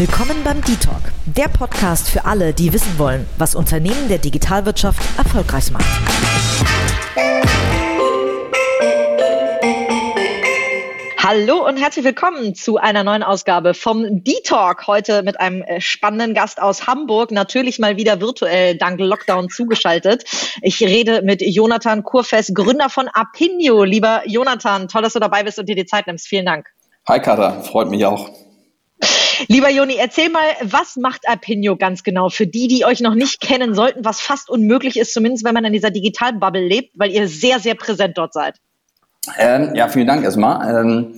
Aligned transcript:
Willkommen 0.00 0.42
beim 0.44 0.62
D-Talk, 0.62 1.12
der 1.26 1.48
Podcast 1.48 2.08
für 2.08 2.24
alle, 2.24 2.54
die 2.54 2.72
wissen 2.72 2.98
wollen, 2.98 3.26
was 3.36 3.54
Unternehmen 3.54 4.08
der 4.08 4.16
Digitalwirtschaft 4.16 4.98
erfolgreich 5.18 5.70
macht. 5.72 5.84
Hallo 11.18 11.68
und 11.68 11.76
herzlich 11.76 12.06
willkommen 12.06 12.54
zu 12.54 12.78
einer 12.78 13.04
neuen 13.04 13.22
Ausgabe 13.22 13.74
vom 13.74 14.24
D-Talk. 14.24 14.86
Heute 14.86 15.22
mit 15.22 15.38
einem 15.38 15.60
äh, 15.60 15.82
spannenden 15.82 16.32
Gast 16.32 16.62
aus 16.62 16.86
Hamburg, 16.86 17.30
natürlich 17.30 17.78
mal 17.78 17.98
wieder 17.98 18.22
virtuell 18.22 18.78
dank 18.78 18.98
Lockdown 19.00 19.50
zugeschaltet. 19.50 20.24
Ich 20.62 20.80
rede 20.80 21.20
mit 21.20 21.42
Jonathan 21.42 22.04
Kurfest, 22.04 22.54
Gründer 22.54 22.88
von 22.88 23.08
Apinio. 23.08 23.84
Lieber 23.84 24.22
Jonathan, 24.24 24.88
toll, 24.88 25.02
dass 25.02 25.12
du 25.12 25.20
dabei 25.20 25.42
bist 25.42 25.58
und 25.58 25.68
dir 25.68 25.76
die 25.76 25.84
Zeit 25.84 26.06
nimmst. 26.06 26.26
Vielen 26.26 26.46
Dank. 26.46 26.68
Hi 27.06 27.20
Katha, 27.20 27.60
freut 27.60 27.90
mich 27.90 28.06
auch. 28.06 28.30
Lieber 29.48 29.70
Joni, 29.70 29.96
erzähl 29.98 30.30
mal, 30.30 30.42
was 30.62 30.96
macht 30.96 31.28
Apinio 31.28 31.76
ganz 31.76 32.02
genau 32.02 32.28
für 32.28 32.46
die, 32.46 32.68
die 32.68 32.84
euch 32.84 33.00
noch 33.00 33.14
nicht 33.14 33.40
kennen 33.40 33.74
sollten, 33.74 34.04
was 34.04 34.20
fast 34.20 34.50
unmöglich 34.50 34.98
ist, 34.98 35.14
zumindest 35.14 35.44
wenn 35.44 35.54
man 35.54 35.64
in 35.64 35.72
dieser 35.72 35.90
Digitalbubble 35.90 36.66
lebt, 36.66 36.98
weil 36.98 37.10
ihr 37.10 37.28
sehr, 37.28 37.58
sehr 37.58 37.74
präsent 37.74 38.18
dort 38.18 38.32
seid. 38.32 38.56
Ähm, 39.38 39.74
ja, 39.74 39.88
vielen 39.88 40.06
Dank 40.06 40.24
erstmal. 40.24 40.84
Ähm, 40.84 41.14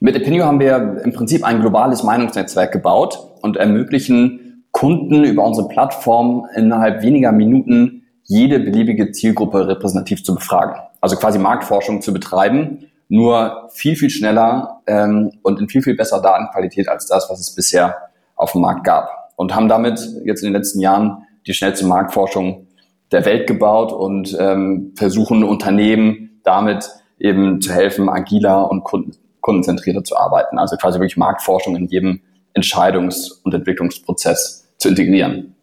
mit 0.00 0.16
Opinio 0.16 0.44
haben 0.44 0.60
wir 0.60 1.02
im 1.04 1.12
Prinzip 1.12 1.44
ein 1.44 1.60
globales 1.60 2.02
Meinungsnetzwerk 2.02 2.72
gebaut 2.72 3.18
und 3.42 3.56
ermöglichen 3.56 4.64
Kunden 4.70 5.24
über 5.24 5.44
unsere 5.44 5.68
Plattform 5.68 6.46
innerhalb 6.54 7.02
weniger 7.02 7.32
Minuten 7.32 8.04
jede 8.24 8.60
beliebige 8.60 9.10
Zielgruppe 9.10 9.66
repräsentativ 9.66 10.22
zu 10.22 10.34
befragen. 10.34 10.76
Also 11.00 11.16
quasi 11.16 11.38
Marktforschung 11.38 12.00
zu 12.00 12.12
betreiben, 12.12 12.89
nur 13.10 13.68
viel, 13.72 13.96
viel 13.96 14.08
schneller 14.08 14.80
ähm, 14.86 15.32
und 15.42 15.60
in 15.60 15.68
viel, 15.68 15.82
viel 15.82 15.96
besserer 15.96 16.22
Datenqualität 16.22 16.88
als 16.88 17.06
das, 17.06 17.28
was 17.28 17.40
es 17.40 17.54
bisher 17.54 17.96
auf 18.36 18.52
dem 18.52 18.62
Markt 18.62 18.84
gab. 18.84 19.32
Und 19.36 19.54
haben 19.54 19.68
damit 19.68 20.00
jetzt 20.24 20.42
in 20.42 20.46
den 20.46 20.54
letzten 20.54 20.80
Jahren 20.80 21.26
die 21.46 21.52
schnellste 21.52 21.84
Marktforschung 21.86 22.68
der 23.10 23.24
Welt 23.24 23.48
gebaut 23.48 23.92
und 23.92 24.36
ähm, 24.38 24.92
versuchen 24.94 25.42
Unternehmen 25.42 26.40
damit 26.44 26.88
eben 27.18 27.60
zu 27.60 27.72
helfen, 27.72 28.08
agiler 28.08 28.70
und 28.70 28.84
kunden, 28.84 29.12
kundenzentrierter 29.40 30.04
zu 30.04 30.16
arbeiten. 30.16 30.58
Also 30.58 30.76
quasi 30.76 31.00
wirklich 31.00 31.16
Marktforschung 31.16 31.74
in 31.74 31.86
jedem 31.88 32.20
Entscheidungs- 32.54 33.42
und 33.42 33.52
Entwicklungsprozess 33.52 34.68
zu 34.78 34.88
integrieren. 34.88 35.56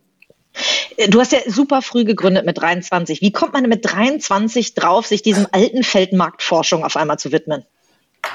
Du 1.09 1.19
hast 1.19 1.31
ja 1.31 1.39
super 1.47 1.81
früh 1.81 2.03
gegründet 2.03 2.45
mit 2.45 2.59
23. 2.59 3.21
Wie 3.21 3.31
kommt 3.31 3.53
man 3.53 3.63
mit 3.63 3.85
23 3.85 4.73
drauf, 4.73 5.05
sich 5.05 5.21
diesem 5.21 5.47
alten 5.51 5.83
Feld 5.83 6.13
Marktforschung 6.13 6.83
auf 6.83 6.95
einmal 6.97 7.19
zu 7.19 7.31
widmen? 7.31 7.63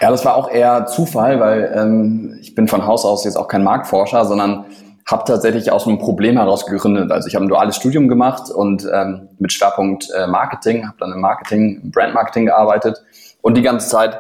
Ja, 0.01 0.11
das 0.11 0.25
war 0.25 0.37
auch 0.37 0.51
eher 0.51 0.87
Zufall, 0.87 1.41
weil 1.41 1.73
ähm, 1.77 2.39
ich 2.41 2.55
bin 2.55 2.69
von 2.69 2.87
Haus 2.87 3.05
aus 3.05 3.25
jetzt 3.25 3.37
auch 3.37 3.49
kein 3.49 3.65
Marktforscher, 3.65 4.25
sondern 4.25 4.65
habe 5.11 5.25
tatsächlich 5.27 5.71
aus 5.71 5.87
einem 5.87 5.99
Problem 5.99 6.37
heraus 6.37 6.67
gegründet. 6.67 7.11
Also 7.11 7.29
ich 7.29 7.35
habe 7.35 7.45
ein 7.45 7.49
duales 7.49 7.77
Studium 7.77 8.09
gemacht 8.09 8.51
und 8.51 8.89
ähm, 8.93 9.29
mit 9.39 9.53
Schwerpunkt 9.53 10.09
äh, 10.17 10.27
Marketing, 10.27 10.87
habe 10.87 10.97
dann 10.99 11.13
im 11.13 11.21
Marketing, 11.21 11.91
Brandmarketing 11.91 12.47
gearbeitet 12.47 13.03
und 13.43 13.57
die 13.57 13.63
ganze 13.63 13.89
Zeit 13.89 14.19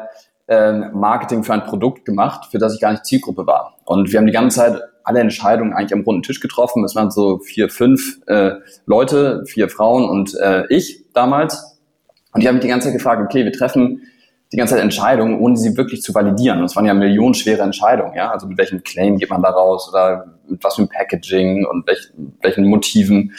ähm, 0.48 0.90
Marketing 0.92 1.44
für 1.44 1.52
ein 1.52 1.64
Produkt 1.64 2.04
gemacht, 2.04 2.46
für 2.50 2.58
das 2.58 2.74
ich 2.74 2.80
gar 2.80 2.92
nicht 2.92 3.06
Zielgruppe 3.06 3.46
war. 3.46 3.76
Und 3.84 4.12
wir 4.12 4.18
haben 4.18 4.26
die 4.26 4.32
ganze 4.32 4.58
Zeit 4.58 4.82
alle 5.04 5.20
Entscheidungen 5.20 5.72
eigentlich 5.72 5.92
am 5.92 6.02
runden 6.02 6.22
Tisch 6.22 6.40
getroffen. 6.40 6.84
Es 6.84 6.94
waren 6.94 7.10
so 7.10 7.38
vier, 7.38 7.68
fünf 7.68 8.20
äh, 8.26 8.52
Leute, 8.86 9.44
vier 9.46 9.68
Frauen 9.68 10.08
und 10.08 10.34
äh, 10.40 10.64
ich 10.68 11.04
damals. 11.12 11.78
Und 12.32 12.42
die 12.42 12.48
haben 12.48 12.56
mich 12.56 12.62
die 12.62 12.68
ganze 12.68 12.88
Zeit 12.88 12.96
gefragt, 12.96 13.22
okay, 13.22 13.44
wir 13.44 13.52
treffen 13.52 14.02
die 14.52 14.56
ganze 14.56 14.74
Zeit 14.74 14.82
Entscheidungen, 14.82 15.40
ohne 15.40 15.56
sie 15.56 15.76
wirklich 15.76 16.02
zu 16.02 16.14
validieren. 16.14 16.58
Und 16.58 16.66
es 16.66 16.76
waren 16.76 16.84
ja 16.84 16.92
millionenschwere 16.92 17.62
Entscheidungen, 17.62 18.14
ja. 18.14 18.30
Also 18.30 18.46
mit 18.46 18.58
welchem 18.58 18.82
Claim 18.82 19.16
geht 19.16 19.30
man 19.30 19.42
da 19.42 19.50
raus 19.50 19.88
oder 19.88 20.26
mit 20.46 20.62
was 20.62 20.74
für 20.74 20.82
einem 20.82 20.88
Packaging 20.88 21.64
und 21.64 21.86
welch, 21.86 22.10
welchen 22.42 22.66
Motiven. 22.66 23.32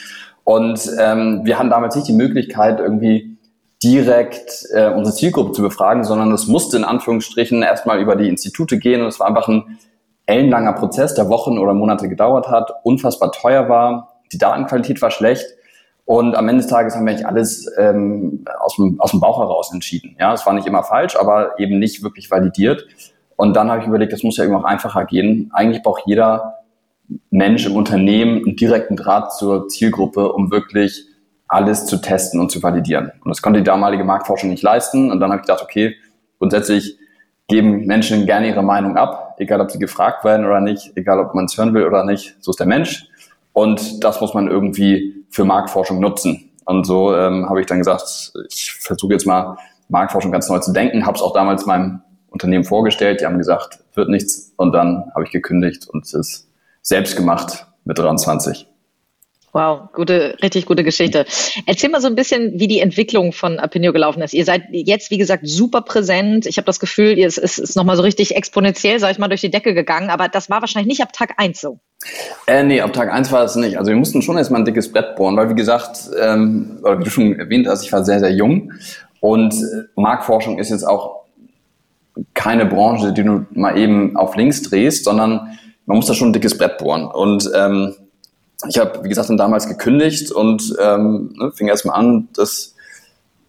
Und 0.44 0.90
ähm, 1.00 1.42
wir 1.44 1.58
hatten 1.58 1.70
damals 1.70 1.96
nicht 1.96 2.08
die 2.08 2.14
Möglichkeit, 2.14 2.80
irgendwie 2.80 3.38
direkt 3.84 4.66
äh, 4.74 4.90
unsere 4.90 5.16
Zielgruppe 5.16 5.52
zu 5.52 5.62
befragen, 5.62 6.04
sondern 6.04 6.32
es 6.32 6.48
musste 6.48 6.78
in 6.78 6.84
Anführungsstrichen 6.84 7.62
erstmal 7.62 8.00
über 8.00 8.16
die 8.16 8.30
Institute 8.30 8.80
gehen 8.80 9.02
und 9.02 9.08
es 9.08 9.20
war 9.20 9.28
einfach 9.28 9.48
ein 9.48 9.78
ellenlanger 10.26 10.74
Prozess, 10.74 11.14
der 11.16 11.30
Wochen 11.30 11.58
oder 11.58 11.74
Monate 11.74 12.08
gedauert 12.10 12.48
hat, 12.48 12.72
unfassbar 12.84 13.32
teuer 13.32 13.70
war, 13.70 14.22
die 14.32 14.38
Datenqualität 14.38 15.02
war 15.02 15.12
schlecht 15.12 15.46
und 16.06 16.36
am 16.36 16.50
Ende 16.50 16.62
des 16.62 16.70
Tages 16.70 16.96
haben 16.96 17.06
wir 17.06 17.12
eigentlich 17.12 17.28
alles 17.28 17.72
ähm, 17.78 18.44
aus, 18.60 18.76
dem, 18.76 19.00
aus 19.00 19.12
dem 19.12 19.20
Bauch 19.20 19.40
heraus 19.40 19.72
entschieden. 19.74 20.16
Ja, 20.20 20.34
es 20.34 20.46
war 20.46 20.54
nicht 20.54 20.68
immer 20.68 20.84
falsch, 20.84 21.16
aber 21.16 21.60
eben 21.60 21.80
nicht 21.80 22.04
wirklich 22.04 22.30
validiert. 22.30 22.86
Und 23.36 23.56
dann 23.56 23.70
habe 23.70 23.82
ich 23.82 23.88
überlegt, 23.88 24.12
das 24.12 24.24
muss 24.24 24.38
ja 24.38 24.44
irgendwie 24.44 24.62
auch 24.62 24.68
einfacher 24.68 25.06
gehen. 25.06 25.50
Eigentlich 25.54 25.82
braucht 25.82 26.04
jeder 26.06 26.60
Mensch 27.30 27.66
im 27.66 27.76
Unternehmen 27.76 28.44
einen 28.44 28.56
direkten 28.56 28.96
Draht 28.96 29.34
zur 29.34 29.70
Zielgruppe, 29.70 30.32
um 30.34 30.52
wirklich 30.52 31.06
alles 31.48 31.86
zu 31.86 32.02
testen 32.02 32.40
und 32.40 32.52
zu 32.52 32.62
validieren. 32.62 33.12
Und 33.24 33.30
das 33.30 33.42
konnte 33.42 33.60
die 33.60 33.66
damalige 33.66 34.04
Marktforschung 34.04 34.50
nicht 34.50 34.64
leisten. 34.64 35.12
Und 35.12 35.20
dann 35.20 35.32
habe 35.32 35.42
ich 35.42 35.48
gedacht, 35.48 35.64
okay, 35.64 35.96
grundsätzlich 36.40 36.98
geben 37.48 37.86
Menschen 37.86 38.26
gerne 38.26 38.48
ihre 38.48 38.64
Meinung 38.64 38.98
ab, 38.98 39.23
egal 39.38 39.62
ob 39.62 39.72
sie 39.72 39.80
gefragt 39.80 40.24
werden 40.24 40.46
oder 40.46 40.62
nicht, 40.62 40.92
egal 40.96 41.20
ob 41.20 41.34
man 41.34 41.46
es 41.46 41.58
hören 41.58 41.74
will 41.74 41.86
oder 41.86 42.04
nicht. 42.04 42.36
So 42.40 42.52
ist 42.52 42.60
der 42.60 42.68
Mensch. 42.68 43.08
Und 43.54 44.04
das 44.04 44.20
muss 44.20 44.34
man 44.34 44.48
irgendwie 44.48 45.26
für 45.30 45.46
Marktforschung 45.46 46.00
nutzen. 46.00 46.52
Und 46.66 46.86
so 46.86 47.16
ähm, 47.16 47.48
habe 47.50 47.62
ich 47.62 47.68
dann 47.68 47.78
gesagt, 47.80 48.34
ich 48.50 48.74
versuche 48.74 49.14
jetzt 49.14 49.28
mal 49.28 49.58
Marktforschung 49.90 50.32
ganz 50.32 50.50
neu 50.50 50.60
zu 50.60 50.74
denken, 50.74 51.06
habe 51.06 51.16
es 51.16 51.22
auch 51.22 51.34
damals 51.34 51.66
meinem 51.66 52.02
Unternehmen 52.30 52.64
vorgestellt, 52.64 53.22
die 53.22 53.26
haben 53.26 53.38
gesagt, 53.38 53.80
wird 53.94 54.10
nichts. 54.10 54.54
Und 54.58 54.72
dann 54.72 55.12
habe 55.14 55.24
ich 55.26 55.32
gekündigt 55.32 55.88
und 55.90 56.06
es 56.06 56.14
ist 56.14 56.50
selbst 56.82 57.16
gemacht 57.16 57.68
mit 57.86 58.00
23. 58.00 58.68
Wow, 59.54 59.90
gute, 59.94 60.36
richtig 60.42 60.66
gute 60.66 60.84
Geschichte. 60.84 61.28
Erzähl 61.68 61.92
mal 61.92 62.02
so 62.02 62.08
ein 62.08 62.16
bisschen, 62.16 62.60
wie 62.60 62.68
die 62.68 62.80
Entwicklung 62.80 63.34
von 63.34 63.60
Apinio 63.60 63.94
gelaufen 63.94 64.24
ist. 64.24 64.34
Ihr 64.34 64.46
seid 64.46 64.64
jetzt, 64.72 65.12
wie 65.12 65.20
gesagt, 65.20 65.48
super 65.48 65.82
präsent. 65.82 66.48
Ich 66.48 66.58
habe 66.58 66.66
das 66.66 66.80
Gefühl, 66.80 67.20
ist, 67.20 67.38
ist, 67.38 67.60
ist 67.60 67.76
nochmal 67.76 67.96
so 67.96 68.02
richtig 68.02 68.36
exponentiell, 68.36 69.00
sag 69.00 69.12
ich 69.12 69.20
mal, 69.20 69.28
durch 69.28 69.42
die 69.42 69.52
Decke 69.52 69.76
gegangen. 69.76 70.10
Aber 70.10 70.28
das 70.28 70.50
war 70.50 70.62
wahrscheinlich 70.62 70.88
nicht 70.88 71.04
ab 71.04 71.14
Tag 71.14 71.36
eins 71.38 71.62
so. 71.62 71.78
Äh, 72.48 72.64
nee, 72.64 72.82
ab 72.82 72.94
Tag 72.94 73.14
eins 73.14 73.32
war 73.32 73.44
es 73.44 73.56
nicht. 73.56 73.78
Also 73.78 73.92
wir 73.92 73.96
mussten 73.96 74.24
schon 74.24 74.38
erstmal 74.38 74.62
ein 74.62 74.66
dickes 74.66 74.92
Brett 74.92 75.16
bohren, 75.16 75.38
weil 75.38 75.52
wie 75.52 75.56
gesagt, 75.56 76.10
ähm, 76.20 76.80
oder 76.82 76.98
wie 76.98 77.04
du 77.04 77.12
schon 77.12 77.38
erwähnt 77.38 77.68
hast, 77.68 77.84
ich 77.84 77.94
war 77.94 78.04
sehr, 78.04 78.20
sehr 78.20 78.32
jung. 78.32 78.74
Und 79.20 79.54
äh, 79.54 79.84
Marktforschung 79.96 80.58
ist 80.58 80.72
jetzt 80.72 80.84
auch 80.84 81.26
keine 82.34 82.66
Branche, 82.66 83.14
die 83.14 83.24
du 83.24 83.46
mal 83.52 83.78
eben 83.78 84.18
auf 84.18 84.36
links 84.36 84.64
drehst, 84.64 85.06
sondern 85.06 85.60
man 85.86 85.98
muss 85.98 86.08
da 86.08 86.16
schon 86.16 86.30
ein 86.30 86.34
dickes 86.34 86.58
Brett 86.58 86.80
bohren. 86.80 87.06
Und 87.06 87.52
ähm, 87.56 87.94
ich 88.68 88.78
habe, 88.80 89.04
wie 89.04 89.10
gesagt, 89.10 89.30
dann 89.30 89.38
damals 89.38 89.68
gekündigt 89.68 90.32
und 90.32 90.76
ähm, 90.82 91.34
ne, 91.38 91.52
fing 91.54 91.68
erstmal 91.68 91.98
an, 92.00 92.30
dass 92.36 92.76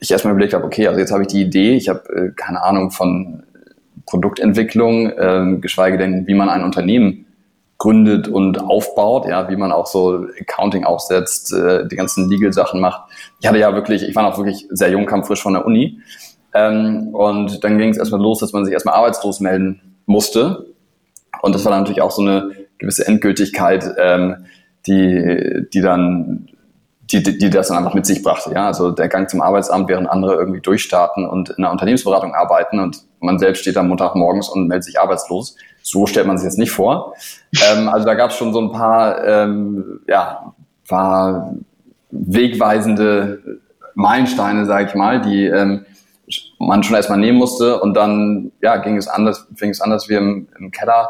ich 0.01 0.11
erstmal 0.11 0.33
überlegt 0.33 0.55
habe, 0.55 0.65
okay, 0.65 0.87
also 0.89 1.01
jetzt 1.01 1.13
habe 1.13 1.23
ich 1.23 1.29
die 1.29 1.43
Idee, 1.43 1.75
ich 1.75 1.89
habe 1.89 2.09
äh, 2.09 2.31
keine 2.35 2.63
Ahnung 2.63 2.91
von 2.91 3.43
Produktentwicklung, 4.07 5.11
äh, 5.11 5.57
geschweige 5.61 5.99
denn, 5.99 6.27
wie 6.27 6.35
man 6.35 6.49
ein 6.49 6.63
Unternehmen 6.63 7.27
gründet 7.79 8.29
und 8.29 8.61
aufbaut, 8.61 9.27
ja, 9.27 9.49
wie 9.49 9.57
man 9.57 9.73
auch 9.73 9.87
so 9.87 10.27
Accounting 10.41 10.85
aufsetzt, 10.85 11.53
äh, 11.53 11.87
die 11.87 11.97
ganzen 11.97 12.29
Legal-Sachen 12.29 12.81
macht. 12.81 13.11
Ich 13.41 13.47
hatte 13.47 13.59
ja 13.59 13.75
wirklich, 13.75 14.03
ich 14.03 14.15
war 14.15 14.23
noch 14.23 14.37
wirklich 14.39 14.67
sehr 14.71 14.91
jung, 14.91 15.07
kam 15.07 15.25
frisch 15.25 15.43
von 15.43 15.55
der 15.55 15.67
Uni. 15.67 16.01
Ähm, 16.55 17.09
und 17.13 17.65
dann 17.65 17.79
ging 17.79 17.91
es 17.91 17.99
erstmal 17.99 18.21
los, 18.21 18.39
dass 18.39 18.53
man 18.53 18.65
sich 18.65 18.73
erstmal 18.73 18.95
arbeitslos 18.95 19.41
melden 19.41 19.81
musste. 20.07 20.67
Und 21.43 21.55
das 21.55 21.65
war 21.65 21.73
dann 21.73 21.81
natürlich 21.81 22.03
auch 22.03 22.13
so 22.13 22.23
eine 22.23 22.53
gewisse 22.79 23.07
Endgültigkeit, 23.07 23.85
ähm, 23.99 24.47
die, 24.87 25.67
die 25.73 25.81
dann, 25.81 26.49
die, 27.11 27.23
die 27.23 27.51
das 27.51 27.69
dann 27.69 27.79
einfach 27.79 27.95
mit 27.95 28.07
sich 28.07 28.23
brachte. 28.23 28.53
Ja, 28.53 28.67
also 28.67 28.91
der 28.91 29.09
Gang 29.09 29.29
zum 29.29 29.41
Arbeitsamt, 29.41 29.89
während 29.89 30.09
andere 30.09 30.35
irgendwie 30.35 30.61
durchstarten 30.61 31.27
und 31.27 31.51
in 31.51 31.65
einer 31.65 31.73
Unternehmensberatung 31.73 32.35
arbeiten 32.35 32.81
und 32.81 33.03
man 33.21 33.39
selbst 33.39 33.61
steht 33.61 33.77
am 33.77 33.89
Montag 33.89 34.15
morgens 34.15 34.49
und 34.49 34.69
meldet 34.69 34.85
sich 34.85 35.01
arbeitslos. 35.01 35.57
So 35.83 36.07
stellt 36.07 36.27
man 36.27 36.39
sich 36.39 36.47
jetzt 36.47 36.59
nicht 36.59 36.73
vor. 36.73 37.15
Ähm, 37.71 37.89
also 37.89 38.07
da 38.07 38.15
gab 38.15 38.31
es 38.31 38.37
schon 38.37 38.53
so 38.53 38.61
ein 38.61 38.73
paar, 38.73 39.25
ähm, 39.25 40.01
ja, 40.09 40.55
paar 40.89 41.55
wegweisende 42.11 43.61
Meilensteine, 43.95 44.67
sage 44.67 44.89
ich 44.89 44.95
mal, 44.95 45.21
die 45.21 45.47
ähm, 45.47 45.85
man 46.59 46.83
schon 46.83 46.97
erstmal 46.97 47.19
nehmen 47.19 47.39
musste 47.39 47.81
und 47.81 47.95
dann 47.95 48.53
ja 48.63 48.77
ging 48.79 48.97
es 48.97 49.09
anders, 49.09 49.47
fing 49.57 49.71
es 49.71 49.81
an, 49.81 49.91
dass 49.91 50.09
wir 50.09 50.19
im, 50.19 50.49
im 50.59 50.71
Keller 50.71 51.09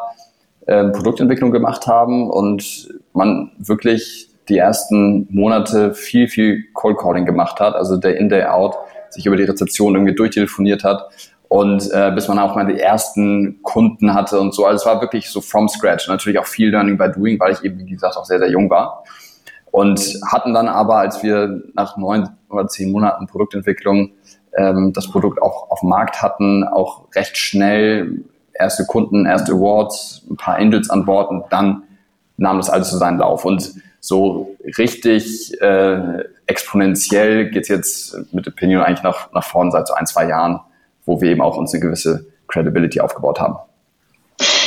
äh, 0.67 0.85
Produktentwicklung 0.85 1.51
gemacht 1.51 1.87
haben 1.87 2.31
und 2.31 2.89
man 3.15 3.53
wirklich 3.59 4.29
die 4.49 4.59
ersten 4.59 5.27
Monate 5.31 5.95
viel, 5.95 6.29
viel 6.29 6.65
Cold 6.75 6.99
Calling 6.99 7.25
gemacht 7.25 7.61
hat, 7.61 7.75
also 7.75 7.97
Day 7.97 8.17
in, 8.19 8.29
Day 8.29 8.45
out, 8.45 8.77
sich 9.11 9.25
über 9.27 9.37
die 9.37 9.45
Rezeption 9.45 9.95
irgendwie 9.95 10.15
durchtelefoniert 10.15 10.85
hat 10.85 11.09
und 11.49 11.89
äh, 11.93 12.11
bis 12.13 12.27
man 12.27 12.41
auch 12.41 12.57
mal 12.57 12.67
die 12.67 12.81
ersten 12.81 13.63
Kunden 13.63 14.13
hatte 14.13 14.41
und 14.41 14.53
so. 14.53 14.67
Also 14.67 14.77
es 14.83 14.87
war 14.87 15.01
wirklich 15.01 15.31
so 15.31 15.41
from 15.41 15.69
scratch. 15.69 16.09
Natürlich 16.09 16.41
auch 16.41 16.47
viel 16.47 16.71
Learning 16.71 16.99
by 16.99 17.13
Doing, 17.13 17.39
weil 17.39 17.53
ich 17.53 17.63
eben, 17.63 17.79
wie 17.79 17.93
gesagt, 17.93 18.17
auch 18.17 18.25
sehr, 18.25 18.41
sehr 18.41 18.51
jung 18.51 18.69
war. 18.71 19.05
Und 19.71 20.01
hatten 20.27 20.53
dann 20.53 20.67
aber, 20.67 20.97
als 20.97 21.23
wir 21.23 21.63
nach 21.75 21.97
neun 21.97 22.29
oder 22.49 22.67
zehn 22.67 22.91
Monaten 22.91 23.29
Produktentwicklung 23.29 24.11
ähm, 24.57 24.93
das 24.93 25.09
Produkt 25.09 25.41
auch 25.41 25.71
auf 25.71 25.81
dem 25.81 25.91
Markt 25.91 26.23
hatten, 26.23 26.65
auch 26.65 27.05
recht 27.15 27.37
schnell 27.37 28.25
erste 28.53 28.85
Kunden, 28.85 29.25
erste 29.25 29.53
Awards, 29.53 30.27
ein 30.29 30.37
paar 30.37 30.57
Angels 30.57 30.91
an 30.91 31.05
Bord 31.05 31.31
und 31.31 31.45
dann 31.51 31.84
nahm 32.37 32.57
das 32.59 32.71
alles 32.71 32.91
so 32.91 32.99
seinen 32.99 33.19
Lauf. 33.19 33.45
Und 33.45 33.75
so 34.01 34.57
richtig 34.77 35.61
äh, 35.61 36.25
exponentiell 36.47 37.51
geht 37.51 37.63
es 37.63 37.69
jetzt 37.69 38.17
mit 38.33 38.47
Opinion 38.47 38.83
eigentlich 38.83 39.03
nach, 39.03 39.33
nach 39.33 39.45
vorne 39.45 39.71
seit 39.71 39.89
so 39.89 39.95
ein, 39.95 40.07
zwei 40.07 40.29
Jahren, 40.29 40.61
wo 41.07 41.21
wir 41.21 41.31
eben 41.31 41.41
auch 41.41 41.57
uns 41.57 41.73
eine 41.73 41.81
gewisse 41.81 42.27
Credibility 42.49 43.01
aufgebaut 43.01 43.41
haben. 43.41 43.57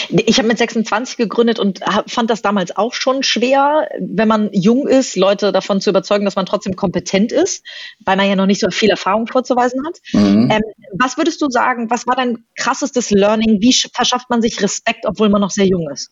Ich 0.10 0.38
habe 0.38 0.48
mit 0.48 0.58
26 0.58 1.18
gegründet 1.18 1.60
und 1.60 1.82
fand 2.08 2.30
das 2.30 2.42
damals 2.42 2.76
auch 2.78 2.94
schon 2.94 3.24
schwer, 3.24 3.90
wenn 4.00 4.28
man 4.28 4.50
jung 4.54 4.88
ist, 4.88 5.18
Leute 5.18 5.52
davon 5.52 5.82
zu 5.82 5.90
überzeugen, 5.90 6.24
dass 6.24 6.38
man 6.38 6.46
trotzdem 6.46 6.78
kompetent 6.78 7.34
ist, 7.34 7.66
weil 8.06 8.16
man 8.16 8.28
ja 8.28 8.36
noch 8.36 8.46
nicht 8.46 8.62
so 8.62 8.70
viel 8.70 8.90
Erfahrung 8.90 9.28
vorzuweisen 9.28 9.86
hat. 9.86 10.00
Mhm. 10.14 10.50
Ähm, 10.50 10.62
was 10.94 11.18
würdest 11.18 11.42
du 11.42 11.50
sagen, 11.50 11.90
was 11.90 12.08
war 12.08 12.16
dein 12.16 12.46
krassestes 12.56 13.12
Learning? 13.12 13.60
Wie 13.60 13.76
verschafft 13.94 14.30
man 14.30 14.42
sich 14.42 14.62
Respekt, 14.62 15.06
obwohl 15.06 15.30
man 15.30 15.42
noch 15.42 15.52
sehr 15.52 15.68
jung 15.68 15.90
ist? 15.92 16.10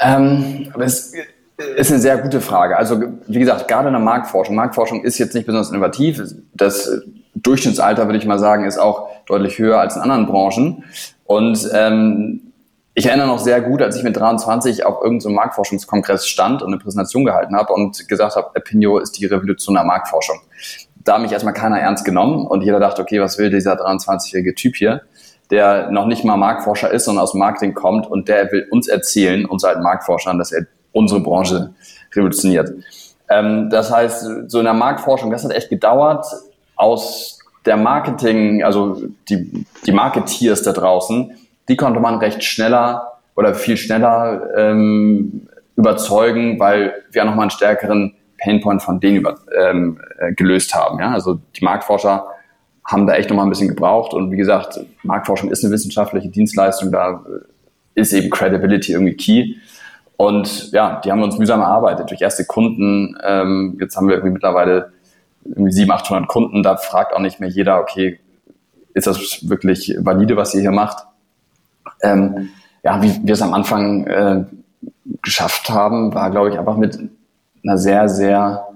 Ähm, 0.00 0.72
das 0.76 1.12
ist 1.76 1.90
eine 1.90 2.00
sehr 2.00 2.18
gute 2.18 2.40
Frage. 2.40 2.76
Also 2.76 3.02
wie 3.26 3.38
gesagt, 3.38 3.68
gerade 3.68 3.88
in 3.88 3.94
der 3.94 4.02
Marktforschung. 4.02 4.54
Marktforschung 4.54 5.02
ist 5.02 5.18
jetzt 5.18 5.34
nicht 5.34 5.46
besonders 5.46 5.70
innovativ. 5.70 6.22
Das 6.54 7.02
Durchschnittsalter, 7.34 8.06
würde 8.06 8.18
ich 8.18 8.26
mal 8.26 8.38
sagen, 8.38 8.64
ist 8.64 8.78
auch 8.78 9.08
deutlich 9.26 9.58
höher 9.58 9.80
als 9.80 9.96
in 9.96 10.02
anderen 10.02 10.26
Branchen. 10.26 10.84
Und 11.24 11.68
ähm, 11.74 12.48
ich 12.94 13.06
erinnere 13.06 13.28
noch 13.28 13.38
sehr 13.38 13.60
gut, 13.60 13.80
als 13.80 13.96
ich 13.96 14.02
mit 14.02 14.16
23 14.16 14.84
auf 14.84 15.02
irgendeinem 15.02 15.34
Marktforschungskongress 15.34 16.26
stand 16.26 16.62
und 16.62 16.68
eine 16.68 16.78
Präsentation 16.78 17.24
gehalten 17.24 17.54
habe 17.54 17.72
und 17.72 18.08
gesagt 18.08 18.34
habe, 18.34 18.50
Epinio 18.54 18.98
ist 18.98 19.12
die 19.12 19.26
Revolution 19.26 19.74
der 19.74 19.84
Marktforschung. 19.84 20.40
Da 20.96 21.14
hat 21.14 21.22
mich 21.22 21.32
erstmal 21.32 21.54
keiner 21.54 21.78
ernst 21.78 22.04
genommen 22.04 22.46
und 22.46 22.62
jeder 22.62 22.80
dachte, 22.80 23.02
okay, 23.02 23.20
was 23.20 23.38
will 23.38 23.50
dieser 23.50 23.74
23-jährige 23.74 24.54
Typ 24.54 24.74
hier, 24.74 25.02
der 25.50 25.90
noch 25.90 26.06
nicht 26.06 26.24
mal 26.24 26.36
Marktforscher 26.36 26.90
ist, 26.90 27.04
sondern 27.04 27.22
aus 27.22 27.34
Marketing 27.34 27.74
kommt 27.74 28.06
und 28.06 28.28
der 28.28 28.50
will 28.52 28.66
uns 28.70 28.88
erzählen, 28.88 29.46
uns 29.46 29.64
alten 29.64 29.82
Marktforschern, 29.82 30.38
dass 30.38 30.52
er 30.52 30.66
unsere 30.92 31.20
Branche 31.20 31.74
revolutioniert. 32.14 32.70
Ähm, 33.30 33.70
das 33.70 33.90
heißt, 33.90 34.48
so 34.48 34.58
in 34.58 34.64
der 34.64 34.74
Marktforschung, 34.74 35.30
das 35.30 35.44
hat 35.44 35.52
echt 35.52 35.70
gedauert, 35.70 36.26
aus 36.76 37.38
der 37.64 37.76
Marketing, 37.76 38.62
also 38.62 39.02
die, 39.28 39.66
die 39.84 39.92
Marketeers 39.92 40.62
da 40.62 40.72
draußen, 40.72 41.32
die 41.68 41.76
konnte 41.76 42.00
man 42.00 42.18
recht 42.18 42.42
schneller 42.44 43.18
oder 43.36 43.54
viel 43.54 43.76
schneller 43.76 44.48
ähm, 44.56 45.48
überzeugen, 45.76 46.58
weil 46.58 46.94
wir 47.10 47.24
nochmal 47.24 47.42
einen 47.42 47.50
stärkeren 47.50 48.14
Painpoint 48.38 48.82
von 48.82 49.00
denen 49.00 49.18
über, 49.18 49.36
ähm, 49.56 50.00
äh, 50.18 50.32
gelöst 50.32 50.74
haben. 50.74 50.98
Ja? 50.98 51.10
Also 51.12 51.38
die 51.56 51.64
Marktforscher 51.64 52.26
haben 52.88 53.06
da 53.06 53.14
echt 53.14 53.28
nochmal 53.28 53.46
ein 53.46 53.50
bisschen 53.50 53.68
gebraucht. 53.68 54.14
Und 54.14 54.32
wie 54.32 54.36
gesagt, 54.36 54.80
Marktforschung 55.02 55.50
ist 55.50 55.62
eine 55.62 55.72
wissenschaftliche 55.72 56.30
Dienstleistung, 56.30 56.90
da 56.90 57.24
ist 57.94 58.12
eben 58.12 58.30
Credibility 58.30 58.92
irgendwie 58.92 59.14
key. 59.14 59.54
Und 60.16 60.72
ja, 60.72 61.00
die 61.04 61.12
haben 61.12 61.22
uns 61.22 61.38
mühsam 61.38 61.60
erarbeitet 61.60 62.10
durch 62.10 62.22
erste 62.22 62.44
Kunden. 62.44 63.16
Ähm, 63.22 63.76
jetzt 63.78 63.96
haben 63.96 64.08
wir 64.08 64.14
irgendwie 64.16 64.32
mittlerweile 64.32 64.92
irgendwie 65.44 65.70
700, 65.70 66.06
800 66.06 66.28
Kunden, 66.28 66.62
da 66.62 66.76
fragt 66.76 67.14
auch 67.14 67.20
nicht 67.20 67.40
mehr 67.40 67.48
jeder, 67.48 67.80
okay, 67.80 68.18
ist 68.94 69.06
das 69.06 69.48
wirklich 69.48 69.94
valide, 70.00 70.36
was 70.36 70.54
ihr 70.54 70.62
hier 70.62 70.72
macht? 70.72 71.04
Ähm, 72.02 72.50
ja, 72.82 73.02
wie 73.02 73.20
wir 73.22 73.34
es 73.34 73.42
am 73.42 73.54
Anfang 73.54 74.06
äh, 74.06 74.44
geschafft 75.22 75.70
haben, 75.70 76.14
war, 76.14 76.30
glaube 76.30 76.50
ich, 76.50 76.58
einfach 76.58 76.76
mit 76.76 76.98
einer 77.62 77.78
sehr, 77.78 78.08
sehr 78.08 78.67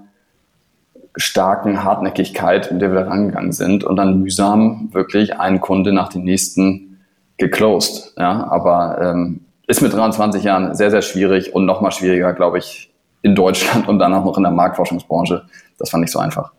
starken 1.15 1.83
Hartnäckigkeit, 1.83 2.71
mit 2.71 2.81
der 2.81 2.91
wir 2.91 3.07
rangegangen 3.07 3.51
sind 3.51 3.83
und 3.83 3.95
dann 3.95 4.19
mühsam 4.19 4.89
wirklich 4.91 5.39
einen 5.39 5.61
Kunde 5.61 5.93
nach 5.93 6.09
dem 6.09 6.23
nächsten 6.23 6.99
geclosed. 7.37 8.13
Ja, 8.17 8.47
aber 8.49 8.99
ähm, 9.01 9.41
ist 9.67 9.81
mit 9.81 9.93
23 9.93 10.43
Jahren 10.43 10.75
sehr, 10.75 10.91
sehr 10.91 11.01
schwierig 11.01 11.53
und 11.53 11.65
nochmal 11.65 11.91
schwieriger, 11.91 12.33
glaube 12.33 12.57
ich, 12.57 12.91
in 13.21 13.35
Deutschland 13.35 13.87
und 13.87 13.99
dann 13.99 14.13
auch 14.13 14.25
noch 14.25 14.37
in 14.37 14.43
der 14.43 14.51
Marktforschungsbranche. 14.51 15.45
Das 15.79 15.89
fand 15.89 16.03
ich 16.03 16.11
so 16.11 16.19
einfach. 16.19 16.51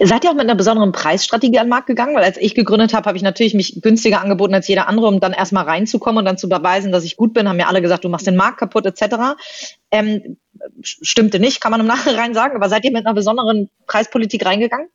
Seid 0.00 0.24
ihr 0.24 0.30
auch 0.30 0.34
mit 0.34 0.42
einer 0.42 0.54
besonderen 0.54 0.92
Preisstrategie 0.92 1.58
an 1.58 1.66
den 1.66 1.70
Markt 1.70 1.86
gegangen? 1.86 2.14
Weil 2.14 2.24
als 2.24 2.36
ich 2.36 2.54
gegründet 2.54 2.94
habe, 2.94 3.06
habe 3.06 3.16
ich 3.16 3.22
natürlich 3.22 3.54
mich 3.54 3.80
günstiger 3.82 4.20
angeboten 4.20 4.54
als 4.54 4.68
jeder 4.68 4.88
andere, 4.88 5.08
um 5.08 5.20
dann 5.20 5.32
erstmal 5.32 5.64
reinzukommen 5.64 6.18
und 6.18 6.24
dann 6.24 6.38
zu 6.38 6.48
beweisen, 6.48 6.92
dass 6.92 7.04
ich 7.04 7.16
gut 7.16 7.34
bin. 7.34 7.48
Haben 7.48 7.56
mir 7.56 7.68
alle 7.68 7.82
gesagt, 7.82 8.04
du 8.04 8.08
machst 8.08 8.26
den 8.26 8.36
Markt 8.36 8.58
kaputt 8.58 8.86
etc. 8.86 9.36
Ähm, 9.90 10.36
stimmte 10.82 11.40
nicht, 11.40 11.60
kann 11.60 11.72
man 11.72 11.80
im 11.80 11.86
Nachhinein 11.86 12.34
sagen. 12.34 12.54
Aber 12.54 12.68
seid 12.68 12.84
ihr 12.84 12.92
mit 12.92 13.06
einer 13.06 13.14
besonderen 13.14 13.68
Preispolitik 13.86 14.44
reingegangen? 14.46 14.88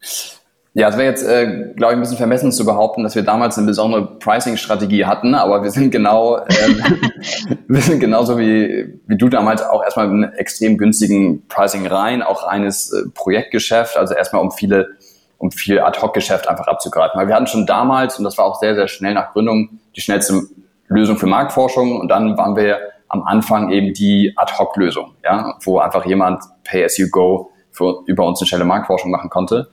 Ja, 0.74 0.88
es 0.88 0.96
wäre 0.96 1.10
jetzt, 1.10 1.24
äh, 1.24 1.74
glaube 1.76 1.94
ich, 1.94 1.98
ein 1.98 2.00
bisschen 2.00 2.16
vermessen 2.16 2.54
zu 2.54 2.66
behaupten, 2.66 3.04
dass 3.04 3.14
wir 3.14 3.24
damals 3.24 3.58
eine 3.58 3.68
besondere 3.68 4.06
Pricing-Strategie 4.20 5.06
hatten, 5.06 5.36
aber 5.36 5.64
wir 5.64 5.72
sind 5.72 5.92
genau, 5.92 6.38
äh, 6.38 6.48
wir 7.68 7.82
sind 7.82 8.00
genauso 8.00 8.40
wie, 8.40 9.02
wie 9.06 9.18
du 9.18 9.28
damals 9.28 9.62
auch 9.64 9.84
erstmal 9.84 10.08
mit 10.08 10.30
einem 10.30 10.34
extrem 10.38 10.78
günstigen 10.78 11.46
Pricing 11.50 11.86
rein, 11.88 12.24
auch 12.24 12.48
reines 12.48 12.94
äh, 12.94 13.10
Projektgeschäft, 13.14 13.98
also 13.98 14.14
erstmal 14.14 14.42
um 14.42 14.52
viele, 14.52 14.92
um 15.38 15.52
viel 15.52 15.78
Ad-Hoc-Geschäft 15.82 16.48
einfach 16.48 16.68
abzugreifen. 16.68 17.20
Weil 17.20 17.28
wir 17.28 17.36
hatten 17.36 17.48
schon 17.48 17.66
damals, 17.66 18.18
und 18.18 18.24
das 18.24 18.38
war 18.38 18.46
auch 18.46 18.58
sehr, 18.62 18.74
sehr 18.74 18.88
schnell 18.88 19.14
nach 19.14 19.34
Gründung, 19.34 19.82
die 19.98 20.02
schnellste 20.02 20.42
Lösung 20.88 21.18
für 21.18 21.28
Marktforschung 21.28 22.00
und 22.00 22.08
dann 22.08 22.38
waren 22.38 22.56
wir 22.56 22.80
am 23.10 23.24
Anfang 23.24 23.72
eben 23.72 23.94
die 23.94 24.34
Ad-Hoc-Lösung, 24.38 25.16
ja, 25.22 25.54
wo 25.64 25.80
einfach 25.80 26.06
jemand 26.06 26.44
Pay-as-you-go 26.64 27.52
für, 27.72 28.04
über 28.06 28.26
uns 28.26 28.40
eine 28.40 28.48
schnelle 28.48 28.64
Marktforschung 28.64 29.12
machen 29.12 29.30
konnte. 29.30 29.68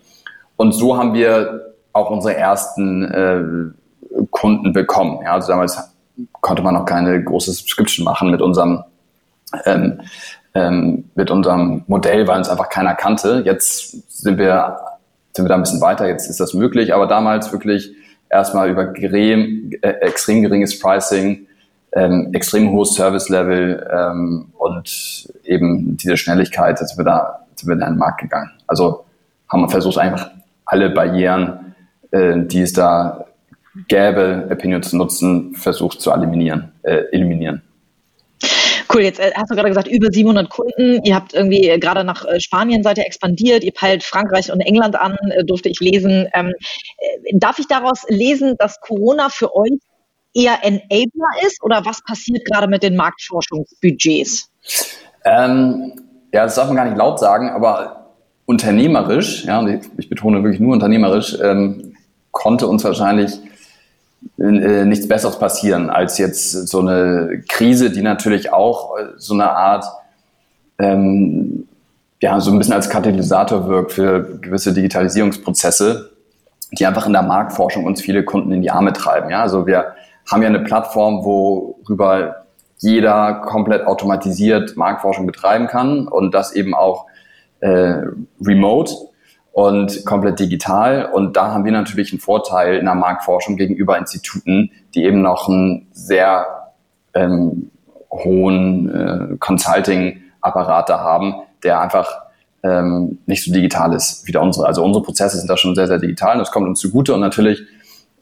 Und 0.58 0.72
so 0.72 0.98
haben 0.98 1.14
wir 1.14 1.72
auch 1.92 2.10
unsere 2.10 2.36
ersten 2.36 3.04
äh, 3.04 4.24
Kunden 4.30 4.72
bekommen. 4.72 5.20
Ja, 5.24 5.34
also 5.34 5.48
damals 5.48 5.78
konnte 6.40 6.62
man 6.62 6.74
noch 6.74 6.84
keine 6.84 7.22
große 7.22 7.52
Subscription 7.52 8.04
machen 8.04 8.30
mit 8.30 8.42
unserem 8.42 8.82
ähm, 9.64 10.00
ähm, 10.54 11.04
mit 11.14 11.30
unserem 11.30 11.84
Modell, 11.86 12.26
weil 12.26 12.38
uns 12.38 12.48
einfach 12.48 12.68
keiner 12.68 12.94
kannte. 12.94 13.42
Jetzt 13.44 14.12
sind 14.20 14.38
wir 14.38 14.78
sind 15.32 15.44
wir 15.44 15.48
da 15.48 15.54
ein 15.54 15.62
bisschen 15.62 15.80
weiter. 15.80 16.08
Jetzt 16.08 16.28
ist 16.28 16.40
das 16.40 16.54
möglich, 16.54 16.92
aber 16.92 17.06
damals 17.06 17.52
wirklich 17.52 17.92
erstmal 18.28 18.68
über 18.68 18.92
äh, 18.96 19.70
extrem 20.00 20.42
geringes 20.42 20.78
Pricing, 20.80 21.46
ähm, 21.92 22.30
extrem 22.32 22.72
hohes 22.72 22.94
Service 22.94 23.28
Level 23.28 23.88
ähm, 23.92 24.46
und 24.58 25.28
eben 25.44 25.96
diese 25.96 26.16
Schnelligkeit, 26.16 26.78
sind 26.78 26.98
wir 26.98 27.04
da 27.04 27.46
sind 27.54 27.68
wir 27.68 27.74
in 27.74 27.80
den 27.80 27.96
Markt 27.96 28.20
gegangen. 28.20 28.50
Also 28.66 29.04
haben 29.48 29.62
wir 29.62 29.68
versucht 29.68 29.98
einfach 29.98 30.30
alle 30.68 30.90
Barrieren, 30.90 31.74
äh, 32.12 32.34
die 32.46 32.62
es 32.62 32.72
da 32.72 33.24
gäbe, 33.88 34.48
Opinion 34.50 34.82
zu 34.82 34.96
nutzen, 34.96 35.54
versucht 35.54 36.00
zu 36.00 36.10
eliminieren. 36.10 36.72
Äh, 36.82 37.04
eliminieren. 37.12 37.62
Cool, 38.92 39.02
jetzt 39.02 39.20
äh, 39.20 39.32
hast 39.34 39.50
du 39.50 39.54
gerade 39.54 39.68
gesagt, 39.68 39.88
über 39.88 40.08
700 40.10 40.48
Kunden. 40.48 41.02
Ihr 41.04 41.14
habt 41.14 41.34
irgendwie 41.34 41.68
äh, 41.68 41.78
gerade 41.78 42.04
nach 42.04 42.24
äh, 42.24 42.40
Spanien 42.40 42.82
seid 42.82 42.98
ihr 42.98 43.06
expandiert. 43.06 43.64
Ihr 43.64 43.72
peilt 43.72 44.02
Frankreich 44.02 44.50
und 44.52 44.60
England 44.60 44.96
an, 44.96 45.16
durfte 45.44 45.68
ich 45.68 45.80
lesen. 45.80 46.28
Ähm, 46.32 46.52
darf 47.34 47.58
ich 47.58 47.66
daraus 47.66 48.04
lesen, 48.08 48.56
dass 48.58 48.80
Corona 48.80 49.28
für 49.28 49.54
euch 49.54 49.78
eher 50.34 50.58
Enabler 50.62 51.46
ist 51.46 51.62
oder 51.62 51.84
was 51.84 52.02
passiert 52.02 52.44
gerade 52.44 52.68
mit 52.68 52.82
den 52.82 52.96
Marktforschungsbudgets? 52.96 54.50
Ähm, 55.24 55.92
ja, 56.32 56.44
das 56.44 56.54
darf 56.54 56.68
man 56.68 56.76
gar 56.76 56.84
nicht 56.84 56.98
laut 56.98 57.18
sagen, 57.18 57.50
aber 57.50 58.07
unternehmerisch, 58.48 59.44
ja, 59.44 59.62
ich 59.98 60.08
betone 60.08 60.42
wirklich 60.42 60.58
nur 60.58 60.72
unternehmerisch, 60.72 61.36
ähm, 61.42 61.92
konnte 62.32 62.66
uns 62.66 62.82
wahrscheinlich 62.82 63.38
äh, 64.38 64.86
nichts 64.86 65.06
Besseres 65.06 65.38
passieren 65.38 65.90
als 65.90 66.16
jetzt 66.16 66.66
so 66.66 66.80
eine 66.80 67.42
Krise, 67.46 67.90
die 67.90 68.00
natürlich 68.00 68.50
auch 68.50 68.96
äh, 68.96 69.04
so 69.18 69.34
eine 69.34 69.50
Art, 69.50 69.84
ähm, 70.78 71.68
ja, 72.22 72.40
so 72.40 72.50
ein 72.50 72.56
bisschen 72.56 72.72
als 72.72 72.88
Katalysator 72.88 73.68
wirkt 73.68 73.92
für 73.92 74.38
gewisse 74.40 74.72
Digitalisierungsprozesse, 74.72 76.12
die 76.72 76.86
einfach 76.86 77.06
in 77.06 77.12
der 77.12 77.24
Marktforschung 77.24 77.84
uns 77.84 78.00
viele 78.00 78.24
Kunden 78.24 78.50
in 78.52 78.62
die 78.62 78.70
Arme 78.70 78.94
treiben. 78.94 79.28
Ja, 79.28 79.42
also 79.42 79.66
wir 79.66 79.92
haben 80.26 80.40
ja 80.40 80.48
eine 80.48 80.60
Plattform, 80.60 81.22
worüber 81.22 82.46
jeder 82.78 83.42
komplett 83.44 83.86
automatisiert 83.86 84.74
Marktforschung 84.78 85.26
betreiben 85.26 85.66
kann 85.66 86.08
und 86.08 86.32
das 86.32 86.52
eben 86.52 86.74
auch 86.74 87.04
äh, 87.60 88.02
remote 88.40 88.92
und 89.52 90.04
komplett 90.04 90.38
digital. 90.38 91.10
Und 91.12 91.36
da 91.36 91.52
haben 91.52 91.64
wir 91.64 91.72
natürlich 91.72 92.12
einen 92.12 92.20
Vorteil 92.20 92.76
in 92.76 92.84
der 92.84 92.94
Marktforschung 92.94 93.56
gegenüber 93.56 93.98
Instituten, 93.98 94.70
die 94.94 95.04
eben 95.04 95.22
noch 95.22 95.48
einen 95.48 95.88
sehr 95.92 96.46
ähm, 97.14 97.70
hohen 98.10 98.94
äh, 98.94 99.36
Consulting-Apparat 99.38 100.88
da 100.88 101.00
haben, 101.00 101.34
der 101.62 101.80
einfach 101.80 102.08
ähm, 102.62 103.18
nicht 103.26 103.44
so 103.44 103.52
digital 103.52 103.94
ist 103.94 104.26
wie 104.26 104.32
der 104.32 104.42
unsere. 104.42 104.66
Also 104.66 104.84
unsere 104.84 105.04
Prozesse 105.04 105.38
sind 105.38 105.48
da 105.48 105.56
schon 105.56 105.74
sehr, 105.74 105.86
sehr 105.86 105.98
digital 105.98 106.34
und 106.34 106.40
das 106.40 106.50
kommt 106.50 106.68
uns 106.68 106.80
zugute. 106.80 107.14
Und 107.14 107.20
natürlich 107.20 107.62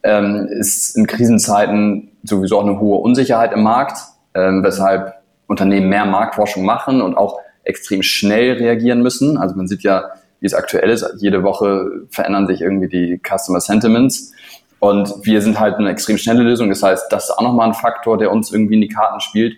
ähm, 0.02 0.48
ist 0.50 0.96
in 0.96 1.06
Krisenzeiten 1.06 2.12
sowieso 2.22 2.58
auch 2.58 2.64
eine 2.64 2.80
hohe 2.80 2.98
Unsicherheit 2.98 3.52
im 3.52 3.62
Markt, 3.62 3.98
ähm, 4.34 4.62
weshalb 4.62 5.14
Unternehmen 5.46 5.88
mehr 5.88 6.06
Marktforschung 6.06 6.64
machen 6.64 7.00
und 7.00 7.16
auch 7.16 7.40
extrem 7.66 8.02
schnell 8.02 8.54
reagieren 8.54 9.02
müssen. 9.02 9.36
Also 9.36 9.54
man 9.56 9.66
sieht 9.66 9.82
ja, 9.82 10.04
wie 10.40 10.46
es 10.46 10.54
aktuell 10.54 10.90
ist. 10.90 11.04
Jede 11.18 11.42
Woche 11.42 12.06
verändern 12.10 12.46
sich 12.46 12.60
irgendwie 12.60 12.88
die 12.88 13.20
Customer 13.22 13.60
Sentiments. 13.60 14.32
Und 14.78 15.12
wir 15.22 15.40
sind 15.42 15.58
halt 15.58 15.76
eine 15.76 15.90
extrem 15.90 16.18
schnelle 16.18 16.42
Lösung. 16.42 16.68
Das 16.68 16.82
heißt, 16.82 17.06
das 17.10 17.24
ist 17.24 17.30
auch 17.30 17.42
nochmal 17.42 17.68
ein 17.68 17.74
Faktor, 17.74 18.18
der 18.18 18.30
uns 18.30 18.52
irgendwie 18.52 18.74
in 18.74 18.82
die 18.82 18.88
Karten 18.88 19.20
spielt. 19.20 19.56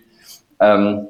Ähm, 0.59 1.07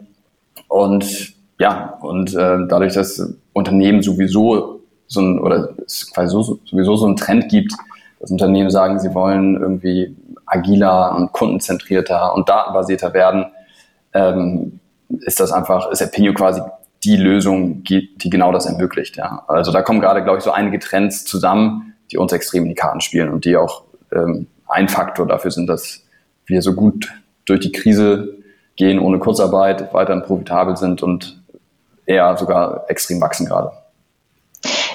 und 0.68 1.34
ja, 1.60 1.98
und 2.02 2.34
äh, 2.34 2.58
dadurch, 2.68 2.94
dass 2.94 3.34
Unternehmen 3.54 4.02
sowieso 4.02 4.82
so 5.08 5.22
ein, 5.22 5.40
oder 5.40 5.70
es 5.86 6.12
quasi 6.14 6.32
so, 6.32 6.60
sowieso 6.66 6.96
so 6.96 7.06
einen 7.06 7.16
Trend 7.16 7.50
gibt, 7.50 7.74
dass 8.20 8.32
Unternehmen 8.32 8.70
sagen, 8.70 9.00
sie 9.00 9.14
wollen 9.14 9.60
irgendwie 9.60 10.16
agiler 10.46 11.16
und 11.16 11.32
kundenzentrierter 11.32 12.34
und 12.34 12.50
datenbasierter 12.50 13.14
werden, 13.14 13.46
ähm, 14.14 14.80
ist 15.22 15.40
das 15.40 15.52
einfach, 15.52 15.90
ist 15.92 16.02
Apinio 16.02 16.34
quasi 16.34 16.62
die 17.04 17.16
Lösung, 17.16 17.84
die 17.84 18.10
genau 18.18 18.52
das 18.52 18.66
ermöglicht. 18.66 19.18
Ja. 19.18 19.44
Also 19.48 19.72
da 19.72 19.82
kommen 19.82 20.02
gerade, 20.02 20.24
glaube 20.24 20.40
ich, 20.40 20.44
so 20.44 20.52
einige 20.52 20.80
Trends 20.80 21.26
zusammen, 21.26 21.96
die 22.12 22.18
uns 22.18 22.32
extrem 22.34 22.64
in 22.64 22.70
die 22.70 22.76
Karten 22.76 23.02
spielen 23.02 23.30
und 23.30 23.46
die 23.46 23.56
auch 23.56 23.84
ähm, 24.12 24.48
ein 24.68 24.90
Faktor 24.90 25.28
dafür 25.28 25.52
sind, 25.52 25.68
dass 25.68 26.04
wir 26.46 26.62
so 26.62 26.74
gut 26.74 27.12
durch 27.46 27.62
die 27.62 27.72
Krise 27.72 28.36
gehen, 28.76 29.00
ohne 29.00 29.20
Kurzarbeit, 29.20 29.94
weiterhin 29.94 30.24
profitabel 30.24 30.78
sind 30.78 31.04
und 31.04 31.42
eher 32.06 32.36
sogar 32.38 32.86
extrem 32.90 33.22
wachsen 33.22 33.46
gerade. 33.46 33.72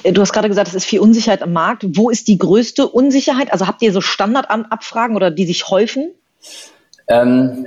Du 0.04 0.20
hast 0.20 0.32
gerade 0.32 0.48
gesagt, 0.48 0.68
es 0.68 0.74
ist 0.74 0.84
viel 0.84 1.00
Unsicherheit 1.00 1.42
am 1.42 1.52
Markt. 1.52 1.84
Wo 1.96 2.10
ist 2.10 2.28
die 2.28 2.36
größte 2.36 2.86
Unsicherheit? 2.86 3.52
Also 3.52 3.66
habt 3.66 3.80
ihr 3.80 3.92
so 3.92 4.02
Standardabfragen 4.02 5.16
oder 5.16 5.30
die 5.30 5.46
sich 5.46 5.70
häufen? 5.70 6.10
Ähm, 7.08 7.66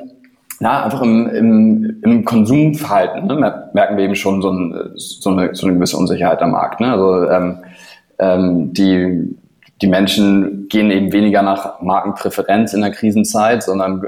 na, 0.59 0.83
einfach 0.83 1.01
im, 1.01 1.29
im, 1.29 2.01
im 2.03 2.25
Konsumverhalten 2.25 3.27
ne, 3.27 3.69
merken 3.73 3.97
wir 3.97 4.05
eben 4.05 4.15
schon 4.15 4.41
so, 4.41 4.51
ein, 4.51 4.91
so, 4.95 5.29
eine, 5.29 5.53
so 5.53 5.67
eine 5.67 5.75
gewisse 5.75 5.97
Unsicherheit 5.97 6.41
am 6.41 6.51
Markt. 6.51 6.79
Ne? 6.79 6.91
Also 6.91 7.29
ähm, 7.29 7.57
ähm, 8.19 8.73
die, 8.73 9.35
die 9.81 9.87
Menschen 9.87 10.67
gehen 10.67 10.89
eben 10.89 11.13
weniger 11.13 11.43
nach 11.43 11.79
Markenpräferenz 11.81 12.73
in 12.73 12.81
der 12.81 12.91
Krisenzeit, 12.91 13.61
sondern 13.61 14.03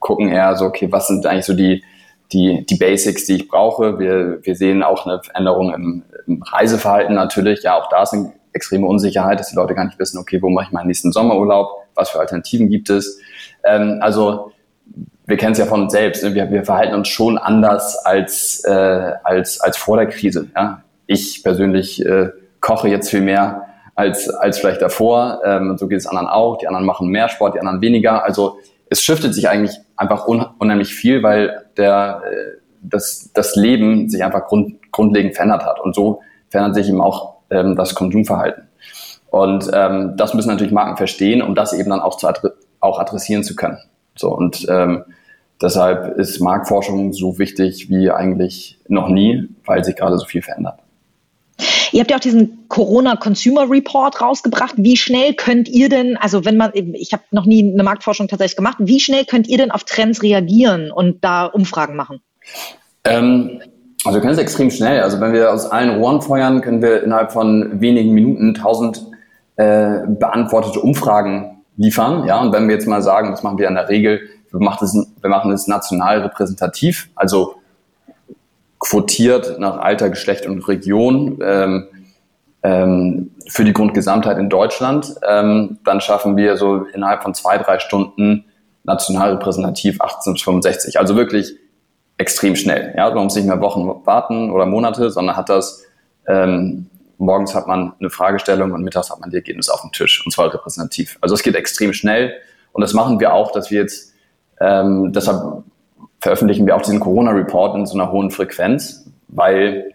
gucken 0.00 0.28
eher 0.28 0.56
so, 0.56 0.64
okay, 0.64 0.90
was 0.90 1.06
sind 1.06 1.26
eigentlich 1.26 1.44
so 1.44 1.54
die, 1.54 1.84
die, 2.32 2.66
die 2.66 2.76
Basics, 2.76 3.26
die 3.26 3.34
ich 3.36 3.48
brauche. 3.48 3.98
Wir, 3.98 4.40
wir 4.42 4.56
sehen 4.56 4.82
auch 4.82 5.06
eine 5.06 5.22
Veränderung 5.22 5.72
im, 5.72 6.02
im 6.26 6.42
Reiseverhalten 6.42 7.14
natürlich. 7.14 7.62
Ja, 7.62 7.78
auch 7.78 7.88
da 7.88 8.02
ist 8.02 8.14
eine 8.14 8.32
extreme 8.52 8.86
Unsicherheit, 8.86 9.38
dass 9.38 9.50
die 9.50 9.56
Leute 9.56 9.74
gar 9.74 9.84
nicht 9.84 9.98
wissen, 9.98 10.18
okay, 10.18 10.40
wo 10.42 10.48
mache 10.48 10.66
ich 10.66 10.72
meinen 10.72 10.88
nächsten 10.88 11.12
Sommerurlaub? 11.12 11.68
Was 11.94 12.10
für 12.10 12.18
Alternativen 12.18 12.68
gibt 12.68 12.90
es? 12.90 13.20
Ähm, 13.64 13.98
also 14.00 14.52
wir 15.26 15.36
kennen 15.36 15.52
es 15.52 15.58
ja 15.58 15.66
von 15.66 15.82
uns 15.82 15.92
selbst. 15.92 16.22
Ne? 16.22 16.34
Wir, 16.34 16.50
wir 16.50 16.64
verhalten 16.64 16.94
uns 16.94 17.08
schon 17.08 17.38
anders 17.38 17.96
als, 18.04 18.62
äh, 18.64 19.12
als, 19.22 19.60
als 19.60 19.76
vor 19.76 19.96
der 19.96 20.06
Krise. 20.06 20.48
Ja? 20.54 20.82
Ich 21.06 21.42
persönlich 21.42 22.04
äh, 22.04 22.30
koche 22.60 22.88
jetzt 22.88 23.10
viel 23.10 23.20
mehr 23.22 23.66
als, 23.94 24.28
als 24.28 24.58
vielleicht 24.58 24.82
davor. 24.82 25.40
Ähm, 25.44 25.76
so 25.78 25.88
geht 25.88 25.98
es 25.98 26.06
anderen 26.06 26.28
auch. 26.28 26.58
Die 26.58 26.66
anderen 26.66 26.84
machen 26.86 27.08
mehr 27.08 27.28
Sport, 27.28 27.54
die 27.54 27.60
anderen 27.60 27.80
weniger. 27.80 28.24
Also 28.24 28.58
es 28.90 29.02
shiftet 29.02 29.34
sich 29.34 29.48
eigentlich 29.48 29.78
einfach 29.96 30.28
un 30.28 30.46
unheimlich 30.58 30.94
viel, 30.94 31.22
weil 31.22 31.64
der, 31.76 32.22
äh, 32.30 32.58
das, 32.82 33.30
das 33.32 33.56
Leben 33.56 34.08
sich 34.10 34.22
einfach 34.24 34.46
grund, 34.46 34.76
grundlegend 34.92 35.34
verändert 35.34 35.64
hat. 35.64 35.80
Und 35.80 35.94
so 35.94 36.20
verändert 36.50 36.74
sich 36.74 36.88
eben 36.88 37.00
auch 37.00 37.36
ähm, 37.50 37.76
das 37.76 37.94
Konsumverhalten. 37.94 38.68
Und 39.30 39.70
ähm, 39.72 40.14
das 40.16 40.34
müssen 40.34 40.48
natürlich 40.48 40.72
Marken 40.72 40.96
verstehen, 40.96 41.42
um 41.42 41.54
das 41.54 41.72
eben 41.72 41.90
dann 41.90 42.00
auch, 42.00 42.18
zu 42.18 42.28
adre 42.28 42.54
auch 42.80 43.00
adressieren 43.00 43.42
zu 43.42 43.56
können. 43.56 43.78
So, 44.16 44.30
und 44.30 44.66
ähm, 44.68 45.04
deshalb 45.60 46.18
ist 46.18 46.40
Marktforschung 46.40 47.12
so 47.12 47.38
wichtig 47.38 47.88
wie 47.90 48.10
eigentlich 48.10 48.78
noch 48.88 49.08
nie, 49.08 49.48
weil 49.64 49.84
sich 49.84 49.96
gerade 49.96 50.18
so 50.18 50.26
viel 50.26 50.42
verändert. 50.42 50.78
Ihr 51.92 52.00
habt 52.00 52.10
ja 52.10 52.16
auch 52.16 52.20
diesen 52.20 52.66
Corona 52.68 53.14
Consumer 53.14 53.70
Report 53.70 54.20
rausgebracht. 54.20 54.74
Wie 54.76 54.96
schnell 54.96 55.34
könnt 55.34 55.68
ihr 55.68 55.88
denn, 55.88 56.16
also 56.16 56.44
wenn 56.44 56.56
man, 56.56 56.72
ich 56.74 57.12
habe 57.12 57.22
noch 57.30 57.46
nie 57.46 57.72
eine 57.72 57.84
Marktforschung 57.84 58.26
tatsächlich 58.26 58.56
gemacht, 58.56 58.78
wie 58.80 58.98
schnell 58.98 59.24
könnt 59.24 59.46
ihr 59.46 59.58
denn 59.58 59.70
auf 59.70 59.84
Trends 59.84 60.22
reagieren 60.22 60.90
und 60.90 61.22
da 61.22 61.44
Umfragen 61.46 61.94
machen? 61.94 62.20
Ähm, 63.04 63.60
also 64.04 64.16
wir 64.16 64.20
können 64.20 64.32
es 64.32 64.40
extrem 64.40 64.70
schnell. 64.72 65.02
Also 65.02 65.20
wenn 65.20 65.32
wir 65.32 65.52
aus 65.52 65.66
allen 65.66 66.00
Rohren 66.00 66.20
feuern, 66.20 66.62
können 66.62 66.82
wir 66.82 67.04
innerhalb 67.04 67.30
von 67.30 67.80
wenigen 67.80 68.12
Minuten 68.12 68.54
tausend 68.54 69.06
äh, 69.54 70.00
beantwortete 70.08 70.80
Umfragen 70.80 71.53
liefern. 71.76 72.26
Ja, 72.26 72.40
und 72.40 72.52
wenn 72.52 72.68
wir 72.68 72.74
jetzt 72.74 72.86
mal 72.86 73.02
sagen, 73.02 73.30
das 73.30 73.42
machen 73.42 73.58
wir 73.58 73.68
in 73.68 73.74
der 73.74 73.88
Regel, 73.88 74.20
wir 74.50 74.60
machen 74.60 74.84
es, 74.84 74.94
wir 75.20 75.30
machen 75.30 75.52
es 75.52 75.66
national 75.66 76.20
repräsentativ, 76.20 77.10
also 77.14 77.56
quotiert 78.78 79.58
nach 79.58 79.78
Alter, 79.78 80.10
Geschlecht 80.10 80.46
und 80.46 80.66
Region 80.68 81.38
ähm, 81.42 81.88
ähm, 82.62 83.30
für 83.48 83.64
die 83.64 83.72
Grundgesamtheit 83.72 84.38
in 84.38 84.48
Deutschland, 84.48 85.14
ähm, 85.26 85.78
dann 85.84 86.00
schaffen 86.00 86.36
wir 86.36 86.56
so 86.56 86.84
innerhalb 86.94 87.22
von 87.22 87.34
zwei, 87.34 87.58
drei 87.58 87.78
Stunden 87.78 88.44
national 88.84 89.32
repräsentativ 89.32 90.00
1865. 90.00 90.98
Also 90.98 91.16
wirklich 91.16 91.56
extrem 92.18 92.56
schnell. 92.56 92.94
Ja, 92.96 93.10
man 93.10 93.24
muss 93.24 93.34
nicht 93.34 93.46
mehr 93.46 93.60
Wochen 93.60 94.06
warten 94.06 94.50
oder 94.50 94.66
Monate, 94.66 95.10
sondern 95.10 95.36
hat 95.36 95.48
das 95.48 95.84
ähm, 96.26 96.86
morgens 97.18 97.54
hat 97.54 97.66
man 97.66 97.92
eine 97.98 98.10
Fragestellung 98.10 98.72
und 98.72 98.82
mittags 98.82 99.10
hat 99.10 99.20
man 99.20 99.30
die 99.30 99.36
Ergebnisse 99.36 99.72
auf 99.72 99.82
dem 99.82 99.92
Tisch 99.92 100.24
und 100.24 100.32
zwar 100.32 100.52
repräsentativ. 100.52 101.18
Also 101.20 101.34
es 101.34 101.42
geht 101.42 101.54
extrem 101.54 101.92
schnell 101.92 102.34
und 102.72 102.80
das 102.80 102.92
machen 102.92 103.20
wir 103.20 103.32
auch, 103.32 103.52
dass 103.52 103.70
wir 103.70 103.80
jetzt 103.80 104.12
ähm, 104.60 105.12
deshalb 105.12 105.64
veröffentlichen 106.20 106.66
wir 106.66 106.76
auch 106.76 106.82
diesen 106.82 107.00
Corona-Report 107.00 107.76
in 107.76 107.86
so 107.86 107.94
einer 107.94 108.10
hohen 108.10 108.30
Frequenz, 108.30 109.10
weil 109.28 109.94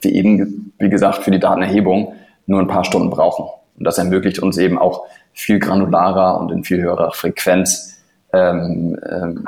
wir 0.00 0.12
eben, 0.12 0.72
wie 0.78 0.88
gesagt, 0.88 1.24
für 1.24 1.30
die 1.30 1.40
Datenerhebung 1.40 2.14
nur 2.46 2.60
ein 2.60 2.68
paar 2.68 2.84
Stunden 2.84 3.10
brauchen. 3.10 3.46
Und 3.76 3.84
das 3.84 3.98
ermöglicht 3.98 4.38
uns 4.38 4.58
eben 4.58 4.78
auch 4.78 5.06
viel 5.32 5.58
granularer 5.58 6.40
und 6.40 6.52
in 6.52 6.64
viel 6.64 6.80
höherer 6.80 7.12
Frequenz 7.12 7.98
ähm, 8.32 8.98
ähm, 9.10 9.44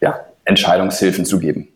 ja, 0.00 0.20
Entscheidungshilfen 0.44 1.24
zu 1.24 1.38
geben. 1.38 1.68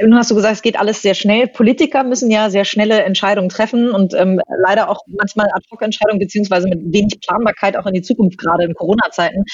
Nun 0.00 0.16
hast 0.16 0.30
du 0.30 0.34
gesagt, 0.34 0.54
es 0.54 0.62
geht 0.62 0.78
alles 0.78 1.02
sehr 1.02 1.14
schnell. 1.14 1.46
Politiker 1.48 2.02
müssen 2.02 2.30
ja 2.30 2.48
sehr 2.48 2.64
schnelle 2.64 3.02
Entscheidungen 3.02 3.48
treffen 3.48 3.90
und 3.90 4.14
ähm, 4.14 4.40
leider 4.64 4.88
auch 4.88 5.00
manchmal 5.06 5.48
Ad-Hoc-Entscheidungen 5.52 6.18
beziehungsweise 6.18 6.68
mit 6.68 6.80
wenig 6.92 7.20
Planbarkeit 7.20 7.76
auch 7.76 7.86
in 7.86 7.94
die 7.94 8.02
Zukunft, 8.02 8.38
gerade 8.38 8.64
in 8.64 8.74
Corona-Zeiten. 8.74 9.44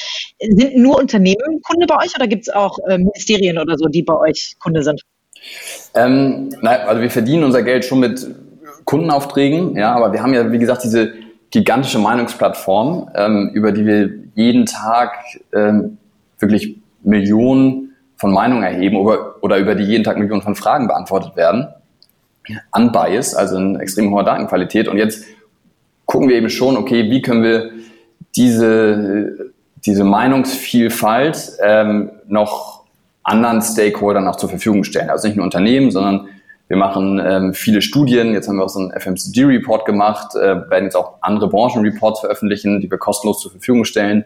Sind 0.40 0.76
nur 0.76 0.99
Unternehmen 0.99 1.61
Kunde 1.62 1.87
bei 1.87 1.97
euch 1.97 2.14
oder 2.14 2.28
gibt 2.28 2.42
es 2.42 2.54
auch 2.54 2.78
äh, 2.88 2.99
Ministerien 2.99 3.59
oder 3.59 3.76
so, 3.76 3.87
die 3.87 4.02
bei 4.02 4.14
euch 4.14 4.54
Kunde 4.61 4.83
sind? 4.83 5.02
Ähm, 5.95 6.50
nein, 6.62 6.80
also 6.87 7.02
wir 7.02 7.11
verdienen 7.11 7.45
unser 7.45 7.62
Geld 7.62 7.85
schon 7.85 8.00
mit 8.00 8.26
Kundenaufträgen, 8.85 9.76
ja, 9.76 9.95
aber 9.95 10.12
wir 10.12 10.23
haben 10.23 10.35
ja, 10.35 10.50
wie 10.52 10.59
gesagt, 10.59 10.85
diese 10.85 11.12
gigantische 11.50 11.99
Meinungsplattform, 11.99 13.11
ähm, 13.14 13.50
über 13.54 13.73
die 13.73 13.87
wir 13.87 14.11
jeden 14.35 14.66
Tag 14.66 15.16
ähm, 15.52 15.99
wirklich 16.38 16.78
Millionen 17.02 17.88
von 18.19 18.33
Meinungen 18.33 18.65
erheben 18.65 18.97
oder, 18.97 19.37
oder 19.41 19.59
über 19.59 19.75
die 19.75 19.85
jeden 19.85 20.05
Tag 20.05 20.19
Millionen 20.19 20.43
von 20.43 20.55
Fragen 20.55 20.89
beantwortet 20.89 21.37
werden. 21.37 21.69
Unbiased, 22.73 23.37
also 23.37 23.57
in 23.57 23.79
extrem 23.79 24.11
hoher 24.13 24.25
Datenqualität. 24.25 24.89
Und 24.89 24.99
jetzt 24.99 25.25
gucken 26.07 26.29
wir 26.29 26.37
eben 26.37 26.51
schon, 26.51 26.77
okay, 26.77 27.11
wie 27.11 27.23
können 27.23 27.43
wir 27.43 27.71
diese, 28.35 29.53
diese 29.85 30.05
Meinungsvielfalt 30.05 31.53
ähm, 31.63 32.11
noch 32.27 32.85
anderen 33.23 33.61
Stakeholdern 33.61 34.27
auch 34.27 34.37
zur 34.37 34.49
Verfügung 34.49 34.85
stellen. 34.85 35.11
Also 35.11 35.29
nicht 35.29 35.37
nur 35.37 35.45
Unternehmen, 35.45 35.91
sondern 35.91 36.29
wir 36.69 36.77
machen 36.77 37.21
ähm, 37.25 37.55
viele 37.55 37.83
Studien. 37.83 38.33
Jetzt 38.33 38.49
haben 38.49 38.57
wir 38.57 38.65
auch 38.65 38.69
so 38.69 38.81
einen 38.81 38.91
FMCG-Report 38.91 39.85
gemacht, 39.85 40.35
äh, 40.35 40.71
werden 40.71 40.85
jetzt 40.85 40.97
auch 40.97 41.15
andere 41.21 41.49
Branchenreports 41.49 42.21
veröffentlichen, 42.21 42.81
die 42.81 42.91
wir 42.91 42.99
kostenlos 42.99 43.41
zur 43.41 43.51
Verfügung 43.51 43.85
stellen. 43.85 44.25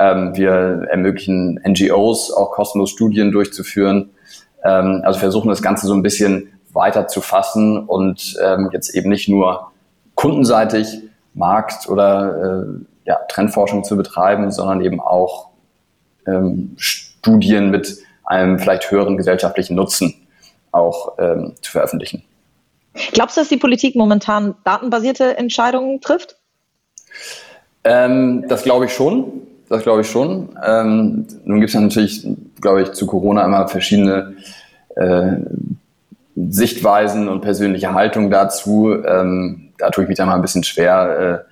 Ähm, 0.00 0.34
wir 0.34 0.88
ermöglichen 0.90 1.60
NGOs 1.62 2.32
auch 2.32 2.52
kostenlos 2.52 2.88
Studien 2.88 3.32
durchzuführen. 3.32 4.08
Ähm, 4.64 5.02
also 5.04 5.20
versuchen 5.20 5.50
das 5.50 5.60
Ganze 5.60 5.86
so 5.86 5.92
ein 5.92 6.02
bisschen 6.02 6.48
weiter 6.72 7.06
zu 7.06 7.20
fassen 7.20 7.84
und 7.86 8.34
ähm, 8.42 8.70
jetzt 8.72 8.94
eben 8.94 9.10
nicht 9.10 9.28
nur 9.28 9.72
kundenseitig 10.14 11.02
Markt- 11.34 11.86
oder 11.86 12.64
äh, 12.64 12.84
ja, 13.04 13.16
Trendforschung 13.28 13.84
zu 13.84 13.94
betreiben, 13.98 14.50
sondern 14.50 14.80
eben 14.80 15.00
auch 15.00 15.50
ähm, 16.26 16.72
Studien 16.76 17.70
mit 17.70 17.98
einem 18.24 18.58
vielleicht 18.58 18.90
höheren 18.90 19.18
gesellschaftlichen 19.18 19.74
Nutzen 19.74 20.14
auch 20.72 21.18
ähm, 21.18 21.52
zu 21.60 21.72
veröffentlichen. 21.72 22.24
Glaubst 23.12 23.36
du, 23.36 23.42
dass 23.42 23.48
die 23.48 23.58
Politik 23.58 23.96
momentan 23.96 24.54
datenbasierte 24.64 25.36
Entscheidungen 25.36 26.00
trifft? 26.00 26.36
Ähm, 27.84 28.46
das 28.48 28.62
glaube 28.62 28.86
ich 28.86 28.94
schon 28.94 29.46
das 29.70 29.84
glaube 29.84 30.00
ich 30.02 30.10
schon. 30.10 30.58
Ähm, 30.64 31.26
nun 31.44 31.60
gibt 31.60 31.72
es 31.72 31.80
natürlich, 31.80 32.26
glaube 32.60 32.82
ich, 32.82 32.92
zu 32.92 33.06
Corona 33.06 33.44
immer 33.44 33.68
verschiedene 33.68 34.34
äh, 34.96 35.36
Sichtweisen 36.34 37.28
und 37.28 37.40
persönliche 37.40 37.94
Haltung 37.94 38.30
dazu. 38.30 38.92
Ähm, 38.92 39.70
da 39.78 39.90
tue 39.90 40.04
ich 40.04 40.08
mich 40.08 40.18
dann 40.18 40.28
mal 40.28 40.34
ein 40.34 40.42
bisschen 40.42 40.64
schwer, 40.64 41.44
äh, 41.46 41.50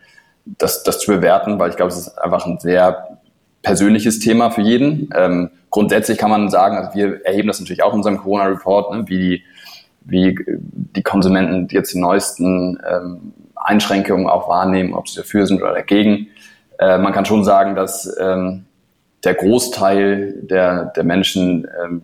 das, 0.59 0.83
das 0.83 0.99
zu 0.99 1.13
bewerten, 1.13 1.61
weil 1.61 1.71
ich 1.71 1.77
glaube, 1.77 1.93
es 1.93 1.99
ist 1.99 2.19
einfach 2.19 2.45
ein 2.45 2.59
sehr 2.59 3.19
persönliches 3.63 4.19
Thema 4.19 4.51
für 4.51 4.63
jeden. 4.63 5.11
Ähm, 5.15 5.51
grundsätzlich 5.71 6.19
kann 6.19 6.31
man 6.31 6.51
sagen, 6.51 6.77
also 6.77 6.95
wir 6.95 7.25
erheben 7.25 7.47
das 7.47 7.61
natürlich 7.61 7.85
auch 7.85 7.93
in 7.93 7.99
unserem 7.99 8.19
Corona-Report, 8.19 8.95
ne, 8.95 9.05
wie, 9.07 9.19
die, 9.19 9.43
wie 10.01 10.39
die 10.97 11.03
Konsumenten 11.03 11.69
jetzt 11.71 11.95
die 11.95 12.01
neuesten 12.01 12.81
ähm, 12.91 13.33
Einschränkungen 13.55 14.27
auch 14.27 14.49
wahrnehmen, 14.49 14.95
ob 14.95 15.09
sie 15.09 15.21
dafür 15.21 15.47
sind 15.47 15.63
oder 15.63 15.75
dagegen. 15.75 16.29
Äh, 16.79 16.99
man 16.99 17.13
kann 17.13 17.25
schon 17.25 17.45
sagen, 17.45 17.75
dass 17.75 18.17
ähm, 18.19 18.65
der 19.25 19.35
Großteil 19.35 20.35
der, 20.43 20.87
der 20.87 21.05
Menschen 21.05 21.67
ähm, 21.83 22.03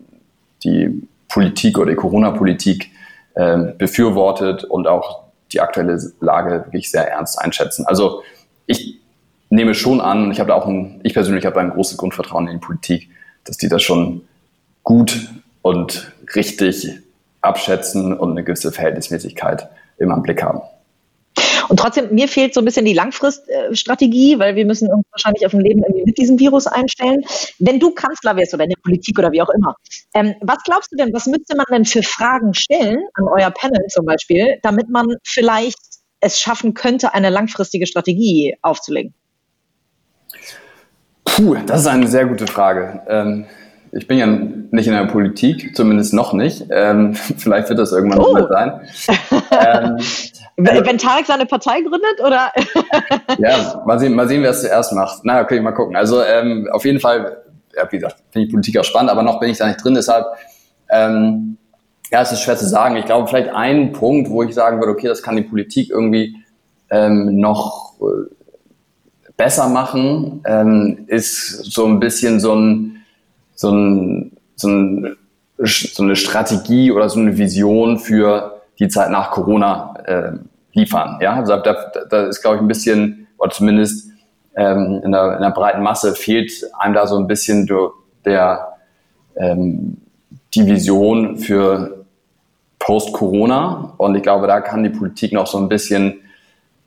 die 0.65 1.09
Politik 1.29 1.79
oder 1.79 1.91
die 1.91 1.97
Corona-Politik 1.97 2.91
äh, 3.35 3.73
befürwortet 3.79 4.65
und 4.65 4.87
auch 4.87 5.25
die 5.53 5.61
aktuelle 5.61 5.99
Lage 6.21 6.65
wirklich 6.67 6.91
sehr 6.91 7.09
ernst 7.11 7.41
einschätzen. 7.41 7.87
Also 7.87 8.23
ich 8.67 9.01
nehme 9.51 9.75
schon 9.75 10.01
an, 10.01 10.31
ich 10.31 10.41
habe 10.41 10.49
da 10.49 10.55
auch 10.55 10.67
ein, 10.67 11.01
ich 11.05 11.15
persönlich 11.15 11.47
habe 11.47 11.61
ein 11.61 11.71
großes 11.71 11.97
Grundvertrauen 11.97 12.49
in 12.49 12.55
die 12.55 12.67
Politik, 12.67 13.09
dass 13.45 13.57
die 13.57 13.69
das 13.69 13.83
schon 13.83 14.23
gut 14.83 15.29
und 15.63 16.13
richtig 16.35 16.99
abschätzen 17.41 18.17
und 18.17 18.33
eine 18.33 18.43
gewisse 18.43 18.73
Verhältnismäßigkeit 18.73 19.69
immer 19.99 20.15
im 20.15 20.23
Blick 20.23 20.43
haben. 20.43 20.61
Und 21.69 21.79
trotzdem, 21.79 22.15
mir 22.15 22.29
fehlt 22.29 22.55
so 22.55 22.61
ein 22.61 22.65
bisschen 22.65 22.85
die 22.85 22.95
Langfriststrategie, 22.95 24.39
weil 24.39 24.57
wir 24.57 24.65
müssen 24.65 24.93
uns 24.93 25.05
wahrscheinlich 25.11 25.47
auf 25.47 25.55
ein 25.55 25.61
Leben 25.61 25.83
irgendwie 25.83 26.05
mit 26.05 26.19
diesem 26.19 26.39
Virus 26.39 26.67
einstellen. 26.67 27.23
Wenn 27.59 27.81
du 27.81 27.91
Kanzler 27.93 28.37
wärst 28.37 28.55
oder 28.55 28.65
in 28.65 28.71
der 28.71 28.81
Politik 28.83 29.19
oder 29.19 29.33
wie 29.33 29.43
auch 29.43 29.51
immer, 29.51 29.75
ähm, 30.15 30.35
was 30.41 30.59
glaubst 30.65 30.93
du 30.93 30.97
denn, 30.97 31.13
was 31.13 31.27
müsste 31.27 31.57
man 31.57 31.67
denn 31.71 31.85
für 31.85 32.03
Fragen 32.03 32.55
stellen 32.55 32.99
an 33.15 33.25
euer 33.29 33.51
Panel 33.51 33.87
zum 33.89 34.05
Beispiel, 34.05 34.59
damit 34.63 34.89
man 34.89 35.07
vielleicht 35.25 35.79
es 36.21 36.41
schaffen 36.41 36.75
könnte, 36.75 37.15
eine 37.15 37.31
langfristige 37.31 37.87
Strategie 37.87 38.57
aufzulegen? 38.63 39.15
Puh, 41.25 41.57
das 41.67 41.83
ist 41.83 41.87
eine 41.87 42.07
sehr 42.07 42.27
gute 42.27 42.47
Frage. 42.47 43.03
Ähm, 43.09 43.47
ich 43.93 44.09
bin 44.09 44.19
ja 44.19 44.27
nicht 44.27 44.87
in 44.87 44.93
der 44.93 45.07
Politik, 45.07 45.75
zumindest 45.77 46.13
noch 46.13 46.33
nicht. 46.33 46.67
Ähm, 46.71 47.15
vielleicht 47.39 47.69
wird 47.69 47.79
das 47.79 47.93
irgendwann 47.93 48.21
oh. 48.21 48.37
noch 48.37 48.49
sein. 48.49 48.81
wenn, 50.57 50.87
wenn 50.87 50.99
Tarek 50.99 51.27
seine 51.27 51.47
Partei 51.47 51.81
gründet, 51.81 52.21
oder? 52.21 52.53
ja, 53.39 53.83
mal 53.87 53.99
sehen, 53.99 54.15
mal 54.15 54.29
sehen, 54.29 54.43
wer 54.43 54.51
es 54.51 54.63
zuerst 54.63 54.93
macht. 54.93 55.21
Na, 55.25 55.41
okay, 55.41 55.61
mal 55.61 55.73
gucken. 55.73 55.97
Also 55.97 56.23
ähm, 56.23 56.69
auf 56.73 56.85
jeden 56.85 57.01
Fall, 57.01 57.43
ja, 57.77 57.91
wie 57.91 57.97
gesagt, 57.97 58.23
finde 58.31 58.47
ich 58.47 58.53
Politik 58.53 58.79
auch 58.79 58.85
spannend, 58.85 59.11
aber 59.11 59.23
noch 59.23 59.41
bin 59.41 59.51
ich 59.51 59.59
da 59.59 59.67
nicht 59.67 59.83
drin, 59.83 59.95
deshalb 59.95 60.27
ähm, 60.91 61.59
ja, 62.13 62.23
es 62.23 62.31
ist 62.31 62.43
schwer 62.43 62.57
zu 62.57 62.67
sagen. 62.67 62.97
Ich 62.97 63.07
glaube, 63.07 63.27
vielleicht 63.27 63.49
ein 63.49 63.93
Punkt, 63.93 64.31
wo 64.31 64.43
ich 64.43 64.55
sagen 64.55 64.79
würde, 64.79 64.93
okay, 64.93 65.09
das 65.09 65.23
kann 65.23 65.37
die 65.37 65.43
Politik 65.43 65.91
irgendwie 65.91 66.37
ähm, 66.91 67.41
noch 67.41 67.95
äh, 68.01 69.33
besser 69.37 69.69
machen, 69.69 70.43
ähm, 70.47 71.05
ist 71.09 71.65
so 71.65 71.87
ein 71.87 71.99
bisschen 71.99 72.39
so 72.39 72.55
ein 72.55 72.95
so, 73.57 73.71
ein, 73.71 74.33
so, 74.57 74.69
ein, 74.69 75.17
so 75.59 76.03
eine 76.03 76.17
Strategie 76.17 76.91
oder 76.91 77.09
so 77.09 77.21
eine 77.21 77.39
Vision 77.39 77.99
für 77.99 78.63
die 78.79 78.89
Zeit 78.89 79.11
nach 79.11 79.31
Corona 79.31 79.94
äh, 80.05 80.33
liefern. 80.73 81.19
Ja, 81.21 81.35
also 81.35 81.57
da, 81.57 81.77
da 82.09 82.27
ist, 82.27 82.41
glaube 82.41 82.57
ich, 82.57 82.63
ein 82.63 82.69
bisschen, 82.69 83.27
oder 83.39 83.51
zumindest 83.51 84.11
ähm, 84.57 85.01
in, 85.05 85.13
der, 85.13 85.37
in 85.37 85.43
der 85.43 85.51
breiten 85.51 85.83
Masse 85.83 86.15
fehlt 86.15 86.53
einem 86.79 86.95
da 86.95 87.07
so 87.07 87.19
ein 87.19 87.27
bisschen 87.27 87.69
der, 88.25 88.77
ähm, 89.37 89.99
die 90.55 90.67
Vision 90.67 91.39
für 91.39 92.05
Post-Corona. 92.79 93.95
Und 93.97 94.15
ich 94.15 94.23
glaube, 94.23 94.47
da 94.47 94.61
kann 94.61 94.83
die 94.83 94.91
Politik 94.91 95.33
noch 95.33 95.47
so 95.47 95.59
ein 95.59 95.69
bisschen 95.69 96.21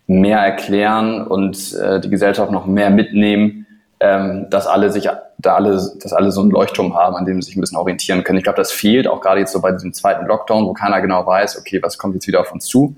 mehr 0.08 0.40
erklären 0.40 1.28
und 1.28 1.74
äh, 1.74 2.00
die 2.00 2.10
Gesellschaft 2.10 2.52
noch 2.52 2.66
mehr 2.66 2.90
mitnehmen, 2.90 3.67
ähm, 4.00 4.48
dass 4.50 4.68
alle 4.68 4.92
sich 4.92 5.10
da 5.40 5.56
alle, 5.56 5.72
dass 5.72 6.14
alle 6.14 6.32
so 6.32 6.42
einen 6.42 6.52
Leuchtturm 6.52 6.96
haben, 6.96 7.16
an 7.16 7.26
dem 7.26 7.42
sie 7.42 7.48
sich 7.48 7.58
ein 7.58 7.62
bisschen 7.62 7.78
orientieren 7.78 8.24
können. 8.24 8.38
Ich 8.38 8.44
glaube, 8.44 8.58
das 8.58 8.72
fehlt 8.72 9.08
auch 9.08 9.22
gerade 9.22 9.40
jetzt 9.40 9.54
so 9.54 9.62
bei 9.62 9.72
diesem 9.72 9.94
zweiten 9.94 10.26
Lockdown, 10.26 10.66
wo 10.66 10.74
keiner 10.74 11.00
genau 11.02 11.26
weiß, 11.26 11.60
okay, 11.60 11.82
was 11.82 11.98
kommt 11.98 12.16
jetzt 12.16 12.28
wieder 12.28 12.42
auf 12.42 12.52
uns 12.52 12.66
zu. 12.66 12.96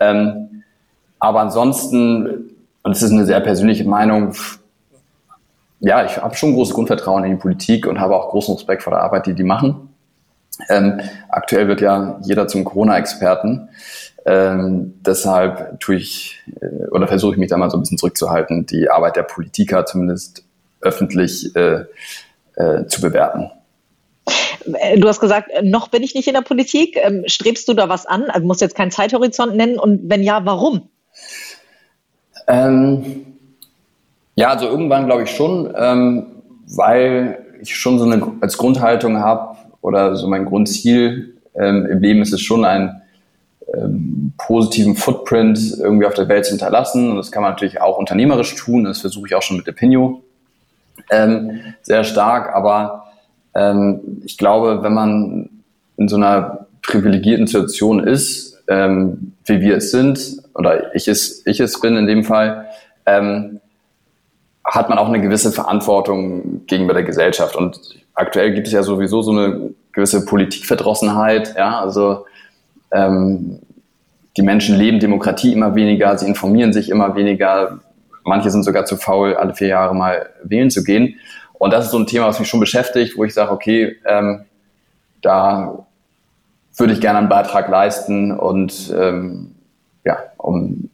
Ähm, 0.00 0.62
aber 1.18 1.40
ansonsten, 1.40 2.50
und 2.82 2.92
es 2.92 3.02
ist 3.02 3.12
eine 3.12 3.24
sehr 3.24 3.40
persönliche 3.40 3.84
Meinung, 3.84 4.32
ja, 5.80 6.04
ich 6.04 6.16
habe 6.16 6.34
schon 6.34 6.54
großes 6.54 6.74
Grundvertrauen 6.74 7.24
in 7.24 7.32
die 7.32 7.36
Politik 7.36 7.86
und 7.86 8.00
habe 8.00 8.16
auch 8.16 8.30
großen 8.30 8.54
Respekt 8.54 8.82
vor 8.82 8.92
der 8.92 9.02
Arbeit, 9.02 9.26
die 9.26 9.34
die 9.34 9.44
machen. 9.44 9.90
Ähm, 10.68 11.00
aktuell 11.28 11.68
wird 11.68 11.80
ja 11.80 12.18
jeder 12.22 12.48
zum 12.48 12.64
Corona-Experten. 12.64 13.68
Ähm, 14.28 14.94
deshalb 15.06 15.78
tue 15.78 15.96
ich 15.96 16.42
äh, 16.60 16.88
oder 16.90 17.06
versuche 17.06 17.34
ich 17.34 17.38
mich 17.38 17.48
da 17.48 17.56
mal 17.56 17.70
so 17.70 17.76
ein 17.76 17.80
bisschen 17.80 17.98
zurückzuhalten, 17.98 18.66
die 18.66 18.90
Arbeit 18.90 19.14
der 19.14 19.22
Politiker 19.22 19.86
zumindest 19.86 20.44
öffentlich 20.80 21.54
äh, 21.54 21.84
äh, 22.56 22.86
zu 22.88 23.00
bewerten. 23.00 23.52
Äh, 24.80 24.98
du 24.98 25.06
hast 25.06 25.20
gesagt, 25.20 25.50
noch 25.62 25.88
bin 25.88 26.02
ich 26.02 26.16
nicht 26.16 26.26
in 26.26 26.34
der 26.34 26.40
Politik. 26.40 26.96
Ähm, 26.96 27.22
strebst 27.26 27.68
du 27.68 27.74
da 27.74 27.88
was 27.88 28.04
an? 28.04 28.24
Also 28.24 28.44
musst 28.46 28.60
jetzt 28.60 28.74
keinen 28.74 28.90
Zeithorizont 28.90 29.54
nennen 29.54 29.78
und 29.78 30.10
wenn 30.10 30.24
ja, 30.24 30.44
warum? 30.44 30.88
Ähm, 32.48 33.26
ja, 34.34 34.50
also 34.50 34.66
irgendwann 34.66 35.06
glaube 35.06 35.22
ich 35.22 35.30
schon, 35.30 35.72
ähm, 35.76 36.26
weil 36.66 37.44
ich 37.62 37.76
schon 37.76 37.98
so 37.98 38.04
eine 38.04 38.32
als 38.40 38.58
Grundhaltung 38.58 39.20
habe 39.20 39.56
oder 39.82 40.16
so 40.16 40.26
mein 40.26 40.44
Grundziel 40.44 41.36
ähm, 41.54 41.86
im 41.86 42.00
Leben 42.00 42.22
ist 42.22 42.32
es 42.32 42.40
schon 42.40 42.64
ein 42.64 43.02
ähm, 43.74 44.32
positiven 44.38 44.96
Footprint 44.96 45.58
irgendwie 45.78 46.06
auf 46.06 46.14
der 46.14 46.28
Welt 46.28 46.44
zu 46.44 46.50
hinterlassen. 46.50 47.10
Und 47.10 47.16
das 47.16 47.32
kann 47.32 47.42
man 47.42 47.52
natürlich 47.52 47.80
auch 47.80 47.98
unternehmerisch 47.98 48.54
tun. 48.54 48.84
Das 48.84 49.00
versuche 49.00 49.26
ich 49.26 49.34
auch 49.34 49.42
schon 49.42 49.56
mit 49.56 49.68
Epinio 49.68 50.22
ähm, 51.10 51.74
sehr 51.82 52.04
stark. 52.04 52.54
Aber 52.54 53.06
ähm, 53.54 54.22
ich 54.24 54.38
glaube, 54.38 54.82
wenn 54.82 54.94
man 54.94 55.50
in 55.96 56.08
so 56.08 56.16
einer 56.16 56.66
privilegierten 56.82 57.46
Situation 57.46 58.00
ist, 58.00 58.62
ähm, 58.68 59.32
wie 59.44 59.60
wir 59.60 59.76
es 59.76 59.90
sind, 59.90 60.42
oder 60.54 60.94
ich 60.94 61.08
es, 61.08 61.42
ich 61.46 61.60
es 61.60 61.80
bin 61.80 61.96
in 61.96 62.06
dem 62.06 62.24
Fall, 62.24 62.66
ähm, 63.06 63.60
hat 64.64 64.88
man 64.88 64.98
auch 64.98 65.08
eine 65.08 65.20
gewisse 65.20 65.52
Verantwortung 65.52 66.66
gegenüber 66.66 66.94
der 66.94 67.04
Gesellschaft. 67.04 67.54
Und 67.54 67.78
aktuell 68.14 68.52
gibt 68.52 68.66
es 68.66 68.72
ja 68.72 68.82
sowieso 68.82 69.22
so 69.22 69.30
eine 69.30 69.70
gewisse 69.92 70.24
Politikverdrossenheit. 70.24 71.54
Ja, 71.56 71.80
also 71.80 72.26
ähm, 72.92 73.60
die 74.36 74.42
Menschen 74.42 74.76
leben 74.76 75.00
Demokratie 75.00 75.52
immer 75.52 75.74
weniger, 75.74 76.16
sie 76.18 76.26
informieren 76.26 76.72
sich 76.72 76.90
immer 76.90 77.16
weniger. 77.16 77.80
Manche 78.24 78.50
sind 78.50 78.64
sogar 78.64 78.84
zu 78.84 78.96
faul, 78.96 79.34
alle 79.34 79.54
vier 79.54 79.68
Jahre 79.68 79.94
mal 79.94 80.28
wählen 80.42 80.70
zu 80.70 80.84
gehen. 80.84 81.16
Und 81.54 81.72
das 81.72 81.86
ist 81.86 81.90
so 81.92 81.98
ein 81.98 82.06
Thema, 82.06 82.26
was 82.26 82.38
mich 82.38 82.48
schon 82.48 82.60
beschäftigt, 82.60 83.16
wo 83.16 83.24
ich 83.24 83.32
sage, 83.32 83.50
okay, 83.50 83.96
ähm, 84.04 84.44
da 85.22 85.86
würde 86.76 86.92
ich 86.92 87.00
gerne 87.00 87.18
einen 87.18 87.28
Beitrag 87.28 87.68
leisten 87.68 88.30
und 88.32 88.94
ähm, 88.94 89.54
ja, 90.04 90.18
um 90.36 90.90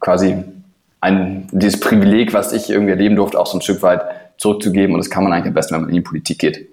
quasi 0.00 0.42
ein, 1.00 1.48
dieses 1.52 1.78
Privileg, 1.78 2.34
was 2.34 2.52
ich 2.52 2.70
irgendwie 2.70 2.90
erleben 2.90 3.14
durfte, 3.14 3.38
auch 3.38 3.46
so 3.46 3.58
ein 3.58 3.62
Stück 3.62 3.82
weit 3.82 4.02
zurückzugeben. 4.38 4.94
Und 4.94 4.98
das 4.98 5.10
kann 5.10 5.22
man 5.22 5.32
eigentlich 5.32 5.48
am 5.48 5.54
besten, 5.54 5.74
wenn 5.74 5.82
man 5.82 5.90
in 5.90 5.96
die 5.96 6.00
Politik 6.02 6.38
geht. 6.38 6.68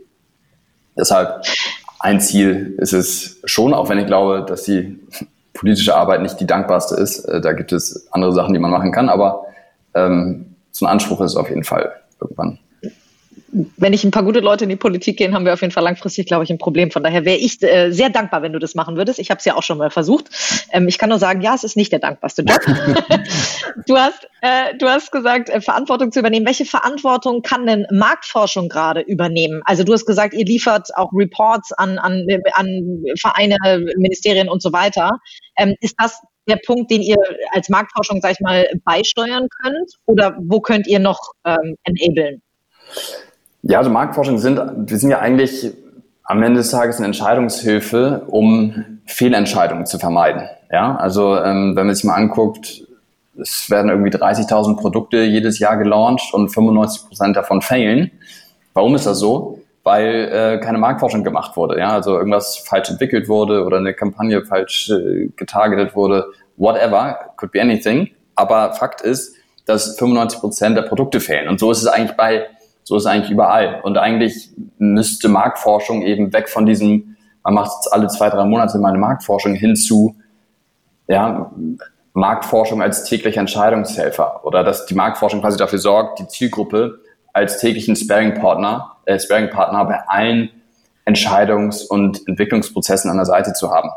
Deshalb 0.97 1.45
ein 2.01 2.19
Ziel 2.19 2.75
ist 2.77 2.93
es 2.93 3.39
schon, 3.45 3.73
auch 3.73 3.89
wenn 3.89 3.99
ich 3.99 4.07
glaube, 4.07 4.45
dass 4.47 4.63
die 4.63 4.99
politische 5.53 5.95
Arbeit 5.95 6.21
nicht 6.21 6.39
die 6.39 6.47
dankbarste 6.47 6.95
ist. 6.95 7.25
Äh, 7.25 7.41
da 7.41 7.53
gibt 7.53 7.71
es 7.71 8.07
andere 8.11 8.33
Sachen, 8.33 8.53
die 8.53 8.59
man 8.59 8.71
machen 8.71 8.91
kann, 8.91 9.09
aber 9.09 9.45
ähm, 9.93 10.55
so 10.71 10.85
ein 10.85 10.91
Anspruch 10.91 11.21
ist 11.21 11.31
es 11.31 11.37
auf 11.37 11.49
jeden 11.49 11.63
Fall 11.63 11.91
irgendwann 12.19 12.59
wenn 13.51 13.93
ich 13.93 14.03
ein 14.03 14.11
paar 14.11 14.23
gute 14.23 14.39
Leute 14.39 14.63
in 14.63 14.69
die 14.69 14.77
Politik 14.77 15.17
gehen, 15.17 15.35
haben 15.35 15.45
wir 15.45 15.53
auf 15.53 15.61
jeden 15.61 15.73
Fall 15.73 15.83
langfristig, 15.83 16.25
glaube 16.25 16.43
ich, 16.43 16.49
ein 16.49 16.57
Problem. 16.57 16.89
Von 16.89 17.03
daher 17.03 17.25
wäre 17.25 17.37
ich 17.37 17.61
äh, 17.61 17.91
sehr 17.91 18.09
dankbar, 18.09 18.41
wenn 18.41 18.53
du 18.53 18.59
das 18.59 18.75
machen 18.75 18.95
würdest. 18.95 19.19
Ich 19.19 19.29
habe 19.29 19.39
es 19.39 19.45
ja 19.45 19.55
auch 19.55 19.63
schon 19.63 19.77
mal 19.77 19.89
versucht. 19.89 20.29
Ähm, 20.71 20.87
ich 20.87 20.97
kann 20.97 21.09
nur 21.09 21.19
sagen, 21.19 21.41
ja, 21.41 21.53
es 21.53 21.63
ist 21.63 21.75
nicht 21.75 21.91
der 21.91 21.99
dankbarste 21.99 22.43
Job. 22.43 22.59
du 23.87 23.97
hast, 23.97 24.27
äh, 24.41 24.77
du 24.77 24.87
hast 24.87 25.11
gesagt, 25.11 25.49
äh, 25.49 25.59
Verantwortung 25.59 26.11
zu 26.11 26.19
übernehmen. 26.19 26.45
Welche 26.45 26.65
Verantwortung 26.65 27.41
kann 27.41 27.65
denn 27.65 27.85
Marktforschung 27.91 28.69
gerade 28.69 29.01
übernehmen? 29.01 29.61
Also 29.65 29.83
du 29.83 29.93
hast 29.93 30.05
gesagt, 30.05 30.33
ihr 30.33 30.45
liefert 30.45 30.89
auch 30.95 31.11
Reports 31.13 31.73
an, 31.73 31.97
an, 31.97 32.25
an 32.53 33.03
Vereine, 33.19 33.57
Ministerien 33.97 34.47
und 34.47 34.61
so 34.61 34.71
weiter. 34.71 35.11
Ähm, 35.57 35.75
ist 35.81 35.95
das 35.97 36.21
der 36.47 36.57
Punkt, 36.65 36.89
den 36.89 37.01
ihr 37.01 37.17
als 37.51 37.67
Marktforschung, 37.69 38.21
sag 38.21 38.31
ich 38.31 38.39
mal, 38.39 38.65
beisteuern 38.85 39.47
könnt? 39.61 39.91
Oder 40.05 40.37
wo 40.39 40.61
könnt 40.61 40.87
ihr 40.87 40.99
noch 40.99 41.19
ähm, 41.45 41.75
enablen? 41.83 42.41
Ja, 43.63 43.77
also 43.77 43.89
Marktforschung 43.89 44.37
sind, 44.39 44.59
wir 44.75 44.97
sind 44.97 45.11
ja 45.11 45.19
eigentlich 45.19 45.71
am 46.23 46.41
Ende 46.41 46.59
des 46.59 46.71
Tages 46.71 46.97
eine 46.97 47.07
Entscheidungshilfe, 47.07 48.23
um 48.27 48.99
Fehlentscheidungen 49.05 49.85
zu 49.85 49.99
vermeiden. 49.99 50.43
Ja, 50.71 50.95
also 50.95 51.37
ähm, 51.37 51.75
wenn 51.75 51.87
man 51.87 51.95
sich 51.95 52.05
mal 52.05 52.15
anguckt, 52.15 52.83
es 53.39 53.69
werden 53.69 53.89
irgendwie 53.89 54.11
30.000 54.11 54.77
Produkte 54.77 55.23
jedes 55.23 55.59
Jahr 55.59 55.77
gelauncht 55.77 56.33
und 56.33 56.49
95 56.49 57.07
Prozent 57.07 57.35
davon 57.35 57.61
failen. 57.61 58.11
Warum 58.73 58.95
ist 58.95 59.05
das 59.05 59.19
so? 59.19 59.59
Weil 59.83 60.29
äh, 60.31 60.59
keine 60.63 60.77
Marktforschung 60.77 61.23
gemacht 61.23 61.57
wurde. 61.57 61.79
Ja, 61.79 61.89
also 61.89 62.17
irgendwas 62.17 62.57
falsch 62.57 62.89
entwickelt 62.89 63.27
wurde 63.27 63.65
oder 63.65 63.77
eine 63.77 63.93
Kampagne 63.93 64.43
falsch 64.45 64.89
äh, 64.89 65.29
getargetet 65.35 65.95
wurde. 65.95 66.25
Whatever, 66.57 67.17
could 67.37 67.51
be 67.51 67.61
anything. 67.61 68.09
Aber 68.35 68.73
Fakt 68.73 69.01
ist, 69.01 69.35
dass 69.65 69.97
95 69.97 70.39
Prozent 70.39 70.77
der 70.77 70.83
Produkte 70.83 71.19
fehlen. 71.19 71.47
Und 71.47 71.59
so 71.59 71.71
ist 71.71 71.79
es 71.79 71.87
eigentlich 71.87 72.15
bei 72.15 72.47
so 72.91 72.97
ist 72.97 73.03
es 73.03 73.07
eigentlich 73.07 73.31
überall. 73.31 73.79
Und 73.83 73.97
eigentlich 73.97 74.49
müsste 74.77 75.29
Marktforschung 75.29 76.01
eben 76.01 76.33
weg 76.33 76.49
von 76.49 76.65
diesem, 76.65 77.15
man 77.41 77.53
macht 77.53 77.71
jetzt 77.77 77.93
alle 77.93 78.07
zwei, 78.07 78.29
drei 78.29 78.43
Monate 78.43 78.79
meine 78.79 78.97
Marktforschung 78.97 79.53
hinzu, 79.53 80.17
ja, 81.07 81.53
Marktforschung 82.11 82.81
als 82.81 83.05
täglicher 83.05 83.39
Entscheidungshelfer 83.39 84.45
oder 84.45 84.65
dass 84.65 84.87
die 84.87 84.93
Marktforschung 84.93 85.39
quasi 85.39 85.57
dafür 85.57 85.79
sorgt, 85.79 86.19
die 86.19 86.27
Zielgruppe 86.27 86.99
als 87.31 87.59
täglichen 87.59 87.95
Sparing-Partner, 87.95 88.97
äh, 89.05 89.17
Sparing-Partner 89.17 89.85
bei 89.85 89.99
allen 90.09 90.49
Entscheidungs- 91.05 91.87
und 91.87 92.27
Entwicklungsprozessen 92.27 93.09
an 93.09 93.15
der 93.15 93.25
Seite 93.25 93.53
zu 93.53 93.71
haben. 93.71 93.89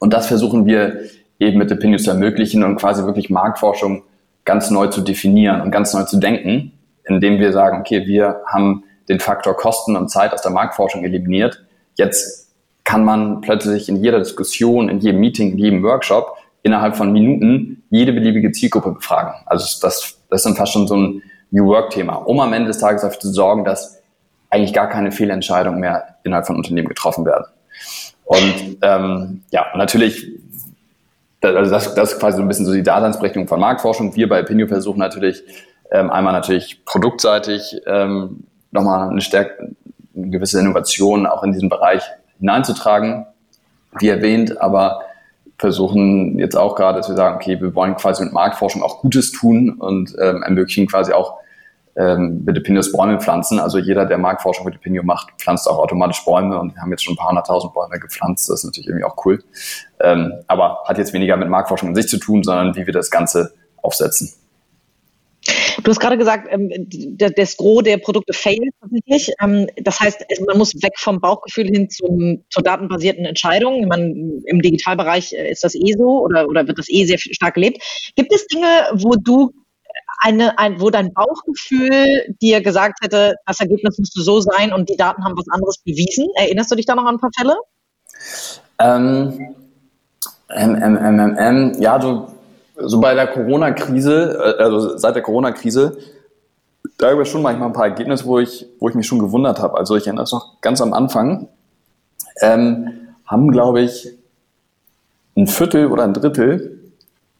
Und 0.00 0.12
das 0.12 0.26
versuchen 0.26 0.66
wir 0.66 0.98
eben 1.38 1.58
mit 1.58 1.70
Opinion 1.70 2.00
zu 2.00 2.10
ermöglichen 2.10 2.64
und 2.64 2.74
quasi 2.74 3.04
wirklich 3.04 3.30
Marktforschung 3.30 4.02
ganz 4.44 4.68
neu 4.68 4.88
zu 4.88 5.00
definieren 5.00 5.60
und 5.60 5.70
ganz 5.70 5.94
neu 5.94 6.02
zu 6.02 6.18
denken, 6.18 6.72
indem 7.04 7.38
wir 7.38 7.52
sagen, 7.52 7.80
okay, 7.80 8.06
wir 8.06 8.42
haben 8.46 8.84
den 9.08 9.20
Faktor 9.20 9.56
Kosten 9.56 9.96
und 9.96 10.08
Zeit 10.08 10.32
aus 10.32 10.42
der 10.42 10.52
Marktforschung 10.52 11.04
eliminiert. 11.04 11.64
Jetzt 11.96 12.52
kann 12.84 13.04
man 13.04 13.40
plötzlich 13.40 13.88
in 13.88 13.96
jeder 13.96 14.18
Diskussion, 14.18 14.88
in 14.88 15.00
jedem 15.00 15.20
Meeting, 15.20 15.52
in 15.52 15.58
jedem 15.58 15.82
Workshop 15.82 16.36
innerhalb 16.62 16.96
von 16.96 17.12
Minuten 17.12 17.82
jede 17.90 18.12
beliebige 18.12 18.52
Zielgruppe 18.52 18.92
befragen. 18.92 19.34
Also 19.46 19.64
das, 19.80 20.18
das 20.28 20.40
ist 20.40 20.46
dann 20.46 20.56
fast 20.56 20.72
schon 20.72 20.86
so 20.86 20.96
ein 20.96 21.22
New 21.50 21.66
Work-Thema, 21.66 22.14
um 22.14 22.40
am 22.40 22.52
Ende 22.52 22.68
des 22.68 22.78
Tages 22.78 23.02
dafür 23.02 23.20
zu 23.20 23.32
sorgen, 23.32 23.64
dass 23.64 24.00
eigentlich 24.50 24.72
gar 24.72 24.88
keine 24.88 25.12
Fehlentscheidungen 25.12 25.80
mehr 25.80 26.16
innerhalb 26.24 26.46
von 26.46 26.56
Unternehmen 26.56 26.88
getroffen 26.88 27.24
werden. 27.24 27.46
Und 28.24 28.78
ähm, 28.82 29.42
ja, 29.50 29.66
natürlich, 29.74 30.28
also 31.42 31.70
das, 31.70 31.94
das 31.94 32.12
ist 32.12 32.20
quasi 32.20 32.36
so 32.36 32.42
ein 32.42 32.48
bisschen 32.48 32.66
so 32.66 32.72
die 32.72 32.82
Daseinsberechtigung 32.82 33.48
von 33.48 33.58
Marktforschung. 33.58 34.14
Wir 34.14 34.28
bei 34.28 34.42
Opinio 34.42 34.68
versuchen 34.68 34.98
natürlich 34.98 35.42
ähm, 35.90 36.10
einmal 36.10 36.32
natürlich 36.32 36.84
produktseitig 36.84 37.80
ähm, 37.86 38.44
nochmal 38.70 39.10
eine, 39.10 39.20
stärk 39.20 39.58
eine 39.58 40.30
gewisse 40.30 40.60
Innovation 40.60 41.26
auch 41.26 41.42
in 41.42 41.52
diesen 41.52 41.68
Bereich 41.68 42.02
hineinzutragen, 42.38 43.26
wie 43.98 44.08
erwähnt, 44.08 44.60
aber 44.60 45.02
versuchen 45.58 46.38
jetzt 46.38 46.56
auch 46.56 46.74
gerade, 46.74 46.98
dass 46.98 47.08
wir 47.08 47.16
sagen, 47.16 47.36
okay, 47.36 47.60
wir 47.60 47.74
wollen 47.74 47.94
quasi 47.96 48.24
mit 48.24 48.32
Marktforschung 48.32 48.82
auch 48.82 49.00
Gutes 49.00 49.30
tun 49.30 49.70
und 49.78 50.16
ähm, 50.18 50.42
ermöglichen 50.42 50.86
quasi 50.86 51.12
auch 51.12 51.34
ähm, 51.96 52.42
mit 52.44 52.56
Epinios 52.56 52.92
Bäume 52.92 53.20
pflanzen. 53.20 53.58
Also 53.58 53.78
jeder, 53.78 54.06
der 54.06 54.16
Marktforschung 54.16 54.64
mit 54.64 54.76
Epinio 54.76 55.02
macht, 55.02 55.28
pflanzt 55.38 55.68
auch 55.68 55.78
automatisch 55.78 56.24
Bäume 56.24 56.58
und 56.58 56.74
wir 56.74 56.80
haben 56.80 56.90
jetzt 56.90 57.04
schon 57.04 57.14
ein 57.14 57.16
paar 57.18 57.28
hunderttausend 57.28 57.74
Bäume 57.74 57.98
gepflanzt. 57.98 58.48
Das 58.48 58.60
ist 58.60 58.64
natürlich 58.64 58.88
irgendwie 58.88 59.04
auch 59.04 59.16
cool. 59.26 59.42
Ähm, 60.00 60.32
aber 60.46 60.78
hat 60.86 60.96
jetzt 60.96 61.12
weniger 61.12 61.36
mit 61.36 61.48
Marktforschung 61.48 61.90
an 61.90 61.94
sich 61.94 62.08
zu 62.08 62.18
tun, 62.18 62.42
sondern 62.42 62.74
wie 62.74 62.86
wir 62.86 62.94
das 62.94 63.10
Ganze 63.10 63.52
aufsetzen. 63.82 64.32
Du 65.82 65.90
hast 65.90 66.00
gerade 66.00 66.18
gesagt, 66.18 66.48
ähm, 66.50 66.70
das 67.18 67.56
Gros 67.56 67.82
der 67.82 67.96
Produkte 67.96 68.32
failt 68.32 68.74
tatsächlich. 68.80 69.32
Ähm, 69.42 69.68
das 69.76 69.98
heißt, 69.98 70.24
man 70.46 70.58
muss 70.58 70.74
weg 70.82 70.92
vom 70.98 71.20
Bauchgefühl 71.20 71.66
hin 71.66 71.88
zum, 71.88 72.44
zur 72.50 72.62
datenbasierten 72.62 73.24
Entscheidung. 73.24 73.86
Man, 73.88 74.42
Im 74.44 74.60
Digitalbereich 74.60 75.32
äh, 75.32 75.50
ist 75.50 75.64
das 75.64 75.74
eh 75.74 75.94
so 75.96 76.22
oder, 76.22 76.46
oder 76.46 76.66
wird 76.66 76.78
das 76.78 76.88
eh 76.88 77.06
sehr 77.06 77.18
stark 77.18 77.54
gelebt. 77.54 77.82
Gibt 78.16 78.32
es 78.32 78.46
Dinge, 78.48 78.66
wo 78.94 79.14
du 79.16 79.52
eine, 80.18 80.58
ein, 80.58 80.80
wo 80.80 80.90
dein 80.90 81.12
Bauchgefühl 81.14 82.34
dir 82.42 82.60
gesagt 82.60 82.98
hätte, 83.02 83.34
das 83.46 83.60
Ergebnis 83.60 83.98
müsste 83.98 84.20
so 84.20 84.40
sein 84.40 84.72
und 84.72 84.88
die 84.90 84.96
Daten 84.96 85.24
haben 85.24 85.36
was 85.36 85.48
anderes 85.50 85.78
bewiesen? 85.78 86.28
Erinnerst 86.34 86.70
du 86.70 86.76
dich 86.76 86.86
da 86.86 86.94
noch 86.94 87.06
an 87.06 87.16
ein 87.16 87.20
paar 87.20 87.30
Fälle? 87.36 87.54
Ähm, 88.78 89.56
ähm, 90.54 90.76
ähm, 90.82 91.36
ähm, 91.38 91.76
ja, 91.80 91.98
du, 91.98 92.26
so 92.82 93.00
bei 93.00 93.14
der 93.14 93.26
Corona-Krise, 93.26 94.56
äh, 94.58 94.62
also 94.62 94.96
seit 94.96 95.14
der 95.14 95.22
Corona-Krise, 95.22 95.98
da 96.98 97.10
gab 97.10 97.20
es 97.20 97.28
schon 97.28 97.42
manchmal 97.42 97.68
ein 97.68 97.72
paar 97.72 97.86
Ergebnisse, 97.86 98.24
wo 98.26 98.38
ich, 98.38 98.66
wo 98.78 98.88
ich 98.88 98.94
mich 98.94 99.06
schon 99.06 99.18
gewundert 99.18 99.58
habe. 99.60 99.78
Also 99.78 99.96
ich 99.96 100.06
erinnere 100.06 100.24
es 100.24 100.32
noch 100.32 100.60
ganz 100.60 100.80
am 100.80 100.92
Anfang, 100.92 101.48
ähm, 102.40 102.88
haben, 103.24 103.50
glaube 103.50 103.80
ich, 103.80 104.08
ein 105.36 105.46
Viertel 105.46 105.86
oder 105.86 106.04
ein 106.04 106.14
Drittel 106.14 106.78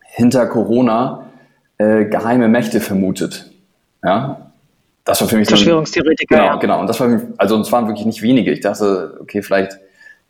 hinter 0.00 0.46
Corona 0.46 1.26
äh, 1.78 2.04
geheime 2.06 2.48
Mächte 2.48 2.80
vermutet. 2.80 3.50
Ja, 4.02 4.52
das 5.04 5.20
war 5.20 5.28
für 5.28 5.36
mich 5.36 5.48
Verschwörungstheoretiker. 5.48 6.36
Genau, 6.36 6.46
ja. 6.46 6.56
genau. 6.56 6.80
Und 6.80 6.86
das 6.86 7.00
war, 7.00 7.20
also 7.36 7.60
es 7.60 7.72
waren 7.72 7.86
wirklich 7.86 8.06
nicht 8.06 8.22
wenige. 8.22 8.52
Ich 8.52 8.60
dachte, 8.60 9.18
okay, 9.20 9.42
vielleicht 9.42 9.78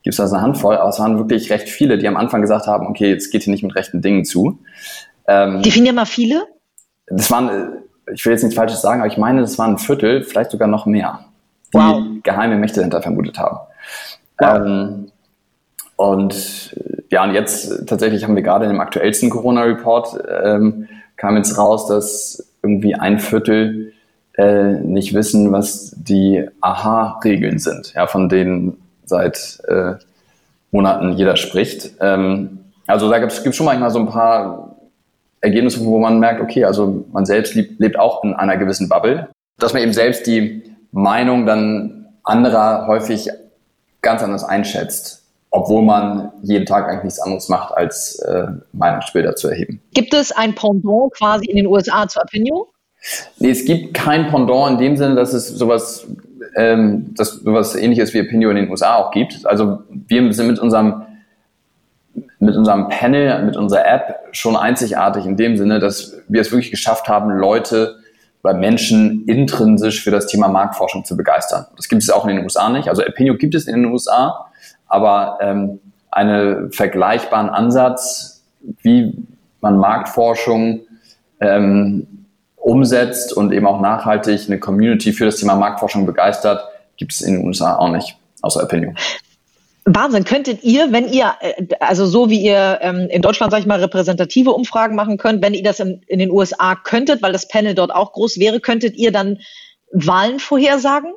gibt 0.03 0.13
es 0.13 0.17
da 0.17 0.25
eine 0.25 0.43
Handvoll, 0.43 0.77
aber 0.77 0.89
es 0.89 0.99
waren 0.99 1.19
wirklich 1.19 1.51
recht 1.51 1.69
viele, 1.69 1.99
die 1.99 2.09
am 2.09 2.17
Anfang 2.17 2.41
gesagt 2.41 2.67
haben, 2.67 2.87
okay, 2.87 3.11
jetzt 3.11 3.31
geht 3.31 3.43
hier 3.43 3.53
nicht 3.53 3.63
mit 3.63 3.75
rechten 3.75 4.01
Dingen 4.01 4.25
zu. 4.25 4.59
Ähm, 5.27 5.63
Definier 5.63 5.93
mal 5.93 6.07
viele. 6.07 6.43
Das 7.07 7.31
waren, 7.31 7.49
äh, 7.49 8.13
ich 8.13 8.25
will 8.25 8.33
jetzt 8.33 8.43
nichts 8.43 8.57
Falsches 8.57 8.81
sagen, 8.81 9.01
aber 9.01 9.11
ich 9.11 9.19
meine, 9.19 9.41
das 9.41 9.59
waren 9.59 9.73
ein 9.73 9.79
Viertel, 9.79 10.23
vielleicht 10.23 10.51
sogar 10.51 10.69
noch 10.69 10.87
mehr, 10.87 11.21
die 11.73 11.79
wow. 11.79 12.03
geheime 12.23 12.57
Mächte 12.57 12.81
dahinter 12.81 13.03
vermutet 13.03 13.39
haben. 13.39 13.59
Wow. 14.39 14.57
Ähm, 14.57 15.13
und 15.97 16.75
ja, 17.11 17.25
und 17.25 17.35
jetzt 17.35 17.87
tatsächlich 17.87 18.25
haben 18.25 18.35
wir 18.35 18.43
gerade 18.43 18.65
in 18.65 18.71
dem 18.71 18.81
aktuellsten 18.81 19.29
Corona-Report 19.29 20.25
ähm, 20.45 20.89
kam 21.17 21.37
jetzt 21.37 21.59
raus, 21.59 21.87
dass 21.87 22.55
irgendwie 22.63 22.95
ein 22.95 23.19
Viertel 23.19 23.93
äh, 24.39 24.81
nicht 24.81 25.13
wissen, 25.13 25.53
was 25.53 25.95
die 25.97 26.49
Aha-Regeln 26.63 27.59
sind, 27.59 27.93
ja, 27.95 28.07
von 28.07 28.31
denen 28.31 28.79
seit 29.11 29.59
äh, 29.69 29.95
Monaten 30.71 31.13
jeder 31.13 31.37
spricht. 31.37 31.91
Ähm, 32.01 32.61
also 32.87 33.11
da 33.11 33.19
gibt 33.19 33.33
es 33.33 33.57
schon 33.57 33.67
manchmal 33.67 33.91
so 33.91 33.99
ein 33.99 34.07
paar 34.07 34.77
Ergebnisse, 35.43 35.85
wo 35.85 35.99
man 35.99 36.19
merkt, 36.19 36.41
okay, 36.41 36.65
also 36.65 37.05
man 37.13 37.27
selbst 37.27 37.55
lebt, 37.55 37.79
lebt 37.79 37.99
auch 37.99 38.25
in 38.25 38.33
einer 38.33 38.57
gewissen 38.57 38.89
Bubble, 38.89 39.29
dass 39.59 39.75
man 39.75 39.83
eben 39.83 39.93
selbst 39.93 40.27
die 40.27 40.75
Meinung 40.93 41.45
dann 41.45 42.07
anderer 42.25 42.87
häufig 42.87 43.29
ganz 44.01 44.23
anders 44.23 44.45
einschätzt 44.45 45.21
obwohl 45.51 45.83
man 45.83 46.33
jeden 46.43 46.65
Tag 46.65 46.89
eigentlich 46.89 47.05
nichts 47.05 47.21
anderes 47.21 47.49
macht, 47.49 47.77
als 47.77 48.19
äh, 48.21 48.47
Meinungsbilder 48.73 49.35
zu 49.35 49.49
erheben. 49.49 49.81
Gibt 49.93 50.15
es 50.15 50.33
ein 50.33 50.55
Pendant 50.55 51.13
quasi 51.15 51.47
in 51.47 51.57
den 51.57 51.67
USA 51.67 52.07
zur 52.07 52.23
Opinion? 52.23 52.67
Nee, 53.39 53.51
es 53.51 53.65
gibt 53.65 53.95
kein 53.95 54.29
Pendant 54.29 54.73
in 54.73 54.79
dem 54.79 54.97
Sinne, 54.97 55.17
dass 55.17 55.33
es 55.33 55.49
sowas, 55.49 56.07
ähm, 56.57 57.15
dass 57.15 57.35
sowas 57.35 57.75
ähnliches 57.77 58.15
wie 58.15 58.21
Opinion 58.21 58.57
in 58.57 58.65
den 58.65 58.71
USA 58.71 58.97
auch 58.97 59.11
gibt. 59.11 59.47
Also 59.47 59.83
wir 59.89 60.33
sind 60.33 60.47
mit 60.47 60.59
unserem 60.59 61.03
mit 62.39 62.57
unserem 62.57 62.89
Panel, 62.89 63.45
mit 63.45 63.57
unserer 63.57 63.87
App 63.87 64.21
schon 64.33 64.57
einzigartig 64.57 65.27
in 65.27 65.37
dem 65.37 65.59
Sinne, 65.59 65.79
dass 65.79 66.17
wir 66.27 66.41
es 66.41 66.51
wirklich 66.51 66.71
geschafft 66.71 67.07
haben, 67.09 67.31
Leute 67.31 67.97
oder 68.43 68.55
Menschen 68.55 69.27
intrinsisch 69.27 70.03
für 70.03 70.11
das 70.11 70.27
Thema 70.27 70.49
Marktforschung 70.49 71.05
zu 71.05 71.17
begeistern. 71.17 71.67
Das 71.77 71.89
gibt 71.89 72.03
es 72.03 72.09
auch 72.09 72.27
in 72.27 72.37
den 72.37 72.45
USA 72.45 72.71
nicht. 72.71 72.89
Also 72.89 73.03
Opinion 73.07 73.37
gibt 73.37 73.55
es 73.55 73.67
in 73.67 73.83
den 73.83 73.93
USA, 73.93 74.47
aber 74.89 75.39
ähm, 75.43 75.81
einen 76.11 76.73
vergleichbaren 76.73 77.51
Ansatz, 77.51 78.43
wie 78.83 79.15
man 79.61 79.77
Marktforschung 79.77 80.81
ähm, 81.41 82.20
umsetzt 82.61 83.33
und 83.33 83.53
eben 83.53 83.67
auch 83.67 83.81
nachhaltig 83.81 84.43
eine 84.47 84.61
Community 84.61 85.13
für 85.13 85.25
das 85.25 85.37
Thema 85.37 85.57
Marktforschung 85.57 86.07
begeistert, 86.07 86.63
gibt 86.97 87.13
es 87.13 87.21
in 87.23 87.35
den 87.35 87.47
USA 87.47 87.77
auch 87.77 87.91
nicht, 87.91 88.17
außer 88.43 88.63
Opinion. 88.63 88.95
Wahnsinn. 89.87 90.25
Könntet 90.25 90.63
ihr, 90.63 90.93
wenn 90.93 91.09
ihr, 91.09 91.33
äh, 91.41 91.67
also 91.81 92.07
so 92.07 92.31
wie 92.31 92.41
ihr 92.41 92.79
ähm, 92.83 93.09
in 93.11 93.23
Deutschland, 93.23 93.51
sag 93.51 93.61
ich 93.61 93.67
mal, 93.67 93.81
repräsentative 93.81 94.53
Umfragen 94.53 94.95
machen 94.95 95.17
könnt, 95.17 95.43
wenn 95.43 95.55
ihr 95.55 95.63
das 95.63 95.81
in, 95.81 96.03
in 96.07 96.19
den 96.19 96.31
USA 96.31 96.75
könntet, 96.77 97.23
weil 97.23 97.33
das 97.33 97.49
Panel 97.49 97.75
dort 97.75 97.93
auch 97.93 98.13
groß 98.13 98.39
wäre, 98.39 98.61
könntet 98.61 98.97
ihr 98.97 99.11
dann 99.11 99.39
Wahlen 99.93 100.39
vorhersagen? 100.39 101.13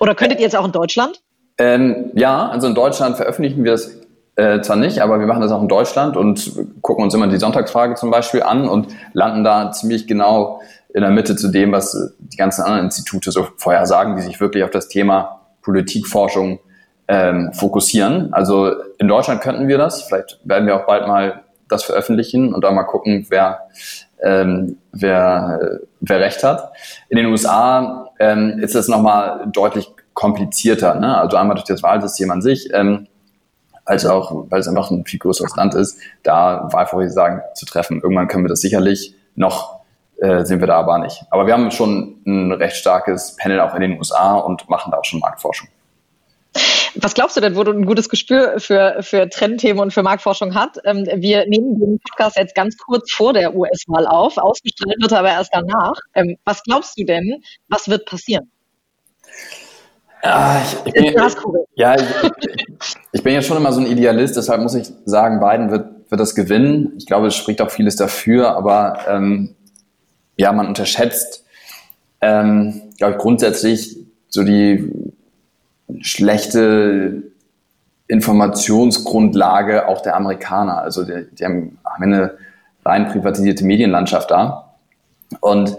Oder 0.00 0.14
könntet 0.14 0.40
ihr 0.40 0.44
jetzt 0.44 0.56
auch 0.56 0.64
in 0.64 0.72
Deutschland? 0.72 1.20
Ähm, 1.58 2.10
ja, 2.14 2.48
also 2.48 2.66
in 2.66 2.74
Deutschland 2.74 3.16
veröffentlichen 3.16 3.62
wir 3.62 3.72
das 3.72 4.00
äh, 4.36 4.60
zwar 4.62 4.76
nicht, 4.76 5.00
aber 5.00 5.20
wir 5.20 5.26
machen 5.26 5.42
das 5.42 5.52
auch 5.52 5.62
in 5.62 5.68
Deutschland 5.68 6.16
und 6.16 6.52
gucken 6.82 7.04
uns 7.04 7.14
immer 7.14 7.28
die 7.28 7.36
Sonntagsfrage 7.36 7.94
zum 7.94 8.10
Beispiel 8.10 8.42
an 8.42 8.68
und 8.68 8.88
landen 9.12 9.44
da 9.44 9.70
ziemlich 9.70 10.06
genau 10.06 10.60
in 10.92 11.02
der 11.02 11.10
Mitte 11.10 11.36
zu 11.36 11.48
dem, 11.48 11.72
was 11.72 12.14
die 12.18 12.36
ganzen 12.36 12.62
anderen 12.62 12.84
Institute 12.84 13.30
so 13.30 13.46
vorher 13.56 13.86
sagen, 13.86 14.16
die 14.16 14.22
sich 14.22 14.40
wirklich 14.40 14.64
auf 14.64 14.70
das 14.70 14.88
Thema 14.88 15.40
Politikforschung 15.62 16.60
ähm, 17.08 17.52
fokussieren. 17.52 18.32
Also 18.32 18.72
in 18.98 19.08
Deutschland 19.08 19.40
könnten 19.40 19.68
wir 19.68 19.78
das, 19.78 20.02
vielleicht 20.02 20.40
werden 20.44 20.66
wir 20.66 20.76
auch 20.76 20.86
bald 20.86 21.06
mal 21.06 21.42
das 21.68 21.84
veröffentlichen 21.84 22.54
und 22.54 22.62
dann 22.62 22.74
mal 22.74 22.84
gucken, 22.84 23.26
wer, 23.28 23.68
ähm, 24.22 24.78
wer, 24.92 25.80
wer 26.00 26.20
recht 26.20 26.42
hat. 26.44 26.72
In 27.08 27.16
den 27.16 27.26
USA 27.26 28.10
ähm, 28.18 28.58
ist 28.60 28.74
es 28.74 28.88
nochmal 28.88 29.46
deutlich 29.52 29.90
komplizierter. 30.12 30.94
Ne? 30.94 31.18
Also 31.18 31.36
einmal 31.36 31.56
durch 31.56 31.66
das 31.66 31.82
Wahlsystem 31.82 32.30
an 32.30 32.42
sich, 32.42 32.70
ähm, 32.72 33.08
als 33.84 34.06
auch, 34.06 34.46
weil 34.50 34.60
es 34.60 34.68
einfach 34.68 34.90
ein 34.90 35.04
viel 35.04 35.18
größeres 35.18 35.56
Land 35.56 35.74
ist, 35.74 35.98
da 36.22 36.68
Wahlvorhersagen 36.72 37.42
zu 37.54 37.66
treffen. 37.66 38.00
Irgendwann 38.02 38.28
können 38.28 38.44
wir 38.44 38.48
das 38.48 38.60
sicherlich, 38.60 39.14
noch 39.34 39.80
äh, 40.18 40.44
sind 40.44 40.60
wir 40.60 40.66
da 40.66 40.76
aber 40.76 40.98
nicht. 40.98 41.22
Aber 41.30 41.46
wir 41.46 41.54
haben 41.54 41.70
schon 41.70 42.22
ein 42.26 42.52
recht 42.52 42.76
starkes 42.76 43.36
Panel 43.36 43.60
auch 43.60 43.74
in 43.74 43.80
den 43.80 43.98
USA 43.98 44.34
und 44.34 44.68
machen 44.68 44.90
da 44.90 44.98
auch 44.98 45.04
schon 45.04 45.20
Marktforschung. 45.20 45.68
Was 46.96 47.14
glaubst 47.14 47.36
du 47.36 47.40
denn, 47.40 47.56
wo 47.56 47.64
du 47.64 47.72
ein 47.72 47.86
gutes 47.86 48.08
Gespür 48.08 48.60
für, 48.60 48.98
für 49.00 49.28
Trendthemen 49.28 49.82
und 49.82 49.92
für 49.92 50.04
Marktforschung 50.04 50.54
hat? 50.54 50.78
Ähm, 50.84 51.04
wir 51.16 51.46
nehmen 51.48 51.80
den 51.80 51.98
Podcast 51.98 52.36
jetzt 52.36 52.54
ganz 52.54 52.76
kurz 52.76 53.12
vor 53.12 53.32
der 53.32 53.54
US-Wahl 53.56 54.06
auf. 54.06 54.38
Ausgestrahlt 54.38 54.96
wird 55.00 55.10
er 55.10 55.18
aber 55.18 55.30
erst 55.30 55.52
danach. 55.52 55.96
Ähm, 56.14 56.36
was 56.44 56.62
glaubst 56.62 56.96
du 56.96 57.04
denn, 57.04 57.42
was 57.68 57.88
wird 57.88 58.06
passieren? 58.06 58.50
Ja, 60.24 60.62
ich, 60.62 60.94
ich 60.94 61.14
bin, 61.14 61.22
ja, 61.74 61.94
ich, 61.96 62.02
ich, 63.12 63.22
bin 63.22 63.34
ja 63.34 63.42
schon 63.42 63.58
immer 63.58 63.72
so 63.72 63.80
ein 63.80 63.86
Idealist, 63.86 64.36
deshalb 64.36 64.62
muss 64.62 64.74
ich 64.74 64.90
sagen, 65.04 65.38
Biden 65.38 65.70
wird, 65.70 66.10
wird 66.10 66.20
das 66.20 66.34
gewinnen. 66.34 66.94
Ich 66.96 67.04
glaube, 67.06 67.26
es 67.26 67.34
spricht 67.34 67.60
auch 67.60 67.70
vieles 67.70 67.96
dafür, 67.96 68.56
aber 68.56 69.00
ähm, 69.06 69.54
ja, 70.36 70.50
man 70.52 70.66
unterschätzt, 70.66 71.44
ähm, 72.22 72.92
glaube 72.96 73.14
ich, 73.14 73.18
grundsätzlich 73.18 73.98
so 74.28 74.44
die 74.44 74.90
schlechte 76.00 77.22
Informationsgrundlage 78.06 79.88
auch 79.88 80.00
der 80.00 80.16
Amerikaner. 80.16 80.78
Also 80.80 81.04
die, 81.04 81.26
die 81.32 81.44
haben, 81.44 81.78
haben 81.84 82.02
eine 82.02 82.38
rein 82.84 83.08
privatisierte 83.08 83.64
Medienlandschaft 83.64 84.30
da. 84.30 84.74
Und 85.40 85.76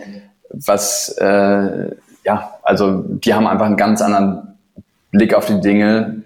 was, 0.50 1.10
äh, 1.18 1.96
ja, 2.26 2.58
also 2.64 3.04
die 3.08 3.34
haben 3.34 3.48
einfach 3.48 3.68
einen 3.68 3.78
ganz 3.78 4.02
anderen 4.02 4.58
Blick 5.12 5.34
auf 5.34 5.46
die 5.46 5.62
Dinge 5.62 6.24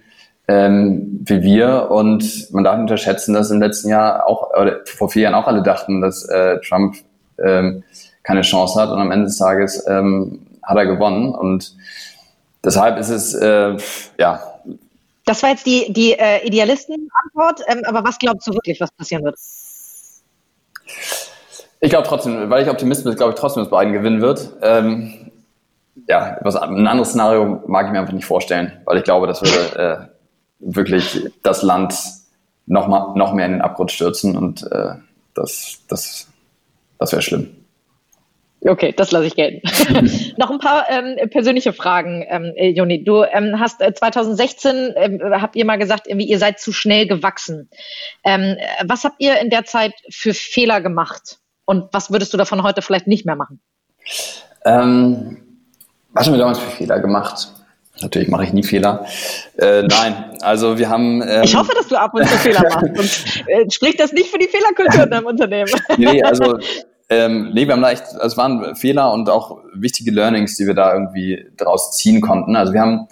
ähm, 0.50 1.20
wie 1.26 1.44
wir. 1.44 1.92
Und 1.92 2.52
man 2.52 2.64
darf 2.64 2.76
nicht 2.76 2.84
unterschätzen, 2.84 3.34
dass 3.34 3.52
im 3.52 3.62
letzten 3.62 3.90
Jahr 3.90 4.28
auch, 4.28 4.50
oder 4.60 4.80
vor 4.86 5.10
vier 5.10 5.24
Jahren 5.24 5.36
auch 5.36 5.46
alle 5.46 5.62
dachten, 5.62 6.02
dass 6.02 6.26
äh, 6.26 6.60
Trump 6.62 6.96
ähm, 7.38 7.84
keine 8.24 8.42
Chance 8.42 8.82
hat. 8.82 8.90
Und 8.90 9.00
am 9.00 9.12
Ende 9.12 9.26
des 9.26 9.38
Tages 9.38 9.86
ähm, 9.88 10.48
hat 10.64 10.78
er 10.78 10.88
gewonnen. 10.88 11.36
Und 11.36 11.76
deshalb 12.64 12.98
ist 12.98 13.10
es, 13.10 13.36
äh, 13.36 13.78
ja. 14.18 14.42
Das 15.26 15.44
war 15.44 15.52
jetzt 15.52 15.68
die, 15.68 15.94
die 15.94 16.14
äh, 16.14 16.46
Idealisten-Antwort. 16.48 17.62
Ähm, 17.68 17.84
aber 17.86 18.04
was 18.04 18.18
glaubst 18.18 18.48
du 18.48 18.54
wirklich, 18.54 18.82
was 18.82 18.92
passieren 18.92 19.24
wird? 19.24 19.36
Ich 21.80 21.92
glaube 21.92 22.08
trotzdem, 22.08 22.50
weil 22.50 22.64
ich 22.64 22.70
Optimist 22.70 23.04
bin, 23.04 23.16
glaube 23.16 23.34
ich 23.34 23.40
trotzdem, 23.40 23.64
dass 23.64 23.70
Biden 23.70 23.94
gewinnen 23.94 24.22
wird. 24.22 24.50
Ähm, 24.64 25.29
ja, 26.08 26.38
was, 26.42 26.56
ein 26.56 26.88
anderes 26.88 27.10
Szenario 27.10 27.64
mag 27.68 27.88
ich 27.88 27.92
mir 27.92 28.00
einfach 28.00 28.14
nicht 28.14 28.26
vorstellen, 28.26 28.82
weil 28.86 28.98
ich 28.98 29.04
glaube, 29.04 29.28
das 29.28 29.42
würde 29.42 29.80
äh, 29.80 30.08
wirklich 30.60 31.30
das 31.44 31.62
Land 31.62 31.96
noch, 32.66 32.88
mal, 32.88 33.14
noch 33.16 33.34
mehr 33.34 33.46
in 33.46 33.54
den 33.54 33.62
Abgrund 33.62 33.92
stürzen 33.92 34.38
und 34.38 34.64
äh, 34.72 34.96
das, 35.34 35.80
das, 35.88 36.28
das 36.98 37.12
wäre 37.12 37.22
schlimm. 37.22 37.56
Okay, 38.62 38.94
das 38.96 39.12
lasse 39.12 39.26
ich 39.26 39.36
gelten. 39.36 39.62
Noch 40.38 40.52
ein 40.52 40.60
paar 40.60 40.90
ähm, 40.90 41.30
persönliche 41.30 41.72
Fragen, 41.72 42.26
ähm, 42.28 42.54
Joni. 42.58 43.06
Du 43.06 43.24
ähm, 43.24 43.58
hast 43.58 43.82
äh, 43.82 43.94
2016 43.94 44.94
ähm, 44.98 45.22
habt 45.32 45.56
ihr 45.56 45.64
mal 45.64 45.78
gesagt, 45.78 46.08
irgendwie, 46.08 46.28
ihr 46.28 46.40
seid 46.40 46.60
zu 46.60 46.74
schnell 46.74 47.08
gewachsen. 47.08 47.70
Ähm, 48.26 48.58
was 48.86 49.06
habt 49.06 49.16
ihr 49.20 49.40
in 49.40 49.50
der 49.50 49.64
Zeit 49.64 49.94
für 50.10 50.34
Fehler 50.34 50.82
gemacht? 50.82 51.40
Und 51.64 51.94
was 51.94 52.12
würdest 52.12 52.34
du 52.34 52.38
davon 52.38 52.64
heute 52.64 52.82
vielleicht 52.82 53.08
nicht 53.08 53.26
mehr 53.26 53.38
machen? 53.38 53.62
Ähm, 54.66 55.38
was 56.14 56.26
haben 56.26 56.34
wir 56.34 56.40
damals 56.40 56.60
für 56.60 56.72
Fehler 56.72 57.00
gemacht? 57.00 57.52
Natürlich 58.02 58.30
mache 58.30 58.46
ich 58.46 58.54
nie 58.54 58.64
Fehler. 58.64 59.06
Äh, 59.58 59.84
nein, 59.84 60.32
also 60.42 60.78
wir 60.78 60.90
haben. 60.90 61.22
Ähm, 61.22 61.44
ich 61.44 61.56
hoffe, 61.56 61.74
dass 61.76 61.88
du 61.88 62.00
ab 62.00 62.14
und 62.14 62.26
zu 62.28 62.38
Fehler 62.38 62.64
machst. 62.64 62.88
Sonst 62.96 63.44
äh, 63.48 63.70
spricht 63.70 64.00
das 64.00 64.14
nicht 64.14 64.30
für 64.30 64.38
die 64.38 64.48
Fehlerkultur 64.48 65.04
in 65.04 65.12
deinem 65.12 65.26
Unternehmen. 65.26 65.72
nee, 65.98 66.24
also 66.24 66.58
ähm, 67.10 67.52
nee, 67.54 67.66
wir 67.66 67.74
haben 67.74 67.82
da 67.82 67.92
echt, 67.92 68.04
es 68.24 68.38
waren 68.38 68.76
Fehler 68.76 69.12
und 69.12 69.30
auch 69.30 69.60
wichtige 69.74 70.12
Learnings, 70.12 70.56
die 70.56 70.68
wir 70.68 70.76
da 70.76 70.94
irgendwie 70.94 71.48
daraus 71.58 71.98
ziehen 71.98 72.22
konnten. 72.22 72.56
Also 72.56 72.72
wir 72.72 72.82
haben 72.82 73.08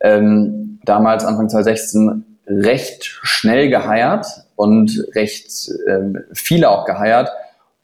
ähm, 0.00 0.78
damals 0.84 1.24
Anfang 1.24 1.48
2016 1.48 2.24
recht 2.46 3.04
schnell 3.04 3.68
geheiert 3.68 4.26
und 4.56 5.04
recht 5.14 5.70
ähm, 5.88 6.18
viele 6.32 6.70
auch 6.70 6.84
geheiert, 6.84 7.30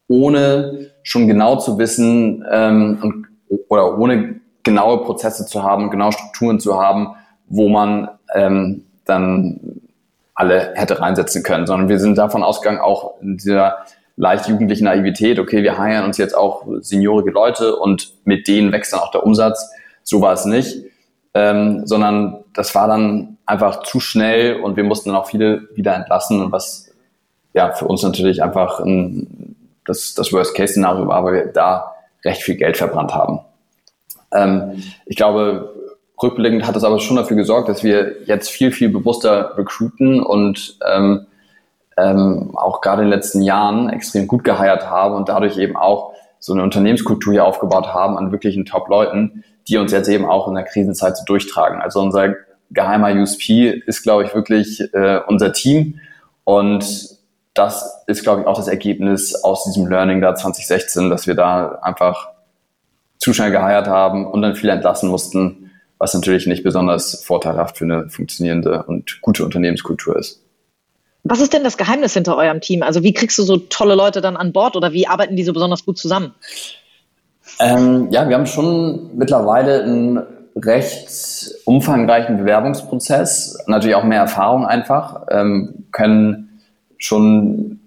ohne 0.07 0.89
schon 1.03 1.27
genau 1.27 1.57
zu 1.57 1.77
wissen 1.77 2.45
ähm, 2.49 2.99
und, 3.01 3.25
oder 3.67 3.97
ohne 3.97 4.39
genaue 4.67 4.97
Prozesse 5.05 5.45
zu 5.45 5.63
haben, 5.63 5.89
genaue 5.89 6.11
Strukturen 6.11 6.59
zu 6.59 6.77
haben, 6.77 7.15
wo 7.47 7.69
man 7.69 8.09
ähm, 8.35 8.83
dann 9.05 9.61
alle 10.35 10.73
hätte 10.75 10.99
reinsetzen 10.99 11.41
können, 11.41 11.65
sondern 11.65 11.87
wir 11.87 11.99
sind 11.99 12.17
davon 12.17 12.43
ausgegangen, 12.43 12.81
auch 12.81 13.21
in 13.21 13.37
dieser 13.37 13.77
leicht 14.17 14.49
jugendliche 14.49 14.83
Naivität, 14.83 15.39
okay, 15.39 15.63
wir 15.63 15.77
heiern 15.77 16.03
uns 16.03 16.17
jetzt 16.17 16.35
auch 16.35 16.65
seniorige 16.81 17.31
Leute 17.31 17.77
und 17.77 18.13
mit 18.25 18.49
denen 18.49 18.73
wächst 18.73 18.91
dann 18.91 18.99
auch 18.99 19.11
der 19.11 19.25
Umsatz. 19.25 19.71
So 20.03 20.19
war 20.19 20.33
es 20.33 20.43
nicht, 20.43 20.83
ähm, 21.33 21.87
sondern 21.87 22.43
das 22.53 22.75
war 22.75 22.87
dann 22.87 23.37
einfach 23.45 23.83
zu 23.83 24.01
schnell 24.01 24.59
und 24.59 24.75
wir 24.75 24.83
mussten 24.83 25.09
dann 25.09 25.17
auch 25.17 25.27
viele 25.27 25.69
wieder 25.75 25.95
entlassen, 25.95 26.51
was 26.51 26.91
ja 27.53 27.71
für 27.71 27.85
uns 27.85 28.03
natürlich 28.03 28.43
einfach 28.43 28.81
ein, 28.81 29.55
das, 29.85 30.13
das 30.13 30.33
Worst-Case-Szenario 30.33 31.07
war, 31.07 31.23
weil 31.23 31.33
wir 31.33 31.45
da 31.45 31.93
recht 32.25 32.43
viel 32.43 32.55
Geld 32.55 32.75
verbrannt 32.75 33.15
haben. 33.15 33.39
Ähm, 34.33 34.83
ich 35.05 35.15
glaube, 35.15 35.73
rückblickend 36.21 36.65
hat 36.65 36.75
das 36.75 36.83
aber 36.83 36.99
schon 36.99 37.17
dafür 37.17 37.37
gesorgt, 37.37 37.69
dass 37.69 37.83
wir 37.83 38.23
jetzt 38.25 38.49
viel, 38.49 38.71
viel 38.71 38.89
bewusster 38.89 39.57
recruiten 39.57 40.21
und 40.21 40.77
ähm, 40.87 41.27
ähm, 41.97 42.51
auch 42.55 42.81
gerade 42.81 43.01
in 43.01 43.09
den 43.09 43.17
letzten 43.17 43.41
Jahren 43.41 43.89
extrem 43.89 44.27
gut 44.27 44.43
geheiert 44.43 44.89
haben 44.89 45.15
und 45.15 45.29
dadurch 45.29 45.57
eben 45.57 45.75
auch 45.75 46.13
so 46.39 46.53
eine 46.53 46.63
Unternehmenskultur 46.63 47.33
hier 47.33 47.45
aufgebaut 47.45 47.87
haben 47.87 48.17
an 48.17 48.31
wirklichen 48.31 48.65
Top-Leuten, 48.65 49.43
die 49.67 49.77
uns 49.77 49.91
jetzt 49.91 50.07
eben 50.07 50.25
auch 50.25 50.47
in 50.47 50.55
der 50.55 50.63
Krisenzeit 50.63 51.17
so 51.17 51.25
durchtragen. 51.25 51.81
Also 51.81 51.99
unser 51.99 52.35
geheimer 52.69 53.13
USP 53.13 53.69
ist, 53.69 54.03
glaube 54.03 54.23
ich, 54.23 54.35
wirklich 54.35 54.81
äh, 54.93 55.19
unser 55.27 55.53
Team 55.53 55.99
und 56.43 57.17
das 57.53 58.03
ist, 58.05 58.23
glaube 58.23 58.41
ich, 58.41 58.47
auch 58.47 58.55
das 58.55 58.67
Ergebnis 58.67 59.35
aus 59.43 59.63
diesem 59.63 59.87
Learning 59.87 60.21
da 60.21 60.35
2016, 60.35 61.09
dass 61.09 61.25
wir 61.25 61.33
da 61.33 61.79
einfach 61.81 62.29
zu 63.27 63.33
schnell 63.33 63.51
geheiert 63.51 63.87
haben 63.87 64.25
und 64.25 64.41
dann 64.41 64.55
viele 64.55 64.71
entlassen 64.71 65.09
mussten, 65.09 65.69
was 65.97 66.13
natürlich 66.13 66.47
nicht 66.47 66.63
besonders 66.63 67.25
vorteilhaft 67.25 67.77
für 67.77 67.83
eine 67.83 68.07
funktionierende 68.07 68.83
und 68.83 69.19
gute 69.21 69.43
Unternehmenskultur 69.43 70.15
ist. 70.15 70.41
Was 71.25 71.41
ist 71.41 71.51
denn 71.51 71.65
das 71.65 71.75
Geheimnis 71.75 72.13
hinter 72.13 72.37
eurem 72.37 72.61
Team? 72.61 72.83
Also 72.83 73.03
wie 73.03 73.11
kriegst 73.11 73.37
du 73.37 73.43
so 73.43 73.57
tolle 73.57 73.95
Leute 73.95 74.21
dann 74.21 74.37
an 74.37 74.53
Bord 74.53 74.77
oder 74.77 74.93
wie 74.93 75.07
arbeiten 75.07 75.35
die 75.35 75.43
so 75.43 75.51
besonders 75.51 75.83
gut 75.83 75.97
zusammen? 75.97 76.35
Ähm, 77.59 78.07
ja, 78.11 78.29
wir 78.29 78.37
haben 78.37 78.45
schon 78.45 79.17
mittlerweile 79.17 79.83
einen 79.83 80.21
recht 80.55 81.51
umfangreichen 81.65 82.37
Bewerbungsprozess, 82.37 83.57
natürlich 83.67 83.97
auch 83.97 84.05
mehr 84.05 84.21
Erfahrung 84.21 84.65
einfach, 84.65 85.23
ähm, 85.31 85.83
können 85.91 86.61
schon, 86.97 87.81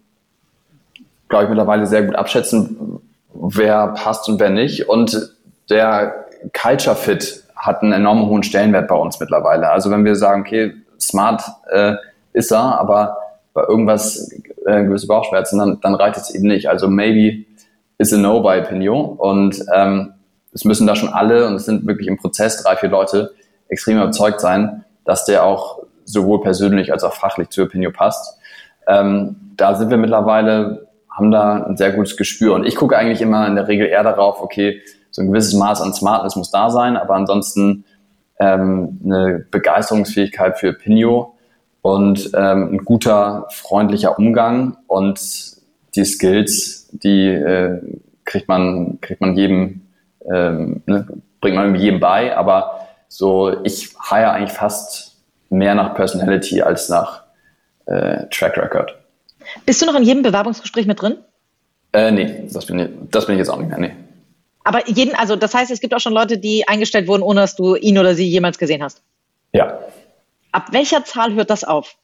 glaube 1.30 1.44
ich, 1.44 1.48
mittlerweile 1.48 1.86
sehr 1.86 2.02
gut 2.02 2.14
abschätzen, 2.14 3.00
wer 3.34 3.88
passt 3.88 4.28
und 4.28 4.40
wer 4.40 4.50
nicht. 4.50 4.88
Und 4.88 5.36
der 5.68 6.26
Culture 6.58 6.96
Fit 6.96 7.44
hat 7.56 7.82
einen 7.82 7.92
enorm 7.92 8.28
hohen 8.28 8.42
Stellenwert 8.42 8.88
bei 8.88 8.94
uns 8.96 9.20
mittlerweile. 9.20 9.70
Also 9.70 9.90
wenn 9.90 10.04
wir 10.04 10.16
sagen, 10.16 10.42
okay, 10.42 10.74
smart 10.98 11.42
äh, 11.70 11.94
ist 12.32 12.50
er, 12.50 12.78
aber 12.78 13.18
bei 13.52 13.62
irgendwas 13.62 14.30
äh, 14.66 14.84
gewisse 14.84 15.06
Bauchschmerzen, 15.06 15.58
dann, 15.58 15.80
dann 15.80 15.94
reicht 15.94 16.16
es 16.16 16.34
eben 16.34 16.46
nicht. 16.46 16.68
Also 16.68 16.88
maybe 16.88 17.44
is 17.98 18.12
a 18.12 18.16
no 18.16 18.40
by 18.40 18.62
Pignon 18.62 19.16
und 19.16 19.62
ähm, 19.74 20.14
es 20.52 20.64
müssen 20.64 20.86
da 20.86 20.96
schon 20.96 21.10
alle, 21.10 21.46
und 21.46 21.54
es 21.54 21.66
sind 21.66 21.86
wirklich 21.86 22.08
im 22.08 22.16
Prozess 22.16 22.62
drei, 22.62 22.76
vier 22.76 22.88
Leute, 22.88 23.34
extrem 23.68 23.98
überzeugt 23.98 24.40
sein, 24.40 24.84
dass 25.04 25.24
der 25.24 25.44
auch 25.44 25.82
sowohl 26.04 26.40
persönlich 26.42 26.92
als 26.92 27.04
auch 27.04 27.14
fachlich 27.14 27.50
zu 27.50 27.62
Opinion 27.62 27.92
passt. 27.92 28.38
Ähm, 28.88 29.36
da 29.56 29.76
sind 29.76 29.90
wir 29.90 29.96
mittlerweile, 29.96 30.88
haben 31.20 31.30
da 31.30 31.64
ein 31.64 31.76
sehr 31.76 31.92
gutes 31.92 32.16
Gespür. 32.16 32.54
Und 32.54 32.66
ich 32.66 32.76
gucke 32.76 32.96
eigentlich 32.96 33.20
immer 33.20 33.46
in 33.46 33.54
der 33.54 33.68
Regel 33.68 33.86
eher 33.86 34.02
darauf, 34.02 34.40
okay, 34.40 34.80
so 35.10 35.20
ein 35.20 35.28
gewisses 35.28 35.54
Maß 35.54 35.82
an 35.82 35.92
Smartness 35.92 36.36
muss 36.36 36.50
da 36.50 36.70
sein, 36.70 36.96
aber 36.96 37.14
ansonsten 37.14 37.84
ähm, 38.38 38.98
eine 39.04 39.44
Begeisterungsfähigkeit 39.50 40.58
für 40.58 40.72
Pinio 40.72 41.34
und 41.82 42.30
ähm, 42.34 42.74
ein 42.74 42.84
guter, 42.84 43.46
freundlicher 43.50 44.18
Umgang 44.18 44.78
und 44.86 45.20
die 45.94 46.04
Skills, 46.04 46.88
die 46.92 47.26
äh, 47.26 47.80
kriegt 48.24 48.48
man, 48.48 48.98
kriegt 49.00 49.20
man 49.20 49.34
jedem, 49.34 49.82
ähm, 50.32 50.82
ne, 50.86 51.06
bringt 51.40 51.56
man 51.56 51.74
jedem 51.74 52.00
bei, 52.00 52.34
aber 52.34 52.86
so, 53.08 53.62
ich 53.64 53.90
hire 54.08 54.30
eigentlich 54.30 54.52
fast 54.52 55.20
mehr 55.50 55.74
nach 55.74 55.94
Personality 55.94 56.62
als 56.62 56.88
nach 56.88 57.24
äh, 57.86 58.26
Track 58.30 58.56
Record. 58.56 58.99
Bist 59.66 59.82
du 59.82 59.86
noch 59.86 59.94
in 59.94 60.02
jedem 60.02 60.22
Bewerbungsgespräch 60.22 60.86
mit 60.86 61.00
drin? 61.00 61.16
Äh, 61.92 62.10
nee, 62.10 62.48
das 62.52 62.66
bin, 62.66 62.78
ich, 62.78 62.88
das 63.10 63.26
bin 63.26 63.34
ich 63.34 63.40
jetzt 63.40 63.48
auch 63.48 63.58
nicht 63.58 63.68
mehr, 63.68 63.78
nee. 63.78 63.94
Aber 64.62 64.88
jeden, 64.88 65.14
also 65.14 65.36
das 65.36 65.54
heißt, 65.54 65.70
es 65.70 65.80
gibt 65.80 65.94
auch 65.94 66.00
schon 66.00 66.12
Leute, 66.12 66.38
die 66.38 66.68
eingestellt 66.68 67.08
wurden, 67.08 67.22
ohne 67.22 67.40
dass 67.40 67.56
du 67.56 67.74
ihn 67.76 67.98
oder 67.98 68.14
sie 68.14 68.28
jemals 68.28 68.58
gesehen 68.58 68.82
hast. 68.82 69.02
Ja, 69.52 69.80
Ab 70.52 70.68
welcher 70.72 71.04
Zahl 71.04 71.34
hört 71.34 71.50
das 71.50 71.64
auf? 71.64 71.96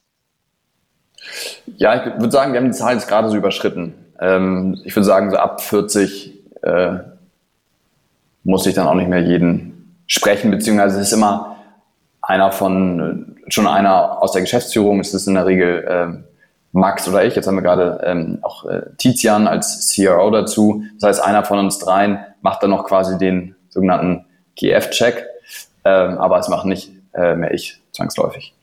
Ja, 1.76 1.94
ich 1.94 2.20
würde 2.20 2.30
sagen, 2.30 2.52
wir 2.52 2.60
haben 2.60 2.70
die 2.70 2.76
Zahl 2.76 2.94
jetzt 2.94 3.08
gerade 3.08 3.28
so 3.28 3.36
überschritten. 3.36 3.94
Ähm, 4.20 4.80
ich 4.84 4.94
würde 4.94 5.04
sagen, 5.04 5.30
so 5.30 5.36
ab 5.36 5.60
40 5.60 6.32
äh, 6.62 6.98
muss 8.44 8.66
ich 8.66 8.74
dann 8.74 8.86
auch 8.86 8.94
nicht 8.94 9.08
mehr 9.08 9.22
jeden 9.22 9.96
sprechen, 10.06 10.50
beziehungsweise 10.52 11.00
es 11.00 11.08
ist 11.08 11.12
immer 11.12 11.56
einer 12.22 12.52
von, 12.52 13.36
schon 13.48 13.66
einer 13.66 14.22
aus 14.22 14.32
der 14.32 14.42
Geschäftsführung, 14.42 15.00
es 15.00 15.12
ist 15.12 15.26
in 15.26 15.34
der 15.34 15.46
Regel 15.46 15.84
äh, 15.84 16.25
Max 16.76 17.08
oder 17.08 17.24
ich, 17.24 17.34
jetzt 17.34 17.46
haben 17.46 17.56
wir 17.56 17.62
gerade 17.62 18.00
ähm, 18.04 18.38
auch 18.42 18.64
äh, 18.66 18.82
Tizian 18.98 19.46
als 19.48 19.94
CRO 19.94 20.30
dazu. 20.30 20.84
Das 21.00 21.08
heißt, 21.08 21.24
einer 21.24 21.44
von 21.44 21.58
uns 21.58 21.78
dreien 21.78 22.18
macht 22.42 22.62
dann 22.62 22.70
noch 22.70 22.84
quasi 22.84 23.18
den 23.18 23.56
sogenannten 23.70 24.26
GF-Check, 24.56 25.24
ähm, 25.84 26.18
aber 26.18 26.38
es 26.38 26.48
macht 26.48 26.66
nicht 26.66 26.90
äh, 27.14 27.34
mehr 27.34 27.52
ich 27.52 27.80
zwangsläufig. 27.92 28.54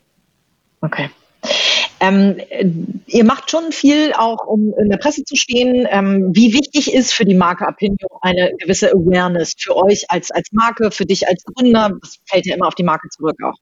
Okay. 0.80 1.10
Ähm, 2.00 2.36
ihr 3.06 3.24
macht 3.24 3.50
schon 3.50 3.72
viel 3.72 4.12
auch, 4.12 4.46
um 4.46 4.74
in 4.78 4.90
der 4.90 4.98
Presse 4.98 5.24
zu 5.24 5.36
stehen. 5.36 5.86
Ähm, 5.90 6.30
wie 6.32 6.52
wichtig 6.52 6.92
ist 6.92 7.12
für 7.12 7.24
die 7.24 7.34
Marke 7.34 7.66
Apinio 7.66 8.08
eine 8.20 8.52
gewisse 8.58 8.90
Awareness 8.92 9.54
für 9.58 9.76
euch 9.76 10.04
als, 10.08 10.30
als 10.30 10.48
Marke, 10.52 10.90
für 10.90 11.06
dich 11.06 11.26
als 11.26 11.44
Gründer? 11.44 11.90
Das 12.00 12.18
fällt 12.26 12.46
ja 12.46 12.54
immer 12.54 12.68
auf 12.68 12.74
die 12.74 12.82
Marke 12.84 13.08
zurück 13.08 13.36
auch. 13.44 13.56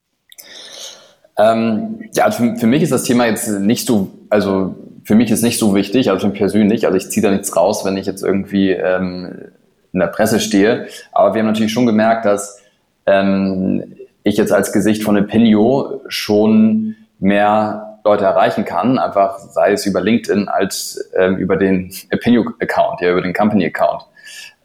Ähm, 1.38 2.08
ja, 2.14 2.24
also 2.24 2.42
für, 2.42 2.56
für, 2.56 2.66
mich 2.66 2.82
ist 2.82 2.92
das 2.92 3.04
Thema 3.04 3.26
jetzt 3.26 3.48
nicht 3.48 3.86
so, 3.86 4.10
also 4.28 4.74
für 5.04 5.14
mich 5.14 5.30
ist 5.30 5.42
nicht 5.42 5.58
so 5.58 5.74
wichtig, 5.74 6.10
also 6.10 6.28
persönlich, 6.30 6.86
also 6.86 6.96
ich 6.96 7.10
ziehe 7.10 7.22
da 7.22 7.30
nichts 7.30 7.56
raus, 7.56 7.84
wenn 7.84 7.96
ich 7.96 8.06
jetzt 8.06 8.22
irgendwie 8.22 8.70
ähm, 8.70 9.52
in 9.92 10.00
der 10.00 10.06
Presse 10.08 10.40
stehe. 10.40 10.86
Aber 11.12 11.34
wir 11.34 11.40
haben 11.40 11.48
natürlich 11.48 11.72
schon 11.72 11.86
gemerkt, 11.86 12.24
dass 12.24 12.60
ähm, 13.06 13.94
ich 14.24 14.36
jetzt 14.36 14.52
als 14.52 14.72
Gesicht 14.72 15.02
von 15.02 15.18
Opinio 15.18 16.02
schon 16.08 16.96
mehr 17.18 17.98
Leute 18.04 18.24
erreichen 18.24 18.64
kann, 18.64 18.98
einfach 18.98 19.38
sei 19.38 19.72
es 19.72 19.86
über 19.86 20.00
LinkedIn 20.00 20.48
als 20.48 21.10
ähm, 21.16 21.36
über 21.36 21.56
den 21.56 21.92
Opinio-Account, 22.12 23.00
ja, 23.00 23.12
über 23.12 23.22
den 23.22 23.32
Company-Account. 23.32 24.02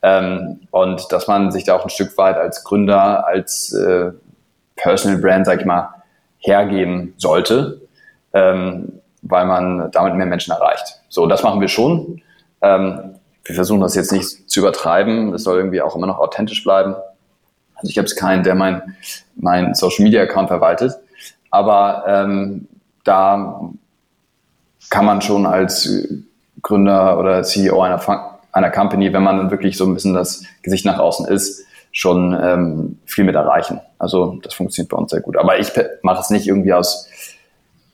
Ähm, 0.01 0.62
und 0.71 1.12
dass 1.12 1.27
man 1.27 1.51
sich 1.51 1.63
da 1.63 1.75
auch 1.75 1.84
ein 1.84 1.89
Stück 1.89 2.17
weit 2.17 2.38
als 2.38 2.63
Gründer, 2.63 3.27
als 3.27 3.73
äh, 3.73 4.12
Personal 4.75 5.19
Brand, 5.19 5.45
sag 5.45 5.60
ich 5.60 5.65
mal, 5.65 5.89
hergeben 6.39 7.13
sollte, 7.17 7.82
ähm, 8.34 9.02
weil 9.21 9.45
man 9.45 9.91
damit 9.91 10.15
mehr 10.15 10.26
Menschen 10.26 10.52
erreicht. 10.52 11.02
So, 11.10 11.26
das 11.26 11.43
machen 11.43 11.62
wir 11.62 11.67
schon. 11.67 12.21
Ähm, 12.62 13.15
wir 13.43 13.56
versuchen 13.56 13.82
das 13.82 13.95
jetzt 13.95 14.12
nicht 14.12 14.50
zu 14.50 14.60
übertreiben. 14.60 15.34
Es 15.34 15.43
soll 15.43 15.58
irgendwie 15.58 15.82
auch 15.82 15.95
immer 15.95 16.08
noch 16.08 16.19
authentisch 16.19 16.63
bleiben. 16.63 16.95
Also 17.76 17.89
ich 17.89 17.97
habe 17.97 18.06
es 18.06 18.15
keinen, 18.15 18.43
der 18.43 18.56
mein, 18.56 18.95
mein 19.36 19.73
Social 19.73 20.04
Media 20.04 20.23
Account 20.23 20.50
verwaltet. 20.50 20.93
Aber 21.50 22.04
ähm, 22.08 22.67
da 23.04 23.62
kann 24.89 25.06
man 25.06 25.21
schon 25.21 25.45
als 25.45 25.89
Gründer 26.62 27.19
oder 27.19 27.43
CEO 27.43 27.82
einer, 27.82 28.02
einer 28.52 28.69
Company, 28.69 29.13
wenn 29.13 29.23
man 29.23 29.52
wirklich 29.52 29.78
so 29.78 29.86
ein 29.86 29.93
bisschen 29.93 30.13
das 30.13 30.43
Gesicht 30.62 30.86
nach 30.86 31.00
außen 31.00 31.28
ist, 31.28 31.65
schon 31.91 32.38
ähm, 32.39 33.00
viel 33.06 33.23
mit 33.23 33.36
erreichen. 33.36 33.82
Also 33.97 34.39
das 34.43 34.54
funktioniert 34.54 34.91
bei 34.91 34.97
uns 34.97 35.12
sehr 35.12 35.21
gut. 35.21 35.38
Aber 35.38 35.60
ich 35.60 35.71
mache 36.02 36.21
es 36.21 36.30
nicht 36.30 36.47
irgendwie 36.47 36.73
aus 36.73 37.10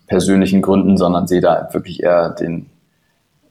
persönlichen 0.08 0.62
Gründen, 0.62 0.98
sondern 0.98 1.28
sehe 1.28 1.42
da 1.42 1.70
wirklich 1.72 2.04
eher 2.04 2.30
den 2.30 2.70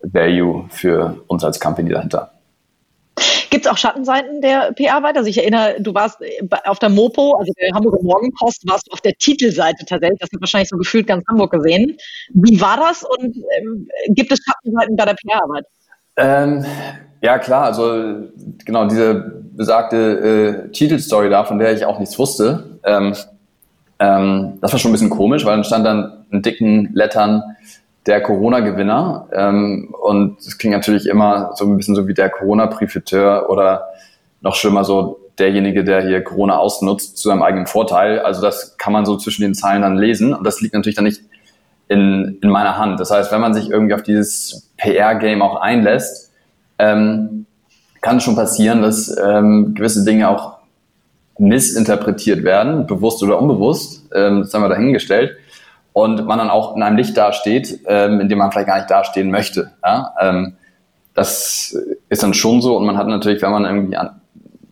Value 0.02 0.66
für 0.70 1.16
uns 1.26 1.44
als 1.44 1.60
Company 1.60 1.90
dahinter. 1.90 2.32
Gibt 3.50 3.66
es 3.66 3.70
auch 3.70 3.76
Schattenseiten 3.76 4.40
der 4.40 4.72
PR-Arbeit? 4.72 5.16
Also 5.16 5.28
ich 5.28 5.36
erinnere, 5.36 5.76
du 5.78 5.92
warst 5.92 6.18
auf 6.64 6.78
der 6.78 6.88
Mopo, 6.88 7.36
also 7.38 7.52
der 7.60 7.74
Hamburger 7.74 8.02
Morgenpost, 8.02 8.66
warst 8.66 8.86
du 8.86 8.92
auf 8.92 9.02
der 9.02 9.12
Titelseite 9.12 9.84
tatsächlich. 9.84 10.18
Das 10.20 10.30
hat 10.32 10.40
wahrscheinlich 10.40 10.70
so 10.70 10.78
gefühlt 10.78 11.06
ganz 11.06 11.22
Hamburg 11.28 11.52
gesehen. 11.52 11.98
Wie 12.32 12.58
war 12.62 12.78
das 12.78 13.04
und 13.04 13.36
ähm, 13.58 13.88
gibt 14.08 14.32
es 14.32 14.40
Schattenseiten 14.42 14.96
bei 14.96 15.04
der 15.04 15.14
PR-Arbeit? 15.14 15.66
Ähm, 16.16 16.64
ja, 17.22 17.38
klar. 17.38 17.64
Also 17.64 18.28
genau 18.64 18.86
diese 18.86 19.42
besagte 19.52 20.66
äh, 20.66 20.72
Titelstory 20.72 21.30
da, 21.30 21.44
von 21.44 21.58
der 21.58 21.72
ich 21.72 21.84
auch 21.84 21.98
nichts 21.98 22.18
wusste. 22.18 22.78
Ähm, 22.84 23.14
ähm, 23.98 24.58
das 24.60 24.72
war 24.72 24.80
schon 24.80 24.90
ein 24.90 24.92
bisschen 24.92 25.10
komisch, 25.10 25.44
weil 25.44 25.54
dann 25.54 25.64
stand 25.64 25.86
dann 25.86 26.24
in 26.30 26.42
dicken 26.42 26.90
Lettern 26.92 27.42
der 28.06 28.20
Corona-Gewinner. 28.20 29.28
Ähm, 29.32 29.94
und 30.02 30.40
es 30.40 30.58
klingt 30.58 30.74
natürlich 30.74 31.06
immer 31.06 31.52
so 31.54 31.64
ein 31.64 31.76
bisschen 31.76 31.94
so 31.94 32.08
wie 32.08 32.14
der 32.14 32.28
Corona-Profiteur 32.28 33.48
oder 33.48 33.84
noch 34.40 34.56
schlimmer 34.56 34.82
so 34.82 35.20
derjenige, 35.38 35.84
der 35.84 36.02
hier 36.02 36.24
Corona 36.24 36.56
ausnutzt 36.56 37.18
zu 37.18 37.28
seinem 37.28 37.42
eigenen 37.42 37.66
Vorteil. 37.66 38.18
Also 38.18 38.42
das 38.42 38.76
kann 38.76 38.92
man 38.92 39.06
so 39.06 39.16
zwischen 39.16 39.42
den 39.42 39.54
Zeilen 39.54 39.82
dann 39.82 39.96
lesen. 39.96 40.34
Und 40.34 40.44
das 40.44 40.60
liegt 40.60 40.74
natürlich 40.74 40.96
dann 40.96 41.04
nicht 41.04 41.22
in, 41.86 42.38
in 42.42 42.50
meiner 42.50 42.76
Hand. 42.78 42.98
Das 42.98 43.12
heißt, 43.12 43.30
wenn 43.30 43.40
man 43.40 43.54
sich 43.54 43.70
irgendwie 43.70 43.94
auf 43.94 44.02
dieses 44.02 44.72
PR-Game 44.76 45.40
auch 45.40 45.60
einlässt, 45.60 46.31
ähm, 46.82 47.46
kann 48.00 48.20
schon 48.20 48.34
passieren, 48.34 48.82
dass 48.82 49.16
ähm, 49.16 49.74
gewisse 49.74 50.04
Dinge 50.04 50.28
auch 50.28 50.58
missinterpretiert 51.38 52.42
werden, 52.42 52.86
bewusst 52.86 53.22
oder 53.22 53.40
unbewusst. 53.40 54.08
Ähm, 54.12 54.40
das 54.40 54.52
haben 54.52 54.62
wir 54.62 54.68
dahingestellt 54.68 55.36
und 55.92 56.26
man 56.26 56.38
dann 56.38 56.50
auch 56.50 56.76
in 56.76 56.82
einem 56.82 56.96
Licht 56.96 57.16
dasteht, 57.16 57.80
ähm, 57.86 58.20
in 58.20 58.28
dem 58.28 58.38
man 58.38 58.50
vielleicht 58.50 58.66
gar 58.66 58.76
nicht 58.76 58.90
dastehen 58.90 59.30
möchte. 59.30 59.70
Ja? 59.84 60.12
Ähm, 60.20 60.54
das 61.14 61.76
ist 62.08 62.22
dann 62.22 62.34
schon 62.34 62.60
so 62.60 62.76
und 62.76 62.86
man 62.86 62.96
hat 62.96 63.06
natürlich, 63.06 63.42
wenn 63.42 63.52
man 63.52 63.64
irgendwie 63.64 63.96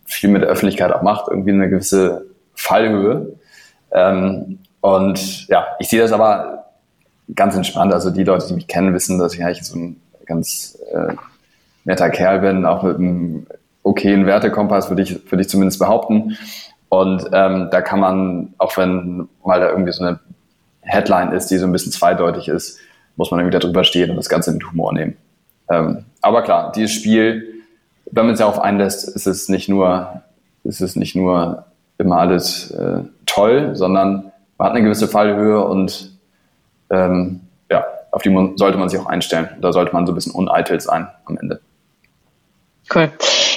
viel 0.05 0.29
mit 0.29 0.41
der 0.41 0.49
Öffentlichkeit 0.49 0.91
auch 0.91 1.03
macht, 1.03 1.29
irgendwie 1.29 1.51
eine 1.51 1.69
gewisse 1.69 2.25
Fallhöhe. 2.55 3.33
Ähm, 3.93 4.59
und 4.81 5.47
ja, 5.47 5.67
ich 5.79 5.87
sehe 5.87 6.01
das 6.01 6.11
aber 6.11 6.65
ganz 7.33 7.55
entspannt. 7.55 7.93
Also 7.93 8.09
die 8.09 8.23
Leute, 8.23 8.47
die 8.47 8.55
mich 8.55 8.67
kennen, 8.67 8.93
wissen, 8.93 9.19
dass 9.19 9.33
ich 9.33 9.43
eigentlich 9.43 9.63
so 9.63 9.77
ein 9.77 10.01
ganz 10.25 10.77
äh, 10.91 11.13
netter 11.83 12.09
Kerl 12.09 12.39
bin, 12.39 12.65
auch 12.65 12.83
mit 12.83 12.97
einem 12.97 13.47
okayen 13.83 14.25
Wertekompass, 14.25 14.89
würde 14.89 15.01
ich, 15.01 15.31
würde 15.31 15.41
ich 15.41 15.49
zumindest 15.49 15.79
behaupten. 15.79 16.37
Und 16.89 17.29
ähm, 17.31 17.69
da 17.71 17.81
kann 17.81 17.99
man, 17.99 18.53
auch 18.57 18.75
wenn 18.77 19.27
mal 19.45 19.59
da 19.59 19.69
irgendwie 19.69 19.91
so 19.91 20.03
eine 20.03 20.19
Headline 20.81 21.31
ist, 21.31 21.47
die 21.47 21.57
so 21.57 21.65
ein 21.65 21.71
bisschen 21.71 21.91
zweideutig 21.91 22.47
ist, 22.47 22.79
muss 23.15 23.31
man 23.31 23.39
irgendwie 23.39 23.57
darüber 23.57 23.83
stehen 23.83 24.09
und 24.09 24.17
das 24.17 24.29
Ganze 24.29 24.51
mit 24.51 24.69
Humor 24.69 24.93
nehmen. 24.93 25.15
Ähm, 25.69 26.05
aber 26.21 26.41
klar, 26.41 26.71
dieses 26.75 26.91
Spiel, 26.91 27.63
wenn 28.11 28.25
man 28.25 28.33
es 28.33 28.39
ja 28.39 28.45
auf 28.45 28.59
einlässt, 28.59 29.07
ist 29.07 29.25
es 29.25 29.47
nicht 29.47 29.69
nur, 29.69 30.21
ist 30.63 30.81
es 30.81 30.95
nicht 30.95 31.15
nur 31.15 31.65
immer 31.97 32.17
alles 32.17 32.71
äh, 32.71 33.03
toll, 33.25 33.75
sondern 33.75 34.31
man 34.57 34.67
hat 34.67 34.75
eine 34.75 34.83
gewisse 34.83 35.07
Fallhöhe 35.07 35.63
und 35.63 36.11
ähm, 36.89 37.41
ja, 37.69 37.85
auf 38.11 38.21
die 38.21 38.53
sollte 38.55 38.77
man 38.77 38.89
sich 38.89 38.99
auch 38.99 39.05
einstellen. 39.05 39.49
Da 39.61 39.71
sollte 39.71 39.93
man 39.93 40.05
so 40.05 40.11
ein 40.11 40.15
bisschen 40.15 40.33
uneitel 40.33 40.79
sein 40.81 41.07
am 41.25 41.37
Ende. 41.37 41.61
Cool. 42.93 43.11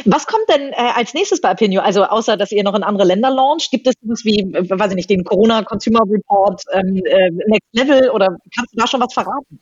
Was 0.05 0.27
kommt 0.27 0.49
denn 0.49 0.73
äh, 0.73 0.93
als 0.95 1.15
nächstes 1.15 1.41
bei 1.41 1.53
Opinio? 1.53 1.81
Also 1.81 2.05
außer, 2.05 2.37
dass 2.37 2.53
ihr 2.53 2.63
noch 2.63 2.75
in 2.75 2.83
andere 2.83 3.07
Länder 3.07 3.31
launcht, 3.31 3.71
gibt 3.71 3.87
es 3.87 3.95
was 4.03 4.25
wie, 4.25 4.41
äh, 4.41 4.71
weiß 4.71 4.91
ich 4.91 4.97
nicht, 4.97 5.11
den 5.11 5.25
Corona 5.25 5.63
Consumer 5.63 6.03
Report 6.09 6.63
ähm, 6.73 7.03
äh, 7.05 7.31
Next 7.47 7.69
Level 7.73 8.11
oder 8.11 8.37
kannst 8.55 8.73
du 8.73 8.77
da 8.77 8.87
schon 8.87 9.01
was 9.01 9.13
verraten? 9.13 9.61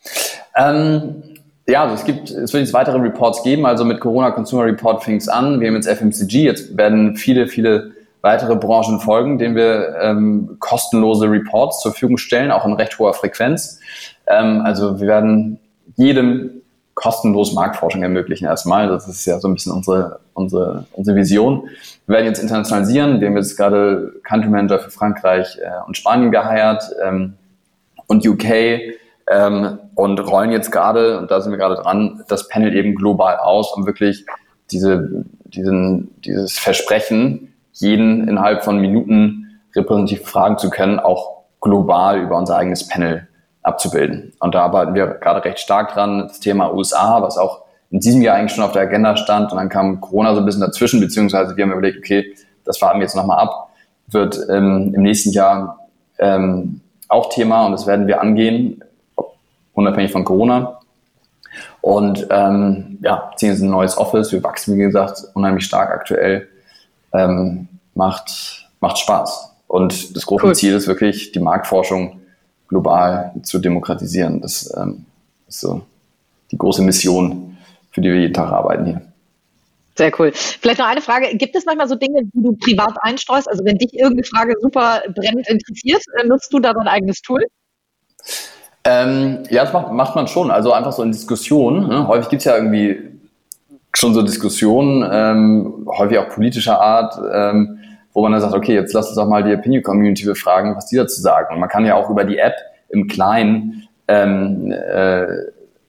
Ähm, 0.57 1.23
ja, 1.67 1.85
also 1.85 1.95
es 1.95 2.05
gibt, 2.05 2.31
es 2.31 2.53
wird 2.53 2.65
jetzt 2.65 2.73
weitere 2.73 2.99
Reports 2.99 3.43
geben. 3.43 3.67
Also 3.67 3.85
mit 3.85 4.01
Corona 4.01 4.31
Consumer 4.33 4.65
Report 4.65 5.05
fing 5.05 5.17
es 5.17 5.29
an. 5.29 5.61
Wir 5.61 5.69
haben 5.69 5.77
jetzt 5.77 5.89
FMCG. 5.89 6.45
Jetzt 6.45 6.77
werden 6.77 7.17
viele, 7.17 7.47
viele 7.47 7.93
weitere 8.21 8.57
Branchen 8.57 9.01
folgen, 9.01 9.39
denen 9.39 9.55
wir 9.55 9.97
ähm, 10.01 10.57
kostenlose 10.59 11.31
Reports 11.31 11.81
zur 11.81 11.93
Verfügung 11.93 12.19
stellen, 12.19 12.51
auch 12.51 12.65
in 12.65 12.73
recht 12.73 12.99
hoher 12.99 13.15
Frequenz. 13.15 13.81
Ähm, 14.27 14.63
also 14.65 15.01
wir 15.01 15.07
werden 15.07 15.59
jedem 15.97 16.62
kostenlos 17.03 17.53
Marktforschung 17.53 18.05
ermöglichen 18.05 18.45
erstmal. 18.45 18.87
Das 18.87 19.09
ist 19.09 19.27
ja 19.27 19.41
so 19.41 19.49
ein 19.49 19.55
bisschen 19.55 19.73
unsere, 19.73 20.21
unsere, 20.35 20.87
unsere 20.93 21.17
Vision. 21.17 21.69
Wir 22.07 22.17
werden 22.17 22.27
jetzt 22.27 22.39
internationalisieren. 22.39 23.21
Wir 23.21 23.27
haben 23.27 23.37
jetzt 23.37 23.57
gerade 23.57 24.13
Country 24.23 24.49
Manager 24.49 24.79
für 24.79 24.91
Frankreich 24.91 25.59
äh, 25.61 25.85
und 25.85 25.97
Spanien 25.97 26.31
geheiert 26.31 26.85
ähm, 27.05 27.35
und 28.07 28.25
UK 28.25 28.45
ähm, 29.29 29.79
und 29.97 30.21
rollen 30.21 30.53
jetzt 30.53 30.71
gerade, 30.71 31.19
und 31.19 31.33
da 31.33 31.41
sind 31.41 31.51
wir 31.51 31.59
gerade 31.59 31.75
dran, 31.75 32.23
das 32.29 32.47
Panel 32.47 32.73
eben 32.77 32.95
global 32.95 33.37
aus, 33.37 33.73
um 33.75 33.85
wirklich 33.85 34.25
diese, 34.71 35.25
diesen, 35.45 36.15
dieses 36.21 36.57
Versprechen, 36.57 37.53
jeden 37.73 38.29
innerhalb 38.29 38.63
von 38.63 38.81
Minuten 38.81 39.61
repräsentativ 39.75 40.25
fragen 40.25 40.57
zu 40.57 40.71
können, 40.71 41.01
auch 41.01 41.43
global 41.61 42.21
über 42.21 42.39
unser 42.39 42.57
eigenes 42.57 42.87
Panel 42.87 43.27
abzubilden. 43.63 44.33
Und 44.41 44.55
da 44.55 44.63
arbeiten 44.63 44.95
wir 44.95 45.07
gerade 45.07 45.45
recht 45.45 45.59
stark 45.59 45.95
dran. 45.95 46.27
Das 46.29 46.41
Thema 46.41 46.73
USA, 46.73 47.23
was 47.23 47.39
auch 47.39 47.63
in 47.91 48.01
diesem 48.01 48.23
Jahr 48.23 48.37
eigentlich 48.37 48.53
schon 48.53 48.65
auf 48.65 48.73
der 48.73 48.83
Agenda 48.83 49.17
stand. 49.17 49.53
Und 49.53 49.59
dann 49.59 49.69
kam 49.69 50.01
Corona 50.01 50.35
so 50.35 50.41
ein 50.41 50.47
bisschen 50.47 50.63
dazwischen, 50.63 51.01
beziehungsweise 51.01 51.57
wir 51.57 51.65
haben 51.65 51.73
überlegt, 51.73 51.99
okay, 51.99 52.35
das 52.65 52.81
warten 52.81 52.99
wir 52.99 53.05
jetzt 53.05 53.17
nochmal 53.17 53.39
ab, 53.39 53.69
wird 54.09 54.39
ähm, 54.51 54.93
im 54.95 55.03
nächsten 55.03 55.31
Jahr 55.31 55.79
ähm, 56.19 56.81
auch 57.09 57.29
Thema 57.29 57.67
und 57.67 57.73
das 57.73 57.87
werden 57.87 58.07
wir 58.07 58.21
angehen, 58.21 58.83
unabhängig 59.75 60.13
von 60.13 60.25
Corona. 60.25 60.79
Und 61.83 62.27
ähm, 62.31 62.99
ja, 63.03 63.31
ziehen 63.37 63.51
jetzt 63.51 63.61
ein 63.61 63.71
neues 63.71 63.99
Office. 63.99 64.33
Wir 64.33 64.43
wachsen, 64.43 64.77
wie 64.77 64.83
gesagt, 64.83 65.25
unheimlich 65.35 65.65
stark 65.65 65.91
aktuell. 65.91 66.49
Ähm, 67.13 67.69
macht, 67.95 68.71
macht 68.81 68.99
Spaß. 68.99 69.55
Und 69.67 70.17
das 70.17 70.25
große 70.25 70.47
cool. 70.47 70.55
Ziel 70.55 70.75
ist 70.75 70.87
wirklich, 70.87 71.33
die 71.33 71.41
Marktforschung 71.41 72.22
global 72.73 73.33
zu 73.43 73.59
demokratisieren. 73.59 74.41
Das 74.41 74.73
ähm, 74.77 75.05
ist 75.47 75.61
so 75.61 75.83
die 76.51 76.57
große 76.57 76.83
Mission, 76.83 77.59
für 77.91 78.01
die 78.01 78.09
wir 78.09 78.19
jeden 78.19 78.33
Tag 78.33 78.51
arbeiten 78.51 78.87
hier. 78.87 79.03
Sehr 79.95 80.11
cool. 80.19 80.33
Vielleicht 80.33 80.79
noch 80.79 80.87
eine 80.87 81.03
Frage. 81.03 81.37
Gibt 81.37 81.55
es 81.55 81.67
manchmal 81.67 81.87
so 81.87 81.97
Dinge, 81.97 82.23
die 82.25 82.43
du 82.43 82.53
privat 82.57 82.95
einstreust? 83.03 83.47
Also 83.47 83.63
wenn 83.67 83.77
dich 83.77 83.93
irgendeine 83.93 84.25
Frage 84.25 84.55
super 84.63 85.03
brennend 85.15 85.47
interessiert, 85.51 86.03
äh, 86.19 86.27
nutzt 86.27 86.51
du 86.51 86.61
da 86.61 86.73
dein 86.73 86.89
eigenes 86.89 87.21
Tool? 87.21 87.45
Ähm, 88.85 89.43
ja, 89.51 89.65
das 89.65 89.75
macht, 89.75 89.93
macht 89.93 90.17
man 90.17 90.27
schon. 90.29 90.51
Also 90.51 90.73
einfach 90.73 90.93
so 90.93 91.03
in 91.03 91.13
Diskussionen. 91.13 91.89
Ne? 91.89 92.09
Häufig 92.09 92.31
gibt 92.31 92.41
es 92.41 92.47
ja 92.47 92.57
irgendwie 92.57 92.97
schon 93.95 94.15
so 94.15 94.23
Diskussionen, 94.23 95.07
ähm, 95.13 95.87
häufig 95.87 96.17
auch 96.17 96.31
politischer 96.31 96.81
Art. 96.81 97.21
Ähm, 97.31 97.82
wo 98.13 98.23
man 98.23 98.33
dann 98.33 98.41
sagt, 98.41 98.55
okay, 98.55 98.75
jetzt 98.75 98.93
lass 98.93 99.09
uns 99.09 99.17
doch 99.17 99.27
mal 99.27 99.43
die 99.43 99.55
Opinion 99.55 99.83
Community 99.83 100.25
befragen, 100.25 100.77
was 100.77 100.87
die 100.87 100.97
dazu 100.97 101.21
sagen. 101.21 101.55
Und 101.55 101.61
man 101.61 101.69
kann 101.69 101.87
ja 101.87 101.95
auch 101.95 102.11
über 102.11 102.25
die 102.25 102.39
App 102.39 102.57
im 102.89 103.09
Kleinen 103.09 103.89
ähm, 104.09 104.71
äh, 104.73 105.27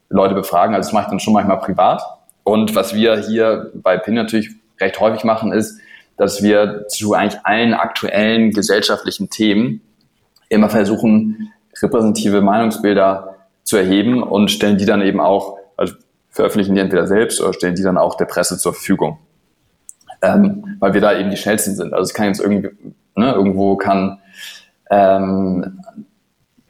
Leute 0.09 0.35
befragen. 0.35 0.75
Also 0.75 0.87
das 0.87 0.93
mache 0.93 1.03
ich 1.03 1.09
dann 1.09 1.19
schon 1.19 1.33
manchmal 1.33 1.59
privat. 1.59 2.01
Und 2.43 2.75
was 2.75 2.93
wir 2.93 3.17
hier 3.17 3.71
bei 3.73 3.97
PIN 3.97 4.15
natürlich 4.15 4.51
recht 4.79 4.99
häufig 4.99 5.23
machen, 5.23 5.51
ist, 5.51 5.79
dass 6.17 6.43
wir 6.43 6.87
zu 6.87 7.13
eigentlich 7.13 7.41
allen 7.43 7.73
aktuellen 7.73 8.51
gesellschaftlichen 8.51 9.29
Themen 9.29 9.81
immer 10.49 10.69
versuchen, 10.69 11.51
repräsentative 11.81 12.41
Meinungsbilder 12.41 13.35
zu 13.63 13.77
erheben 13.77 14.21
und 14.21 14.51
stellen 14.51 14.77
die 14.77 14.85
dann 14.85 15.01
eben 15.01 15.19
auch, 15.19 15.57
also 15.77 15.95
veröffentlichen 16.29 16.75
die 16.75 16.81
entweder 16.81 17.07
selbst 17.07 17.41
oder 17.41 17.53
stellen 17.53 17.75
die 17.75 17.83
dann 17.83 17.97
auch 17.97 18.15
der 18.15 18.25
Presse 18.25 18.57
zur 18.57 18.73
Verfügung. 18.73 19.17
Ähm, 20.23 20.77
weil 20.79 20.93
wir 20.93 21.01
da 21.01 21.13
eben 21.13 21.29
die 21.29 21.37
schnellsten 21.37 21.75
sind. 21.75 21.93
Also 21.93 22.03
es 22.03 22.13
kann 22.13 22.27
jetzt 22.27 22.39
irgendwie, 22.39 22.69
ne, 23.15 23.33
irgendwo 23.33 23.75
kann, 23.75 24.19
ähm, 24.89 25.79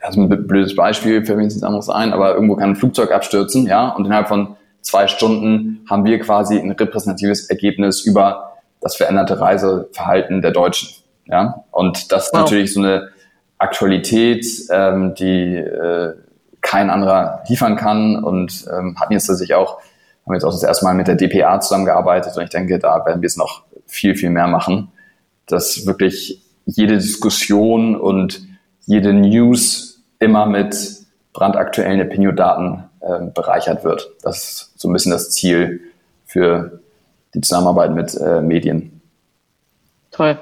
also 0.02 0.22
ein 0.22 0.48
blödes 0.48 0.76
Beispiel, 0.76 1.24
fällt 1.24 1.38
mir 1.38 1.44
jetzt 1.44 1.54
nichts 1.54 1.64
anderes 1.64 1.90
ein, 1.90 2.12
aber 2.12 2.34
irgendwo 2.34 2.56
kann 2.56 2.72
ein 2.72 2.76
Flugzeug 2.76 3.12
abstürzen, 3.12 3.68
ja, 3.68 3.90
und 3.90 4.06
innerhalb 4.06 4.28
von 4.28 4.58
zwei 4.84 5.08
Stunden 5.08 5.86
haben 5.90 6.06
wir 6.06 6.20
quasi 6.20 6.60
ein 6.60 6.72
repräsentatives 6.72 7.50
Ergebnis 7.50 8.02
über 8.02 8.54
das 8.82 8.96
veränderte 8.96 9.40
Reiseverhalten 9.40 10.42
der 10.42 10.52
Deutschen. 10.52 10.90
Ja? 11.26 11.64
Und 11.72 12.12
das 12.12 12.28
ist 12.28 12.34
wow. 12.34 12.42
natürlich 12.42 12.74
so 12.74 12.82
eine 12.82 13.10
Aktualität, 13.58 14.46
ähm, 14.70 15.16
die 15.16 15.56
äh, 15.56 16.14
kein 16.62 16.90
anderer 16.90 17.44
liefern 17.48 17.76
kann 17.76 18.24
und 18.24 18.66
ähm, 18.72 18.98
hatten 19.00 19.14
jetzt 19.14 19.28
tatsächlich 19.28 19.56
auch, 19.56 19.80
haben 20.26 20.34
jetzt 20.34 20.44
auch 20.44 20.52
das 20.52 20.64
erste 20.64 20.86
Mal 20.86 20.94
mit 20.94 21.08
der 21.08 21.16
DPA 21.16 21.60
zusammengearbeitet 21.60 22.36
und 22.38 22.44
ich 22.44 22.50
denke, 22.50 22.80
da 22.80 23.06
werden 23.06 23.22
wir 23.22 23.28
es 23.28 23.38
noch 23.38 23.64
viel, 23.86 24.16
viel 24.16 24.30
mehr 24.30 24.48
machen, 24.48 24.92
dass 25.48 25.86
wirklich 25.86 26.42
jede 26.66 26.96
Diskussion 26.96 27.96
und 27.96 28.42
jede 28.86 29.14
News 29.14 30.02
immer 30.20 30.46
mit 30.46 30.76
brandaktuellen 31.34 32.02
Opinio-Daten 32.02 32.84
äh, 33.02 33.26
bereichert 33.34 33.84
wird. 33.84 34.10
Das 34.22 34.38
ist 34.38 34.80
so 34.80 34.88
ein 34.88 34.94
bisschen 34.94 35.12
das 35.12 35.32
Ziel 35.32 35.82
für 36.26 36.80
die 37.34 37.42
Zusammenarbeit 37.42 37.94
mit 37.94 38.16
äh, 38.16 38.42
Medien. 38.42 39.02
Toll. 40.12 40.38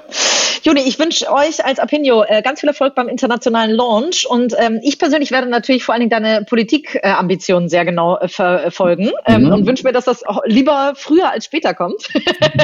Juni, 0.62 0.82
ich 0.82 0.98
wünsche 0.98 1.30
euch 1.32 1.64
als 1.64 1.80
Apinio 1.80 2.22
äh, 2.22 2.40
ganz 2.40 2.60
viel 2.60 2.68
Erfolg 2.68 2.94
beim 2.94 3.08
internationalen 3.08 3.72
Launch 3.72 4.26
und 4.28 4.54
ähm, 4.58 4.78
ich 4.82 4.98
persönlich 4.98 5.32
werde 5.32 5.48
natürlich 5.48 5.84
vor 5.84 5.94
allen 5.94 6.08
Dingen 6.08 6.10
deine 6.10 6.44
Politikambitionen 6.44 7.66
äh, 7.66 7.68
sehr 7.68 7.84
genau 7.84 8.16
äh, 8.18 8.28
verfolgen 8.28 9.10
ähm, 9.26 9.44
mhm. 9.44 9.52
und 9.52 9.66
wünsche 9.66 9.84
mir, 9.84 9.92
dass 9.92 10.04
das 10.04 10.22
lieber 10.44 10.92
früher 10.94 11.30
als 11.30 11.46
später 11.46 11.74
kommt. 11.74 12.08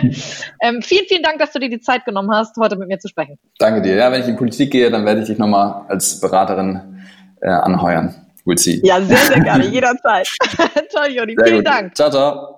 ähm, 0.62 0.80
vielen, 0.82 1.06
vielen 1.06 1.22
Dank, 1.24 1.38
dass 1.40 1.52
du 1.52 1.58
dir 1.58 1.70
die 1.70 1.80
Zeit 1.80 2.04
genommen 2.04 2.30
hast, 2.32 2.56
heute 2.56 2.76
mit 2.76 2.86
mir 2.86 3.00
zu 3.00 3.08
sprechen. 3.08 3.38
Danke 3.58 3.82
dir. 3.82 3.96
Ja, 3.96 4.12
wenn 4.12 4.22
ich 4.22 4.28
in 4.28 4.36
Politik 4.36 4.70
gehe, 4.70 4.90
dann 4.90 5.04
werde 5.04 5.22
ich 5.22 5.26
dich 5.26 5.38
nochmal 5.38 5.84
als 5.88 6.20
Beraterin 6.20 7.04
äh, 7.40 7.48
anheuern. 7.48 8.14
We'll 8.44 8.58
see. 8.58 8.80
Ja, 8.84 9.00
sehr, 9.02 9.16
sehr 9.16 9.40
gerne, 9.40 9.66
jederzeit. 9.70 10.28
Toll, 10.94 11.08
Juni. 11.08 11.36
Vielen 11.42 11.56
gut. 11.56 11.66
Dank. 11.66 11.96
Ciao, 11.96 12.10
ciao. 12.10 12.57